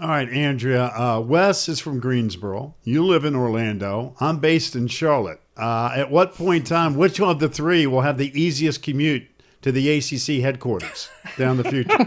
All 0.00 0.08
right, 0.08 0.28
Andrea. 0.28 0.86
Uh, 0.86 1.20
Wes 1.20 1.68
is 1.68 1.78
from 1.78 2.00
Greensboro. 2.00 2.74
You 2.84 3.04
live 3.04 3.24
in 3.24 3.36
Orlando. 3.36 4.14
I'm 4.18 4.38
based 4.38 4.74
in 4.74 4.86
Charlotte. 4.86 5.40
Uh, 5.56 5.92
at 5.94 6.10
what 6.10 6.34
point 6.34 6.60
in 6.60 6.64
time, 6.64 6.96
which 6.96 7.20
one 7.20 7.30
of 7.30 7.38
the 7.38 7.48
three 7.48 7.86
will 7.86 8.00
have 8.00 8.16
the 8.16 8.40
easiest 8.40 8.82
commute 8.82 9.28
to 9.62 9.72
the 9.72 9.98
ACC 9.98 10.40
headquarters 10.40 11.08
down 11.36 11.56
the 11.56 11.64
future. 11.64 11.98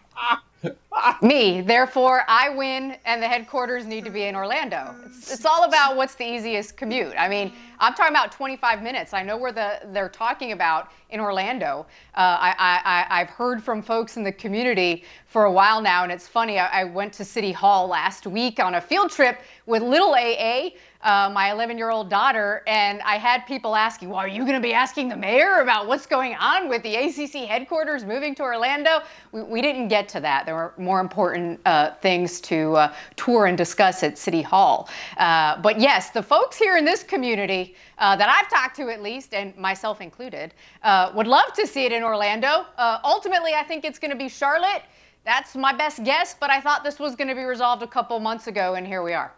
Me. 1.23 1.61
Therefore, 1.61 2.23
I 2.29 2.51
win, 2.51 2.97
and 3.05 3.23
the 3.23 3.29
headquarters 3.29 3.87
need 3.87 4.05
to 4.05 4.11
be 4.11 4.25
in 4.25 4.35
Orlando. 4.35 4.95
It's, 5.07 5.33
it's, 5.33 5.45
all 5.45 5.65
about 5.65 5.97
what's 5.97 6.15
the 6.15 6.25
easiest 6.25 6.77
commute. 6.77 7.15
I 7.19 7.29
mean, 7.29 7.53
I'm 7.79 7.95
talking 7.95 8.13
about 8.13 8.33
25 8.33 8.83
minutes. 8.83 9.13
I 9.13 9.23
know 9.23 9.37
where 9.37 9.53
the 9.53 9.81
they're 9.93 10.09
talking 10.09 10.53
about 10.53 10.91
in 11.11 11.21
Orlando. 11.21 11.87
Uh, 12.15 12.37
I, 12.41 13.07
I, 13.09 13.19
have 13.21 13.31
heard 13.31 13.63
from 13.63 13.83
folks 13.83 14.17
in 14.17 14.23
the 14.23 14.33
community 14.33 15.05
for 15.27 15.45
a 15.45 15.53
while 15.53 15.81
now, 15.81 16.05
and 16.05 16.13
it's 16.13 16.29
funny. 16.29 16.59
I, 16.59 16.83
I 16.83 16.85
went 16.85 17.13
to 17.15 17.25
City 17.25 17.53
Hall 17.53 17.87
last 17.87 18.27
week 18.27 18.61
on 18.61 18.77
a 18.77 18.81
field 18.81 19.11
trip 19.11 19.41
with 19.67 19.83
little 19.83 20.15
AA 20.15 20.71
uh, 21.03 21.31
my 21.33 21.51
11 21.51 21.77
year 21.79 21.91
old 21.91 22.09
daughter, 22.09 22.63
and 22.67 23.01
I 23.03 23.17
had 23.17 23.47
people 23.47 23.75
asking, 23.75 24.09
Well, 24.09 24.19
are 24.19 24.29
you 24.29 24.43
going 24.43 24.55
to 24.55 24.61
be 24.61 24.73
asking 24.73 25.09
the 25.09 25.17
mayor 25.17 25.61
about 25.61 25.87
what's 25.87 26.07
going 26.07 26.35
on 26.37 26.69
with 26.69 26.83
the 26.83 26.95
ACC 26.95 27.49
headquarters 27.49 28.05
moving 28.05 28.35
to 28.37 28.43
Orlando? 28.43 29.01
We, 29.33 29.43
we 29.43 29.63
didn't 29.63 29.89
get 29.89 30.09
to 30.11 30.21
that. 30.21 30.47
There 30.47 30.55
were 30.55 30.75
more 30.77 31.01
important 31.01 31.61
uh, 31.67 31.95
things 31.95 32.41
to 32.43 32.77
uh, 32.77 32.95
tour 33.17 33.47
and 33.47 33.59
discuss 33.59 34.03
at 34.03 34.17
City 34.17 34.43
Hall. 34.43 34.89
Uh, 35.17 35.61
but 35.61 35.81
yes, 35.81 36.11
the 36.11 36.23
folks 36.23 36.57
here 36.57 36.77
in 36.77 36.85
this 36.85 37.03
community 37.03 37.75
uh, 37.99 38.15
that 38.17 38.29
I've 38.29 38.49
talked 38.49 38.77
to 38.77 38.89
at 38.93 39.03
least, 39.03 39.35
and 39.35 39.57
myself 39.57 40.01
included, 40.01 40.55
uh, 40.83 41.13
would 41.15 41.27
love 41.27 41.53
to 41.55 41.67
see 41.67 41.85
it 41.85 41.93
in 41.93 42.03
Orlando. 42.03 42.67
ultimately, 43.05 43.55
I 43.55 43.65
think 43.65 43.85
it's 43.85 43.99
going 43.99 44.11
to 44.11 44.17
be 44.17 44.29
Charlotte. 44.29 44.83
That's 45.25 45.55
my 45.55 45.73
best 45.73 46.03
guess, 46.05 46.35
but 46.39 46.51
I 46.51 46.61
thought 46.61 46.83
this 46.83 46.99
was 46.99 47.15
going 47.15 47.29
to 47.29 47.35
be 47.35 47.45
resolved 47.45 47.83
a 47.83 47.87
couple 47.87 48.19
months 48.19 48.49
ago, 48.49 48.75
and 48.75 48.87
here 48.87 49.03
we 49.03 49.13
are. 49.13 49.33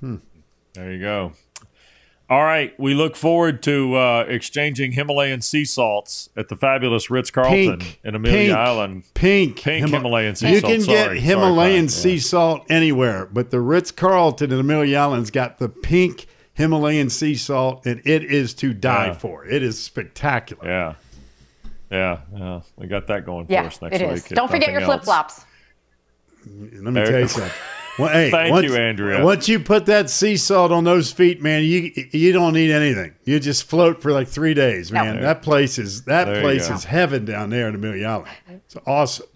Hmm. 0.00 0.16
There 0.74 0.92
you 0.92 1.00
go. 1.00 1.32
All 2.30 2.42
right, 2.42 2.72
we 2.80 2.94
look 2.94 3.14
forward 3.14 3.62
to 3.64 3.94
uh, 3.94 4.24
exchanging 4.26 4.92
Himalayan 4.92 5.42
sea 5.42 5.66
salts 5.66 6.30
at 6.34 6.48
the 6.48 6.56
fabulous 6.56 7.10
Ritz 7.10 7.30
Carlton 7.30 7.82
in 8.04 8.14
Amelia 8.14 8.54
pink, 8.54 8.56
Island. 8.56 9.04
Pink, 9.12 9.60
pink 9.60 9.86
Hima- 9.86 9.96
Himalayan 9.96 10.34
sea 10.34 10.54
you 10.54 10.60
salt. 10.60 10.72
You 10.72 10.78
can 10.78 10.86
sorry, 10.86 11.14
get 11.16 11.24
Himalayan 11.24 11.88
sorry, 11.90 12.16
sea 12.16 12.18
salt 12.20 12.64
anywhere, 12.70 13.26
but 13.26 13.50
the 13.50 13.60
Ritz 13.60 13.90
Carlton 13.90 14.50
in 14.50 14.58
Amelia 14.58 14.96
Island's 14.96 15.30
got 15.30 15.58
the 15.58 15.68
pink 15.68 16.26
Himalayan 16.54 17.10
sea 17.10 17.34
salt, 17.34 17.84
and 17.84 18.00
it 18.06 18.24
is 18.24 18.54
to 18.54 18.72
die 18.72 19.08
yeah. 19.08 19.12
for. 19.12 19.44
It 19.44 19.62
is 19.62 19.78
spectacular. 19.78 20.66
Yeah, 20.66 20.94
yeah, 21.90 22.20
yeah. 22.34 22.60
We 22.76 22.86
got 22.86 23.08
that 23.08 23.26
going 23.26 23.44
yeah, 23.50 23.62
for 23.62 23.66
us 23.66 23.82
next 23.82 23.96
it 23.96 24.08
week. 24.08 24.16
Is. 24.16 24.24
Don't 24.28 24.50
forget 24.50 24.72
your 24.72 24.80
flip 24.80 25.04
flops. 25.04 25.44
Let 26.46 26.82
me 26.82 26.92
there 26.92 27.06
tell 27.06 27.20
you 27.20 27.28
something. 27.28 27.52
Well, 27.98 28.08
hey, 28.08 28.30
Thank 28.30 28.52
once, 28.52 28.66
you, 28.66 28.76
Andrea. 28.76 29.22
Once 29.22 29.48
you 29.48 29.60
put 29.60 29.86
that 29.86 30.08
sea 30.08 30.36
salt 30.38 30.72
on 30.72 30.84
those 30.84 31.12
feet, 31.12 31.42
man, 31.42 31.62
you 31.62 31.92
you 32.10 32.32
don't 32.32 32.54
need 32.54 32.70
anything. 32.70 33.14
You 33.24 33.38
just 33.38 33.64
float 33.64 34.00
for 34.00 34.12
like 34.12 34.28
three 34.28 34.54
days, 34.54 34.90
man. 34.90 35.16
No. 35.16 35.22
That 35.22 35.42
place 35.42 35.78
is 35.78 36.04
that 36.04 36.24
there 36.24 36.40
place 36.40 36.70
is 36.70 36.84
heaven 36.84 37.26
down 37.26 37.50
there 37.50 37.68
in 37.68 37.74
Amelia 37.74 38.06
Island. 38.06 38.30
It's 38.48 38.76
awesome. 38.86 39.26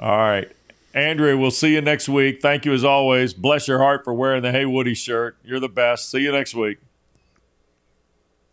All 0.00 0.16
right. 0.16 0.50
Andrea, 0.92 1.36
we'll 1.36 1.52
see 1.52 1.74
you 1.74 1.80
next 1.80 2.08
week. 2.08 2.42
Thank 2.42 2.64
you 2.64 2.72
as 2.72 2.84
always. 2.84 3.32
Bless 3.32 3.68
your 3.68 3.78
heart 3.78 4.02
for 4.02 4.12
wearing 4.12 4.42
the 4.42 4.50
Hey 4.50 4.64
Woody 4.64 4.94
shirt. 4.94 5.36
You're 5.44 5.60
the 5.60 5.68
best. 5.68 6.10
See 6.10 6.20
you 6.20 6.32
next 6.32 6.54
week. 6.54 6.78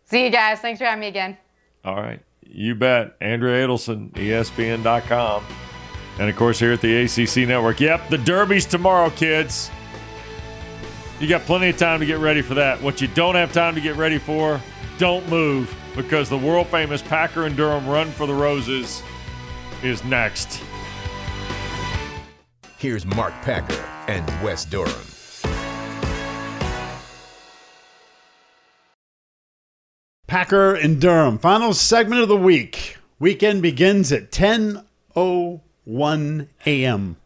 See 0.04 0.24
you 0.24 0.30
guys. 0.30 0.60
Thanks 0.60 0.78
for 0.78 0.84
having 0.84 1.00
me 1.00 1.08
again. 1.08 1.36
All 1.84 1.96
right. 1.96 2.20
You 2.46 2.76
bet. 2.76 3.16
Andrea 3.20 3.66
Adelson, 3.66 4.12
ESPN.com. 4.12 5.44
And 6.18 6.28
of 6.28 6.36
course, 6.36 6.58
here 6.58 6.72
at 6.72 6.80
the 6.80 7.04
ACC 7.04 7.48
Network. 7.48 7.80
Yep, 7.80 8.08
the 8.08 8.18
Derby's 8.18 8.66
tomorrow, 8.66 9.10
kids. 9.10 9.70
You 11.20 11.28
got 11.28 11.42
plenty 11.42 11.68
of 11.68 11.76
time 11.76 12.00
to 12.00 12.06
get 12.06 12.18
ready 12.18 12.42
for 12.42 12.54
that. 12.54 12.80
What 12.82 13.00
you 13.00 13.08
don't 13.08 13.34
have 13.34 13.52
time 13.52 13.74
to 13.74 13.80
get 13.80 13.96
ready 13.96 14.18
for, 14.18 14.60
don't 14.98 15.28
move 15.28 15.74
because 15.96 16.28
the 16.28 16.38
world 16.38 16.68
famous 16.68 17.02
Packer 17.02 17.46
and 17.46 17.56
Durham 17.56 17.88
Run 17.88 18.10
for 18.10 18.26
the 18.26 18.34
Roses 18.34 19.02
is 19.82 20.04
next. 20.04 20.62
Here's 22.78 23.04
Mark 23.04 23.32
Packer 23.42 23.84
and 24.06 24.26
Wes 24.42 24.64
Durham. 24.64 24.92
Packer 30.28 30.74
and 30.74 31.00
Durham, 31.00 31.38
final 31.38 31.72
segment 31.72 32.22
of 32.22 32.28
the 32.28 32.36
week. 32.36 32.98
Weekend 33.18 33.62
begins 33.62 34.12
at 34.12 34.30
10 34.30 34.84
0 35.14 35.62
1 35.88 36.50
a.m. 36.66 37.16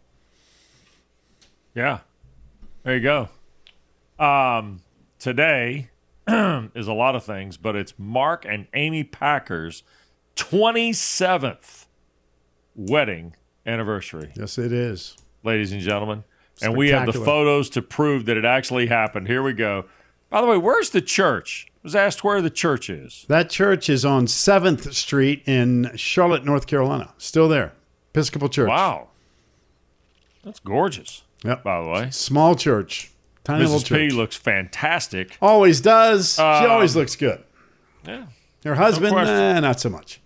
Yeah. 1.75 1.99
There 2.85 2.95
you 2.95 3.01
go. 3.01 3.29
Um, 4.25 4.83
today 5.19 5.91
is 6.29 6.87
a 6.87 6.93
lot 6.93 7.17
of 7.17 7.25
things, 7.25 7.57
but 7.57 7.75
it's 7.75 7.95
Mark 7.99 8.45
and 8.49 8.69
Amy 8.73 9.03
Packer's 9.03 9.83
27th 10.37 11.87
wedding 12.77 13.35
anniversary. 13.67 14.31
Yes, 14.37 14.59
it 14.59 14.73
is. 14.73 15.17
Ladies 15.43 15.73
and 15.73 15.81
gentlemen. 15.81 16.23
And 16.63 16.77
we 16.77 16.91
have 16.91 17.07
the 17.07 17.15
photos 17.15 17.69
to 17.71 17.83
prove 17.83 18.27
that 18.27 18.37
it 18.37 18.45
actually 18.45 18.87
happened. 18.87 19.27
Here 19.27 19.43
we 19.43 19.55
go. 19.55 19.87
By 20.31 20.41
the 20.41 20.47
way, 20.47 20.57
where's 20.57 20.91
the 20.91 21.03
church? 21.03 21.67
I 21.69 21.79
was 21.83 21.97
asked 21.97 22.23
where 22.23 22.41
the 22.41 22.49
church 22.49 22.89
is. 22.89 23.27
That 23.29 23.51
church 23.51 23.91
is 23.91 24.05
on 24.05 24.27
7th 24.27 24.95
Street 24.95 25.43
in 25.47 25.91
Charlotte, 25.97 26.45
North 26.45 26.69
Carolina. 26.69 27.13
Still 27.19 27.49
there. 27.49 27.73
Episcopal 28.13 28.51
Church. 28.51 28.69
Wow. 28.69 29.09
That's 30.45 30.61
gorgeous. 30.61 31.23
Yep. 31.45 31.65
By 31.65 31.83
the 31.83 31.89
way, 31.89 32.11
small 32.11 32.55
church, 32.55 33.11
tiny 33.43 33.65
Mrs. 33.65 33.67
little 33.67 33.81
church. 33.81 34.11
P 34.11 34.15
looks 34.15 34.37
fantastic. 34.37 35.39
Always 35.41 35.81
does. 35.81 36.39
Um, 36.39 36.63
she 36.63 36.69
always 36.69 36.95
looks 36.95 37.17
good. 37.17 37.43
Yeah. 38.07 38.27
Her 38.65 38.75
husband, 38.75 39.15
no 39.15 39.61
not 39.61 39.81
so 39.81 39.89
much. 39.89 40.21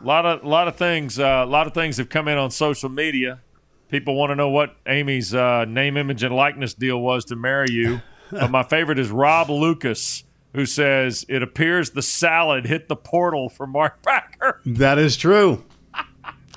A 0.00 0.06
lot 0.06 0.24
of, 0.24 0.44
lot 0.44 0.68
of 0.68 0.76
things. 0.76 1.18
Uh, 1.18 1.42
a 1.44 1.46
lot 1.46 1.66
of 1.66 1.74
things 1.74 1.96
have 1.96 2.08
come 2.08 2.28
in 2.28 2.38
on 2.38 2.50
social 2.50 2.88
media. 2.88 3.40
People 3.88 4.14
want 4.14 4.30
to 4.30 4.36
know 4.36 4.48
what 4.48 4.76
Amy's 4.86 5.34
uh, 5.34 5.64
name, 5.64 5.96
image, 5.96 6.22
and 6.22 6.34
likeness 6.34 6.74
deal 6.74 7.00
was 7.00 7.24
to 7.26 7.36
marry 7.36 7.70
you. 7.70 8.00
but 8.30 8.50
my 8.50 8.62
favorite 8.62 8.98
is 8.98 9.10
Rob 9.10 9.50
Lucas, 9.50 10.24
who 10.54 10.64
says 10.64 11.26
it 11.28 11.42
appears 11.42 11.90
the 11.90 12.02
salad 12.02 12.66
hit 12.66 12.88
the 12.88 12.96
portal 12.96 13.48
for 13.48 13.66
Mark 13.66 14.02
Packer. 14.02 14.60
That 14.64 14.98
is 14.98 15.16
true. 15.16 15.64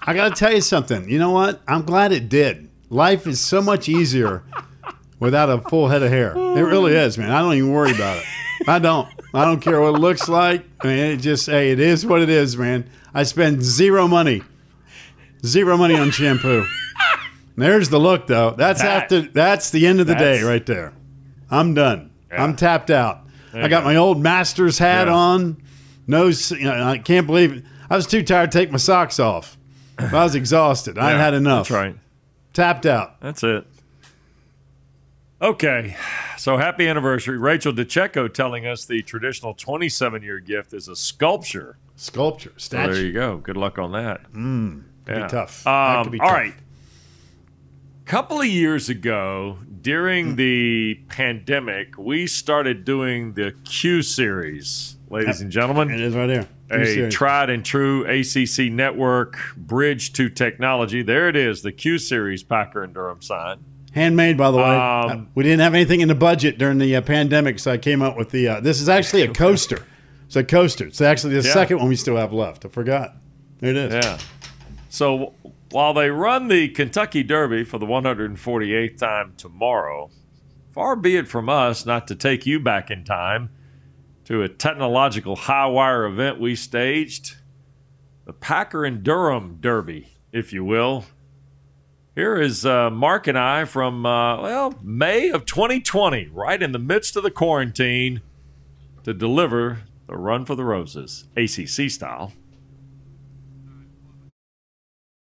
I 0.09 0.13
got 0.15 0.29
to 0.29 0.35
tell 0.35 0.51
you 0.51 0.61
something. 0.61 1.07
You 1.07 1.19
know 1.19 1.29
what? 1.29 1.61
I'm 1.67 1.83
glad 1.83 2.11
it 2.11 2.29
did. 2.29 2.67
Life 2.89 3.27
is 3.27 3.39
so 3.39 3.61
much 3.61 3.87
easier 3.87 4.43
without 5.19 5.51
a 5.51 5.61
full 5.69 5.87
head 5.87 6.01
of 6.01 6.09
hair. 6.09 6.35
It 6.35 6.63
really 6.63 6.95
is, 6.95 7.15
man. 7.15 7.29
I 7.29 7.41
don't 7.41 7.53
even 7.53 7.71
worry 7.71 7.91
about 7.91 8.17
it. 8.17 8.23
I 8.67 8.79
don't. 8.79 9.07
I 9.35 9.45
don't 9.45 9.59
care 9.59 9.79
what 9.79 9.93
it 9.93 9.99
looks 9.99 10.27
like. 10.27 10.65
I 10.81 10.87
mean, 10.87 10.97
it 10.97 11.17
just 11.17 11.45
hey, 11.45 11.69
it 11.69 11.79
is 11.79 12.07
what 12.07 12.23
it 12.23 12.29
is, 12.29 12.57
man. 12.57 12.89
I 13.13 13.21
spend 13.21 13.61
zero 13.61 14.07
money, 14.07 14.41
zero 15.45 15.77
money 15.77 15.93
on 15.93 16.09
shampoo. 16.09 16.65
There's 17.55 17.89
the 17.89 17.99
look, 17.99 18.25
though. 18.25 18.55
That's 18.57 18.81
that, 18.81 19.03
after. 19.03 19.21
That's 19.21 19.69
the 19.69 19.85
end 19.85 19.99
of 19.99 20.07
the 20.07 20.15
day, 20.15 20.41
right 20.41 20.65
there. 20.65 20.91
I'm 21.51 21.75
done. 21.75 22.09
Yeah. 22.31 22.43
I'm 22.43 22.55
tapped 22.55 22.89
out. 22.89 23.27
There 23.53 23.63
I 23.63 23.67
got 23.67 23.81
go. 23.81 23.89
my 23.89 23.95
old 23.97 24.19
Masters 24.19 24.79
hat 24.79 25.07
yeah. 25.07 25.13
on. 25.13 25.61
No, 26.07 26.29
you 26.29 26.63
know, 26.63 26.83
I 26.83 26.97
can't 26.97 27.27
believe 27.27 27.57
it. 27.57 27.63
I 27.91 27.95
was 27.95 28.07
too 28.07 28.23
tired 28.23 28.51
to 28.51 28.57
take 28.57 28.71
my 28.71 28.79
socks 28.79 29.19
off. 29.19 29.58
I 29.99 30.23
was 30.23 30.35
exhausted. 30.35 30.97
I 30.97 31.11
had 31.11 31.33
enough. 31.33 31.67
That's 31.67 31.81
right. 31.81 31.95
Tapped 32.53 32.85
out. 32.85 33.19
That's 33.21 33.43
it. 33.43 33.65
Okay. 35.41 35.95
So 36.37 36.57
happy 36.57 36.87
anniversary. 36.87 37.37
Rachel 37.37 37.73
DeCecco 37.73 38.33
telling 38.33 38.65
us 38.65 38.85
the 38.85 39.01
traditional 39.01 39.53
27 39.53 40.23
year 40.23 40.39
gift 40.39 40.73
is 40.73 40.87
a 40.87 40.95
sculpture. 40.95 41.77
Sculpture. 41.95 42.53
Statue. 42.57 42.87
So 42.87 42.93
there 42.93 43.05
you 43.05 43.13
go. 43.13 43.37
Good 43.37 43.57
luck 43.57 43.77
on 43.77 43.91
that. 43.93 44.31
Mm, 44.31 44.83
could 45.05 45.17
yeah. 45.17 45.23
be 45.23 45.29
tough. 45.29 45.67
Um, 45.67 46.03
could 46.03 46.11
be 46.11 46.19
all 46.19 46.27
tough. 46.27 46.37
right. 46.37 46.53
couple 48.05 48.39
of 48.41 48.47
years 48.47 48.89
ago, 48.89 49.59
during 49.81 50.33
mm. 50.33 50.35
the 50.37 50.95
pandemic, 51.09 51.97
we 51.97 52.25
started 52.27 52.83
doing 52.83 53.33
the 53.33 53.53
Q 53.65 54.01
series, 54.01 54.97
ladies 55.09 55.41
and 55.41 55.51
gentlemen. 55.51 55.89
It 55.91 56.01
is 56.01 56.15
right 56.15 56.29
here 56.29 56.47
a 56.71 57.09
tried 57.09 57.49
and 57.49 57.65
true 57.65 58.05
ACC 58.05 58.71
network 58.71 59.37
bridge 59.57 60.13
to 60.13 60.29
technology. 60.29 61.01
There 61.01 61.27
it 61.27 61.35
is, 61.35 61.61
the 61.61 61.71
Q 61.71 61.97
Series 61.97 62.43
Packer 62.43 62.83
and 62.83 62.93
Durham 62.93 63.21
sign. 63.21 63.63
Handmade, 63.93 64.37
by 64.37 64.51
the 64.51 64.57
way. 64.57 64.63
Um, 64.63 65.09
uh, 65.09 65.21
we 65.33 65.43
didn't 65.43 65.61
have 65.61 65.73
anything 65.73 66.01
in 66.01 66.07
the 66.07 66.15
budget 66.15 66.57
during 66.57 66.77
the 66.77 66.95
uh, 66.95 67.01
pandemic, 67.01 67.59
so 67.59 67.71
I 67.71 67.77
came 67.77 68.01
up 68.01 68.17
with 68.17 68.29
the. 68.29 68.47
Uh, 68.47 68.59
this 68.59 68.81
is 68.81 68.89
actually 68.89 69.23
a 69.23 69.27
coaster. 69.33 69.85
It's 70.27 70.35
a 70.35 70.43
coaster. 70.43 70.85
It's 70.85 71.01
actually 71.01 71.35
the 71.39 71.47
yeah. 71.47 71.53
second 71.53 71.79
one 71.79 71.87
we 71.87 71.95
still 71.95 72.17
have 72.17 72.31
left. 72.31 72.65
I 72.65 72.69
forgot. 72.69 73.15
There 73.59 73.71
it 73.71 73.77
is. 73.77 73.93
Yeah. 73.93 74.19
So 74.89 75.33
while 75.71 75.93
they 75.93 76.09
run 76.09 76.47
the 76.47 76.67
Kentucky 76.69 77.23
Derby 77.23 77.63
for 77.63 77.79
the 77.79 77.87
148th 77.87 78.97
time 78.97 79.33
tomorrow, 79.37 80.11
far 80.71 80.95
be 80.95 81.15
it 81.15 81.27
from 81.27 81.49
us 81.49 81.85
not 81.85 82.07
to 82.07 82.15
take 82.15 82.45
you 82.45 82.59
back 82.59 82.91
in 82.91 83.03
time 83.03 83.49
to 84.29 84.43
a 84.43 84.47
technological 84.47 85.35
high 85.35 85.65
wire 85.65 86.05
event 86.05 86.39
we 86.39 86.55
staged, 86.55 87.37
the 88.25 88.31
Packer 88.31 88.85
and 88.85 89.01
Durham 89.01 89.57
Derby, 89.59 90.13
if 90.31 90.53
you 90.53 90.63
will. 90.63 91.05
Here 92.13 92.39
is 92.39 92.63
uh, 92.63 92.91
Mark 92.91 93.25
and 93.25 93.39
I 93.39 93.65
from, 93.65 94.05
uh, 94.05 94.39
well, 94.39 94.75
May 94.83 95.31
of 95.31 95.45
2020, 95.45 96.27
right 96.27 96.61
in 96.61 96.73
the 96.73 96.77
midst 96.77 97.15
of 97.15 97.23
the 97.23 97.31
quarantine, 97.31 98.21
to 99.03 99.15
deliver 99.15 99.79
the 100.05 100.15
run 100.15 100.45
for 100.45 100.53
the 100.53 100.63
roses, 100.63 101.25
ACC 101.35 101.89
style. 101.89 102.31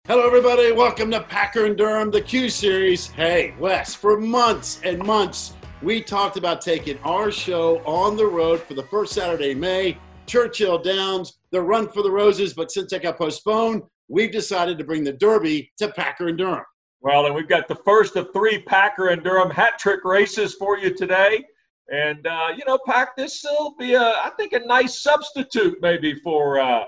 Hello, 0.08 0.26
everybody. 0.26 0.72
Welcome 0.72 1.12
to 1.12 1.22
Packer 1.22 1.66
and 1.68 1.78
Durham, 1.78 2.10
the 2.10 2.22
Q 2.22 2.50
Series. 2.50 3.06
Hey, 3.06 3.54
Wes, 3.60 3.94
for 3.94 4.20
months 4.20 4.82
and 4.84 4.98
months, 4.98 5.54
we 5.82 6.02
talked 6.02 6.38
about 6.38 6.62
taking 6.62 6.98
our 7.00 7.32
show 7.32 7.80
on 7.86 8.16
the 8.16 8.26
road 8.26 8.62
for 8.62 8.74
the 8.74 8.84
first 8.84 9.14
Saturday 9.14 9.52
in 9.52 9.60
May, 9.60 9.98
Churchill 10.26 10.80
Downs, 10.80 11.40
the 11.52 11.62
Run 11.62 11.90
for 11.90 12.02
the 12.02 12.12
Roses. 12.12 12.54
But 12.54 12.72
since 12.72 12.94
it 12.94 13.04
got 13.04 13.18
postponed, 13.18 13.84
we've 14.08 14.32
decided 14.32 14.78
to 14.78 14.84
bring 14.84 15.04
the 15.04 15.14
Derby 15.14 15.72
to 15.78 15.90
Packer 15.90 16.28
and 16.28 16.38
Durham. 16.38 16.64
Well, 17.02 17.28
and 17.28 17.36
we've 17.36 17.48
got 17.48 17.68
the 17.68 17.76
first 17.76 18.16
of 18.16 18.30
three 18.34 18.64
Packer 18.64 19.10
and 19.10 19.24
Durham 19.24 19.52
hat 19.52 19.78
trick 19.78 20.04
races 20.04 20.56
for 20.56 20.78
you 20.78 20.94
today. 20.94 21.44
And, 21.92 22.26
uh, 22.26 22.48
you 22.58 22.64
know, 22.66 22.80
Pack, 22.88 23.16
this 23.16 23.44
will 23.44 23.76
be, 23.78 23.94
a, 23.94 24.02
I 24.02 24.32
think, 24.38 24.54
a 24.54 24.60
nice 24.60 25.04
substitute 25.04 25.78
maybe 25.82 26.16
for 26.16 26.60
uh, 26.60 26.86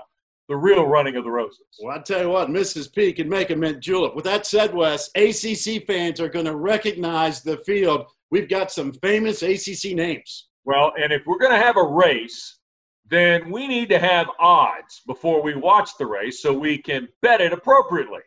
the 0.48 0.56
real 0.56 0.86
running 0.86 1.14
of 1.14 1.22
the 1.22 1.30
roses. 1.30 1.60
Well, 1.80 1.96
I 1.96 2.02
tell 2.02 2.22
you 2.22 2.30
what, 2.30 2.48
Mrs. 2.48 2.92
P 2.92 3.12
can 3.12 3.28
make 3.28 3.50
a 3.50 3.56
mint 3.56 3.80
julep. 3.80 4.16
With 4.16 4.24
that 4.24 4.44
said, 4.44 4.74
Wes, 4.74 5.10
ACC 5.14 5.86
fans 5.86 6.20
are 6.20 6.28
going 6.28 6.46
to 6.46 6.56
recognize 6.56 7.42
the 7.42 7.58
field. 7.58 8.06
We've 8.30 8.48
got 8.48 8.70
some 8.70 8.92
famous 8.92 9.42
ACC 9.42 9.94
names. 9.94 10.48
Well, 10.64 10.92
and 11.00 11.12
if 11.12 11.22
we're 11.26 11.38
going 11.38 11.58
to 11.58 11.64
have 11.64 11.76
a 11.76 11.82
race, 11.82 12.58
then 13.08 13.50
we 13.50 13.66
need 13.66 13.88
to 13.88 13.98
have 13.98 14.26
odds 14.38 15.00
before 15.06 15.42
we 15.42 15.54
watch 15.54 15.90
the 15.98 16.06
race 16.06 16.42
so 16.42 16.52
we 16.52 16.78
can 16.78 17.08
bet 17.22 17.40
it 17.40 17.52
appropriately. 17.52 18.20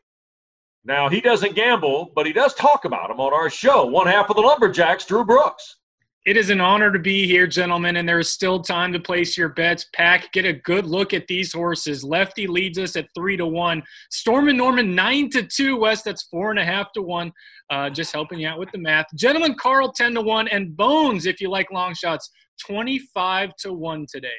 Now, 0.83 1.09
he 1.09 1.21
doesn't 1.21 1.55
gamble, 1.55 2.11
but 2.15 2.25
he 2.25 2.33
does 2.33 2.55
talk 2.55 2.85
about 2.85 3.09
them 3.09 3.19
on 3.19 3.33
our 3.33 3.49
show. 3.49 3.85
One 3.85 4.07
half 4.07 4.31
of 4.31 4.35
the 4.35 4.41
Lumberjacks, 4.41 5.05
Drew 5.05 5.23
Brooks. 5.23 5.77
It 6.23 6.37
is 6.37 6.51
an 6.51 6.61
honor 6.61 6.91
to 6.91 6.99
be 6.99 7.25
here, 7.25 7.47
gentlemen, 7.47 7.95
and 7.95 8.07
there 8.07 8.19
is 8.19 8.29
still 8.29 8.61
time 8.61 8.93
to 8.93 8.99
place 8.99 9.35
your 9.35 9.49
bets. 9.49 9.87
Pack, 9.91 10.31
get 10.33 10.45
a 10.45 10.53
good 10.53 10.85
look 10.85 11.15
at 11.15 11.25
these 11.25 11.51
horses. 11.51 12.03
Lefty 12.03 12.45
leads 12.45 12.77
us 12.77 12.95
at 12.95 13.07
three 13.15 13.35
to 13.37 13.47
one. 13.47 13.81
Storm 14.11 14.47
and 14.47 14.57
Norman 14.59 14.93
nine 14.93 15.31
to 15.31 15.41
two. 15.41 15.77
Wes, 15.77 16.03
that's 16.03 16.21
four 16.23 16.51
and 16.51 16.59
a 16.59 16.63
half 16.63 16.91
to 16.91 17.01
one. 17.01 17.31
Uh, 17.71 17.89
just 17.89 18.13
helping 18.13 18.37
you 18.37 18.47
out 18.47 18.59
with 18.59 18.71
the 18.71 18.77
math. 18.77 19.07
Gentlemen, 19.15 19.55
Carl 19.55 19.91
ten 19.91 20.13
to 20.13 20.21
one, 20.21 20.47
and 20.49 20.77
Bones, 20.77 21.25
if 21.25 21.41
you 21.41 21.49
like 21.49 21.71
long 21.71 21.95
shots, 21.95 22.29
twenty-five 22.63 23.55
to 23.55 23.73
one 23.73 24.05
today. 24.07 24.29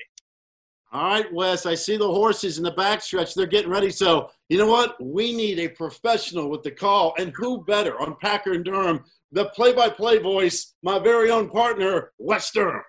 All 0.92 1.02
right, 1.02 1.34
Wes, 1.34 1.66
I 1.66 1.74
see 1.74 1.96
the 1.96 2.06
horses 2.06 2.58
in 2.58 2.64
the 2.64 2.74
backstretch. 2.74 3.34
They're 3.34 3.46
getting 3.46 3.70
ready. 3.70 3.90
So, 3.90 4.30
you 4.48 4.58
know 4.58 4.66
what? 4.68 5.02
We 5.02 5.34
need 5.34 5.58
a 5.58 5.68
professional 5.68 6.48
with 6.48 6.62
the 6.62 6.70
call. 6.70 7.14
And 7.18 7.32
who 7.34 7.64
better 7.64 7.98
on 8.00 8.14
Packer 8.20 8.52
and 8.52 8.64
Durham 8.64 9.02
the 9.32 9.46
play 9.46 9.72
by 9.72 9.88
play 9.88 10.18
voice, 10.18 10.74
my 10.82 10.98
very 10.98 11.30
own 11.30 11.50
partner, 11.50 12.12
Western. 12.18 12.82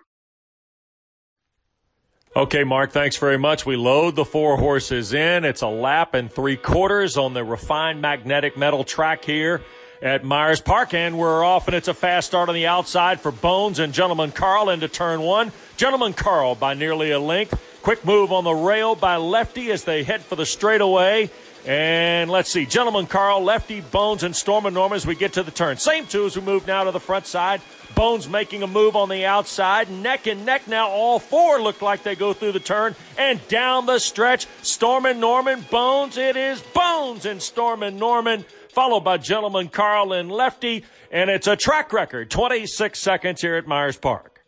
Okay, 2.36 2.64
Mark, 2.64 2.90
thanks 2.90 3.16
very 3.16 3.38
much. 3.38 3.64
We 3.64 3.76
load 3.76 4.16
the 4.16 4.24
four 4.24 4.56
horses 4.56 5.14
in. 5.14 5.44
It's 5.44 5.62
a 5.62 5.68
lap 5.68 6.14
and 6.14 6.30
three 6.30 6.56
quarters 6.56 7.16
on 7.16 7.32
the 7.32 7.44
refined 7.44 8.02
magnetic 8.02 8.56
metal 8.56 8.82
track 8.82 9.24
here 9.24 9.62
at 10.02 10.24
Myers 10.24 10.60
Park, 10.60 10.94
and 10.94 11.16
we're 11.16 11.44
off, 11.44 11.68
and 11.68 11.76
it's 11.76 11.86
a 11.86 11.94
fast 11.94 12.26
start 12.26 12.48
on 12.48 12.54
the 12.56 12.66
outside 12.66 13.20
for 13.20 13.30
Bones 13.30 13.78
and 13.78 13.94
Gentleman 13.94 14.32
Carl 14.32 14.68
into 14.68 14.88
turn 14.88 15.20
one. 15.20 15.52
Gentleman 15.76 16.12
Carl 16.12 16.56
by 16.56 16.74
nearly 16.74 17.12
a 17.12 17.20
length. 17.20 17.58
Quick 17.82 18.04
move 18.04 18.32
on 18.32 18.44
the 18.44 18.54
rail 18.54 18.96
by 18.96 19.16
Lefty 19.16 19.70
as 19.70 19.84
they 19.84 20.02
head 20.02 20.22
for 20.22 20.36
the 20.36 20.46
straightaway. 20.46 21.30
And 21.66 22.30
let's 22.30 22.50
see, 22.50 22.66
Gentleman 22.66 23.06
Carl, 23.06 23.42
Lefty, 23.42 23.80
Bones, 23.80 24.22
and 24.22 24.36
Storm 24.36 24.66
and 24.66 24.74
Norman 24.74 24.96
as 24.96 25.06
we 25.06 25.14
get 25.14 25.32
to 25.34 25.42
the 25.42 25.50
turn. 25.50 25.78
Same 25.78 26.06
two 26.06 26.26
as 26.26 26.36
we 26.36 26.42
move 26.42 26.66
now 26.66 26.84
to 26.84 26.90
the 26.90 27.00
front 27.00 27.26
side. 27.26 27.62
Bones 27.94 28.28
making 28.28 28.62
a 28.62 28.66
move 28.66 28.96
on 28.96 29.08
the 29.08 29.24
outside. 29.24 29.88
Neck 29.88 30.26
and 30.26 30.44
neck 30.44 30.68
now. 30.68 30.88
All 30.88 31.18
four 31.18 31.62
look 31.62 31.80
like 31.80 32.02
they 32.02 32.16
go 32.16 32.34
through 32.34 32.52
the 32.52 32.60
turn 32.60 32.94
and 33.16 33.46
down 33.48 33.86
the 33.86 33.98
stretch. 33.98 34.46
Storm 34.62 35.06
and 35.06 35.20
Norman, 35.20 35.64
Bones. 35.70 36.18
It 36.18 36.36
is 36.36 36.60
Bones 36.74 37.24
and 37.24 37.40
Storm 37.40 37.82
and 37.82 37.98
Norman, 37.98 38.44
followed 38.68 39.04
by 39.04 39.16
Gentleman 39.16 39.68
Carl 39.68 40.12
and 40.12 40.30
Lefty. 40.30 40.84
And 41.10 41.30
it's 41.30 41.46
a 41.46 41.56
track 41.56 41.92
record 41.94 42.30
26 42.30 42.98
seconds 42.98 43.40
here 43.40 43.54
at 43.54 43.66
Myers 43.66 43.96
Park. 43.96 44.44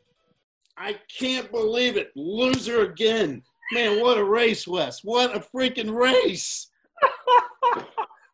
I 0.76 0.98
can't 1.18 1.50
believe 1.50 1.96
it. 1.96 2.10
Loser 2.14 2.82
again. 2.82 3.42
Man, 3.72 4.02
what 4.02 4.18
a 4.18 4.24
race, 4.24 4.66
Wes. 4.66 5.02
What 5.02 5.34
a 5.34 5.40
freaking 5.40 5.94
race. 5.94 6.68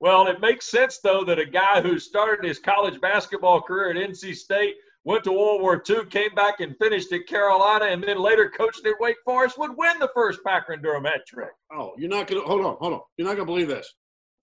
Well, 0.01 0.27
it 0.27 0.41
makes 0.41 0.67
sense, 0.67 0.99
though, 0.99 1.25
that 1.25 1.39
a 1.39 1.47
guy 1.47 1.81
who 1.81 1.99
started 1.99 2.45
his 2.45 2.59
college 2.59 3.01
basketball 3.01 3.61
career 3.61 3.91
at 3.91 4.11
NC 4.11 4.35
State, 4.37 4.77
went 5.05 5.25
to 5.25 5.33
World 5.33 5.61
War 5.61 5.83
II, 5.89 6.05
came 6.07 6.35
back 6.35 6.61
and 6.61 6.77
finished 6.79 7.13
at 7.13 7.27
Carolina, 7.27 7.87
and 7.87 8.03
then 8.03 8.19
later 8.19 8.49
coached 8.49 8.87
at 8.87 8.95
Wake 9.01 9.17
Forest 9.25 9.59
would 9.59 9.77
win 9.77 9.99
the 9.99 10.11
first 10.15 10.41
Packer 10.45 10.73
and 10.73 10.83
Durham 10.83 11.05
hat 11.05 11.27
trick. 11.27 11.51
Oh, 11.73 11.93
you're 11.97 12.09
not 12.09 12.27
going 12.27 12.41
to– 12.41 12.47
hold 12.49 12.65
on, 12.65 12.77
hold 12.79 12.95
on. 12.95 13.01
You're 13.17 13.27
not 13.27 13.37
going 13.37 13.47
to 13.47 13.53
believe 13.53 13.69
this. 13.69 13.93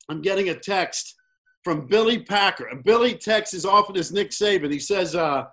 I'm 0.10 0.22
getting 0.22 0.50
a 0.50 0.56
text 0.56 1.16
from 1.64 1.88
Billy 1.88 2.20
Packer. 2.20 2.68
And 2.68 2.84
Billy 2.84 3.16
texts 3.16 3.54
as 3.54 3.66
often 3.66 3.96
as 3.98 4.12
Nick 4.12 4.32
Saban. 4.32 4.72
He 4.72 4.80
says, 4.80 5.16
uh, 5.16 5.46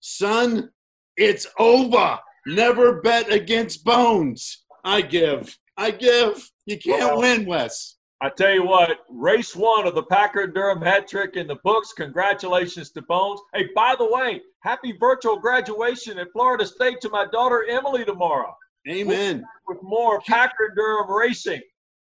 son, 0.00 0.70
it's 1.16 1.46
over. 1.58 2.18
Never 2.46 3.00
bet 3.00 3.32
against 3.32 3.84
Bones. 3.84 4.64
I 4.84 5.02
give. 5.02 5.56
I 5.76 5.90
give. 5.90 6.50
You 6.66 6.78
can't 6.78 7.18
win, 7.18 7.46
Wes. 7.46 7.96
I 8.22 8.28
tell 8.28 8.52
you 8.52 8.64
what, 8.64 8.98
race 9.08 9.56
one 9.56 9.86
of 9.86 9.94
the 9.94 10.02
Packer 10.02 10.42
and 10.42 10.52
Durham 10.52 10.82
hat 10.82 11.08
trick 11.08 11.36
in 11.36 11.46
the 11.46 11.56
books. 11.64 11.94
Congratulations 11.94 12.90
to 12.90 13.02
Bones. 13.02 13.40
Hey, 13.54 13.68
by 13.74 13.94
the 13.98 14.04
way, 14.04 14.42
happy 14.60 14.92
virtual 15.00 15.38
graduation 15.38 16.18
at 16.18 16.30
Florida 16.32 16.66
State 16.66 17.00
to 17.00 17.08
my 17.08 17.26
daughter 17.32 17.64
Emily 17.66 18.04
tomorrow. 18.04 18.54
Amen. 18.88 19.42
With 19.66 19.82
more 19.82 20.20
Packer 20.20 20.66
and 20.66 20.76
Durham 20.76 21.10
racing 21.10 21.62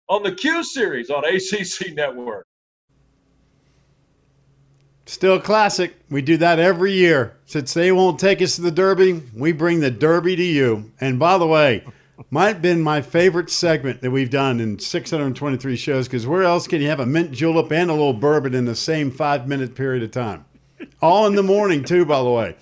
on 0.07 0.24
the 0.24 0.32
Q 0.32 0.64
Series 0.64 1.12
on 1.12 1.24
ACC 1.26 1.93
Network. 1.93 2.47
Still 5.05 5.39
classic. 5.39 5.95
We 6.10 6.22
do 6.22 6.38
that 6.38 6.60
every 6.60 6.93
year. 6.93 7.38
Since 7.45 7.74
they 7.74 7.91
won't 7.91 8.20
take 8.20 8.41
us 8.41 8.55
to 8.55 8.62
the 8.62 8.72
Derby, 8.72 9.24
we 9.36 9.51
bring 9.51 9.80
the 9.80 9.89
Derby 9.91 10.36
to 10.36 10.43
you. 10.43 10.91
And 11.01 11.18
by 11.20 11.38
the 11.38 11.47
way, 11.47 11.84
might 12.30 12.47
have 12.47 12.61
been 12.61 12.82
my 12.82 13.01
favorite 13.01 13.49
segment 13.49 14.01
that 14.01 14.11
we've 14.11 14.30
done 14.30 14.59
in 14.59 14.80
623 14.80 15.76
shows 15.76 16.07
because 16.07 16.28
where 16.28 16.43
else 16.43 16.67
can 16.67 16.82
you 16.82 16.88
have 16.88 16.99
a 16.99 17.05
mint 17.05 17.32
julep 17.32 17.72
and 17.72 17.89
a 17.89 17.93
little 17.93 18.13
bourbon 18.13 18.53
in 18.53 18.65
the 18.65 18.76
same 18.76 19.09
five 19.11 19.47
minute 19.47 19.76
period 19.76 20.03
of 20.03 20.11
time? 20.11 20.45
All 21.01 21.28
in 21.28 21.36
the 21.36 21.43
morning, 21.43 21.84
too, 21.84 22.05
by 22.05 22.22
the 22.22 22.30
way. 22.30 22.55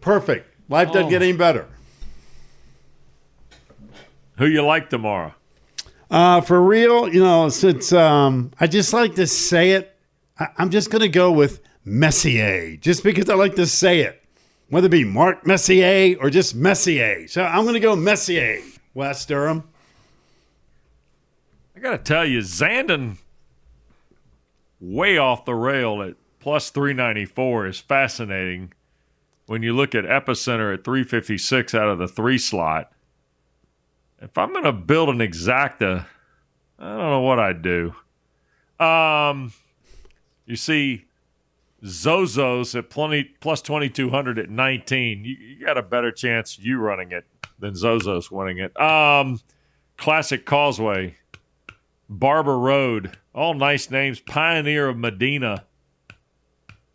Perfect. 0.00 0.48
Life 0.68 0.92
doesn't 0.92 1.10
get 1.10 1.22
any 1.22 1.32
better. 1.32 1.66
Who 4.38 4.46
you 4.46 4.62
like 4.64 4.90
tomorrow? 4.90 5.34
Uh, 6.10 6.40
for 6.40 6.60
real, 6.62 7.08
you 7.12 7.22
know, 7.22 7.48
since 7.48 7.92
um, 7.92 8.50
I 8.60 8.66
just 8.66 8.92
like 8.92 9.14
to 9.14 9.26
say 9.26 9.72
it, 9.72 9.96
I- 10.38 10.48
I'm 10.58 10.70
just 10.70 10.90
going 10.90 11.00
to 11.00 11.08
go 11.08 11.32
with 11.32 11.60
Messier, 11.84 12.76
just 12.76 13.02
because 13.02 13.28
I 13.30 13.34
like 13.34 13.54
to 13.56 13.66
say 13.66 14.00
it, 14.00 14.22
whether 14.68 14.86
it 14.86 14.90
be 14.90 15.04
Mark 15.04 15.46
Messier 15.46 16.16
or 16.20 16.28
just 16.30 16.54
Messier. 16.54 17.26
So 17.28 17.42
I'm 17.42 17.62
going 17.62 17.74
to 17.74 17.80
go 17.80 17.96
Messier. 17.96 18.60
Wes 18.94 19.24
Durham. 19.24 19.64
I 21.74 21.80
got 21.80 21.92
to 21.92 21.98
tell 21.98 22.24
you, 22.24 22.40
Zandon 22.40 23.16
way 24.80 25.16
off 25.16 25.44
the 25.44 25.54
rail 25.54 26.02
at 26.02 26.16
plus 26.40 26.70
394 26.70 27.66
is 27.66 27.78
fascinating 27.78 28.72
when 29.46 29.62
you 29.62 29.72
look 29.72 29.94
at 29.94 30.04
Epicenter 30.04 30.74
at 30.74 30.84
356 30.84 31.74
out 31.74 31.88
of 31.88 31.98
the 31.98 32.08
three 32.08 32.38
slot. 32.38 32.92
If 34.20 34.36
I'm 34.36 34.52
to 34.64 34.72
build 34.72 35.08
an 35.08 35.18
exacta, 35.18 36.06
I 36.78 36.88
don't 36.88 36.98
know 36.98 37.20
what 37.20 37.38
I'd 37.38 37.62
do. 37.62 37.94
Um, 38.78 39.52
you 40.46 40.56
see, 40.56 41.06
Zozos 41.84 42.76
at 42.76 42.90
plenty, 42.90 43.24
plus 43.40 43.62
2200 43.62 44.38
at 44.38 44.50
19. 44.50 45.24
You, 45.24 45.34
you 45.34 45.64
got 45.64 45.78
a 45.78 45.82
better 45.82 46.12
chance 46.12 46.58
you 46.58 46.78
running 46.78 47.10
it 47.10 47.24
than 47.62 47.72
Zozos 47.74 48.30
winning 48.30 48.58
it. 48.58 48.78
Um, 48.78 49.40
Classic 49.96 50.44
Causeway, 50.44 51.16
Barber 52.10 52.58
Road, 52.58 53.16
all 53.34 53.54
nice 53.54 53.90
names. 53.90 54.20
Pioneer 54.20 54.88
of 54.88 54.98
Medina 54.98 55.64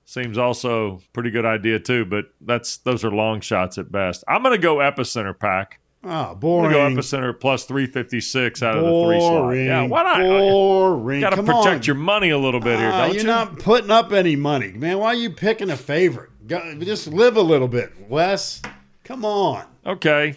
seems 0.05 0.37
also 0.37 1.01
pretty 1.13 1.31
good 1.31 1.45
idea 1.45 1.79
too, 1.79 2.05
but 2.05 2.25
that's 2.41 2.77
those 2.77 3.03
are 3.03 3.11
long 3.11 3.41
shots 3.41 3.77
at 3.77 3.91
best. 3.91 4.23
I'm 4.27 4.43
going 4.43 4.53
to 4.53 4.61
go 4.61 4.77
Epicenter 4.77 5.37
pack. 5.37 5.79
Oh, 6.03 6.35
boring. 6.35 6.75
I'm 6.75 6.95
go 6.95 7.01
Epicenter 7.01 7.37
plus 7.37 7.63
356 7.63 8.61
out 8.61 8.75
boring. 8.75 8.85
of 8.85 8.91
the 8.91 9.07
three 9.07 9.19
slot. 9.19 9.55
Yeah, 9.55 9.83
why 9.83 10.03
not? 10.03 10.19
Boring. 10.19 11.21
Got 11.21 11.31
to 11.31 11.43
protect 11.43 11.67
on. 11.67 11.83
your 11.83 11.95
money 11.95 12.29
a 12.29 12.37
little 12.37 12.59
bit 12.59 12.77
here, 12.77 12.89
uh, 12.89 13.07
don't 13.07 13.07
you're 13.13 13.21
you? 13.23 13.27
You're 13.27 13.35
not 13.35 13.59
putting 13.59 13.89
up 13.89 14.11
any 14.11 14.35
money, 14.35 14.73
man. 14.73 14.99
Why 14.99 15.07
are 15.07 15.15
you 15.15 15.31
picking 15.31 15.69
a 15.69 15.77
favorite? 15.77 16.29
Just 16.47 17.07
live 17.07 17.35
a 17.35 17.41
little 17.41 17.67
bit, 17.67 17.91
Wes. 18.07 18.61
Come 19.03 19.23
on. 19.25 19.65
Okay. 19.85 20.35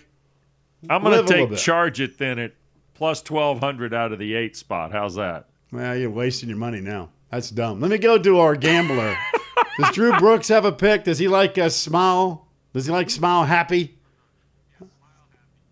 I'm 0.89 1.03
going 1.03 1.24
to 1.26 1.33
take 1.33 1.57
charge 1.59 2.01
it 2.01 2.18
then 2.18 2.39
at 2.39 2.53
plus 2.95 3.22
1200 3.28 3.93
out 3.95 4.12
of 4.12 4.18
the 4.18 4.35
eight 4.35 4.57
spot. 4.57 4.93
How's 4.93 5.14
that? 5.16 5.47
Well, 5.72 5.97
you're 5.97 6.11
wasting 6.11 6.49
your 6.49 6.59
money 6.59 6.81
now. 6.81 7.11
That's 7.31 7.51
dumb. 7.51 7.81
Let 7.81 7.91
me 7.91 7.99
go 7.99 8.18
to 8.18 8.39
our 8.39 8.57
gambler. 8.57 9.16
Does 9.78 9.91
Drew 9.95 10.16
Brooks 10.18 10.49
have 10.49 10.64
a 10.64 10.72
pick? 10.72 11.05
Does 11.05 11.18
he 11.18 11.28
like 11.28 11.57
a 11.59 11.70
smile? 11.70 12.49
Does 12.72 12.87
he 12.87 12.93
like 12.93 13.09
smile 13.11 13.45
happy? 13.45 13.99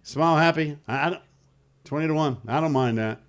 Smile 0.03 0.37
happy. 0.37 0.79
I, 0.87 1.07
I 1.07 1.11
don't, 1.11 1.23
20 1.85 2.07
to 2.09 2.15
1. 2.15 2.37
I 2.49 2.61
don't 2.61 2.73
mind 2.73 2.99
that. 2.99 3.21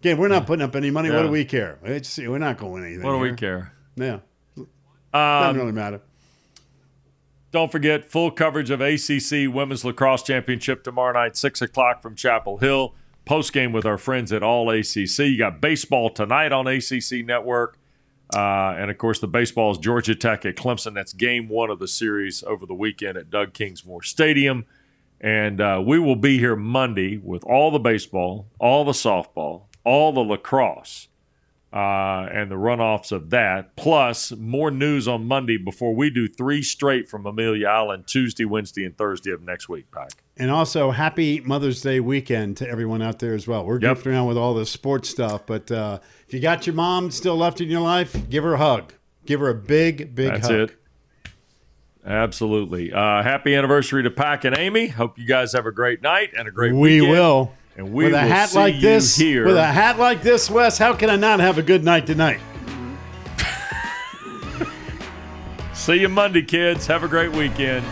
Again, 0.00 0.18
we're 0.18 0.28
not 0.28 0.46
putting 0.46 0.62
up 0.64 0.76
any 0.76 0.90
money. 0.90 1.10
What 1.10 1.22
do 1.22 1.30
we 1.30 1.44
care? 1.44 1.78
It's, 1.82 2.18
we're 2.18 2.38
not 2.38 2.58
going 2.58 2.84
anything. 2.84 3.04
What 3.04 3.12
do 3.12 3.18
we 3.18 3.32
care? 3.34 3.72
Yeah. 3.96 4.20
Doesn't 4.56 4.68
Um, 5.50 5.56
really 5.56 5.72
matter. 5.72 6.00
Don't 7.50 7.72
forget 7.72 8.04
full 8.04 8.30
coverage 8.30 8.70
of 8.70 8.82
ACC 8.82 9.52
Women's 9.52 9.82
Lacrosse 9.82 10.22
Championship 10.22 10.84
tomorrow 10.84 11.14
night, 11.14 11.34
six 11.34 11.62
o'clock 11.62 12.02
from 12.02 12.14
Chapel 12.14 12.58
Hill. 12.58 12.94
Post 13.24 13.54
game 13.54 13.72
with 13.72 13.86
our 13.86 13.96
friends 13.96 14.32
at 14.32 14.42
All 14.42 14.70
ACC. 14.70 15.18
You 15.20 15.38
got 15.38 15.60
baseball 15.60 16.10
tonight 16.10 16.52
on 16.52 16.66
ACC 16.66 17.24
Network, 17.24 17.78
uh, 18.34 18.74
and 18.76 18.90
of 18.90 18.98
course 18.98 19.20
the 19.20 19.28
baseball 19.28 19.70
is 19.70 19.78
Georgia 19.78 20.14
Tech 20.14 20.44
at 20.44 20.56
Clemson. 20.56 20.92
That's 20.92 21.14
game 21.14 21.48
one 21.48 21.70
of 21.70 21.78
the 21.78 21.88
series 21.88 22.42
over 22.42 22.66
the 22.66 22.74
weekend 22.74 23.16
at 23.16 23.30
Doug 23.30 23.54
Kingsmore 23.54 24.04
Stadium, 24.04 24.66
and 25.18 25.60
uh, 25.60 25.82
we 25.84 25.98
will 25.98 26.16
be 26.16 26.38
here 26.38 26.56
Monday 26.56 27.16
with 27.16 27.44
all 27.44 27.70
the 27.70 27.78
baseball, 27.78 28.46
all 28.58 28.84
the 28.84 28.92
softball, 28.92 29.62
all 29.84 30.12
the 30.12 30.20
lacrosse 30.20 31.07
uh, 31.72 32.26
and 32.32 32.50
the 32.50 32.54
runoffs 32.56 33.12
of 33.12 33.30
that, 33.30 33.76
plus 33.76 34.32
more 34.32 34.70
news 34.70 35.06
on 35.06 35.26
Monday 35.26 35.56
before 35.58 35.94
we 35.94 36.08
do 36.10 36.26
three 36.26 36.62
straight 36.62 37.08
from 37.08 37.26
Amelia 37.26 37.66
Island 37.68 38.06
Tuesday, 38.06 38.44
Wednesday, 38.46 38.84
and 38.84 38.96
Thursday 38.96 39.30
of 39.32 39.42
next 39.42 39.68
week, 39.68 39.90
Pack. 39.92 40.10
And 40.38 40.50
also, 40.50 40.90
happy 40.92 41.40
Mother's 41.40 41.82
Day 41.82 42.00
weekend 42.00 42.56
to 42.58 42.68
everyone 42.68 43.02
out 43.02 43.18
there 43.18 43.34
as 43.34 43.46
well. 43.46 43.64
We're 43.66 43.74
Yep. 43.74 43.80
drifting 43.80 44.12
around 44.12 44.26
with 44.28 44.38
all 44.38 44.54
this 44.54 44.70
sports 44.70 45.08
stuff, 45.10 45.44
but 45.46 45.70
uh, 45.70 45.98
if 46.26 46.32
you 46.32 46.40
got 46.40 46.66
your 46.66 46.74
mom 46.74 47.10
still 47.10 47.36
left 47.36 47.60
in 47.60 47.68
your 47.68 47.80
life, 47.82 48.16
give 48.30 48.44
her 48.44 48.54
a 48.54 48.58
hug. 48.58 48.92
Give 49.26 49.40
her 49.40 49.48
a 49.50 49.54
big, 49.54 50.14
big 50.14 50.32
That's 50.32 50.46
hug. 50.48 50.70
it. 50.70 50.74
Absolutely. 52.06 52.92
Uh, 52.92 53.22
happy 53.22 53.54
anniversary 53.54 54.02
to 54.04 54.10
Pack 54.10 54.44
and 54.44 54.56
Amy. 54.56 54.86
Hope 54.86 55.18
you 55.18 55.26
guys 55.26 55.52
have 55.52 55.66
a 55.66 55.72
great 55.72 56.00
night 56.00 56.30
and 56.36 56.48
a 56.48 56.50
great 56.50 56.72
We 56.72 57.00
weekend. 57.00 57.10
will. 57.10 57.52
And 57.78 57.92
we 57.92 58.06
with 58.06 58.14
a 58.14 58.16
will 58.16 58.28
hat 58.28 58.48
see 58.48 58.58
like 58.58 58.80
this, 58.80 59.14
here. 59.14 59.46
with 59.46 59.56
a 59.56 59.64
hat 59.64 60.00
like 60.00 60.20
this, 60.20 60.50
Wes, 60.50 60.78
how 60.78 60.94
can 60.94 61.08
I 61.08 61.14
not 61.14 61.38
have 61.38 61.58
a 61.58 61.62
good 61.62 61.84
night 61.84 62.08
tonight? 62.08 62.40
see 65.74 65.94
you 65.94 66.08
Monday, 66.08 66.42
kids. 66.42 66.88
Have 66.88 67.04
a 67.04 67.08
great 67.08 67.30
weekend. 67.30 67.86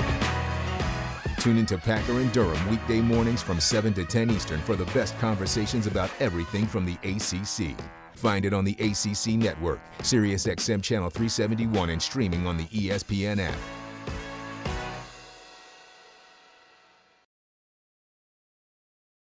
Tune 1.39 1.57
into 1.57 1.79
Packer 1.79 2.19
and 2.19 2.33
Durham 2.33 2.69
weekday 2.69 3.01
mornings 3.01 3.43
from 3.43 3.61
7 3.61 3.95
to 3.95 4.05
10 4.05 4.33
Eastern 4.33 4.61
for 4.63 4.75
the 4.75 4.87
best 4.87 5.17
conversations 5.21 5.87
about 5.87 6.11
everything 6.19 6.67
from 6.67 6.85
the 6.85 6.95
ACC. 7.05 7.77
Find 8.17 8.45
it 8.45 8.53
on 8.53 8.65
the 8.65 8.77
ACC 8.81 9.35
network, 9.35 9.79
SiriusXM 10.01 10.83
Channel 10.83 11.11
371, 11.11 11.91
and 11.91 12.03
streaming 12.03 12.45
on 12.49 12.57
the 12.57 12.65
ESPN 12.65 13.39
app. 13.39 13.55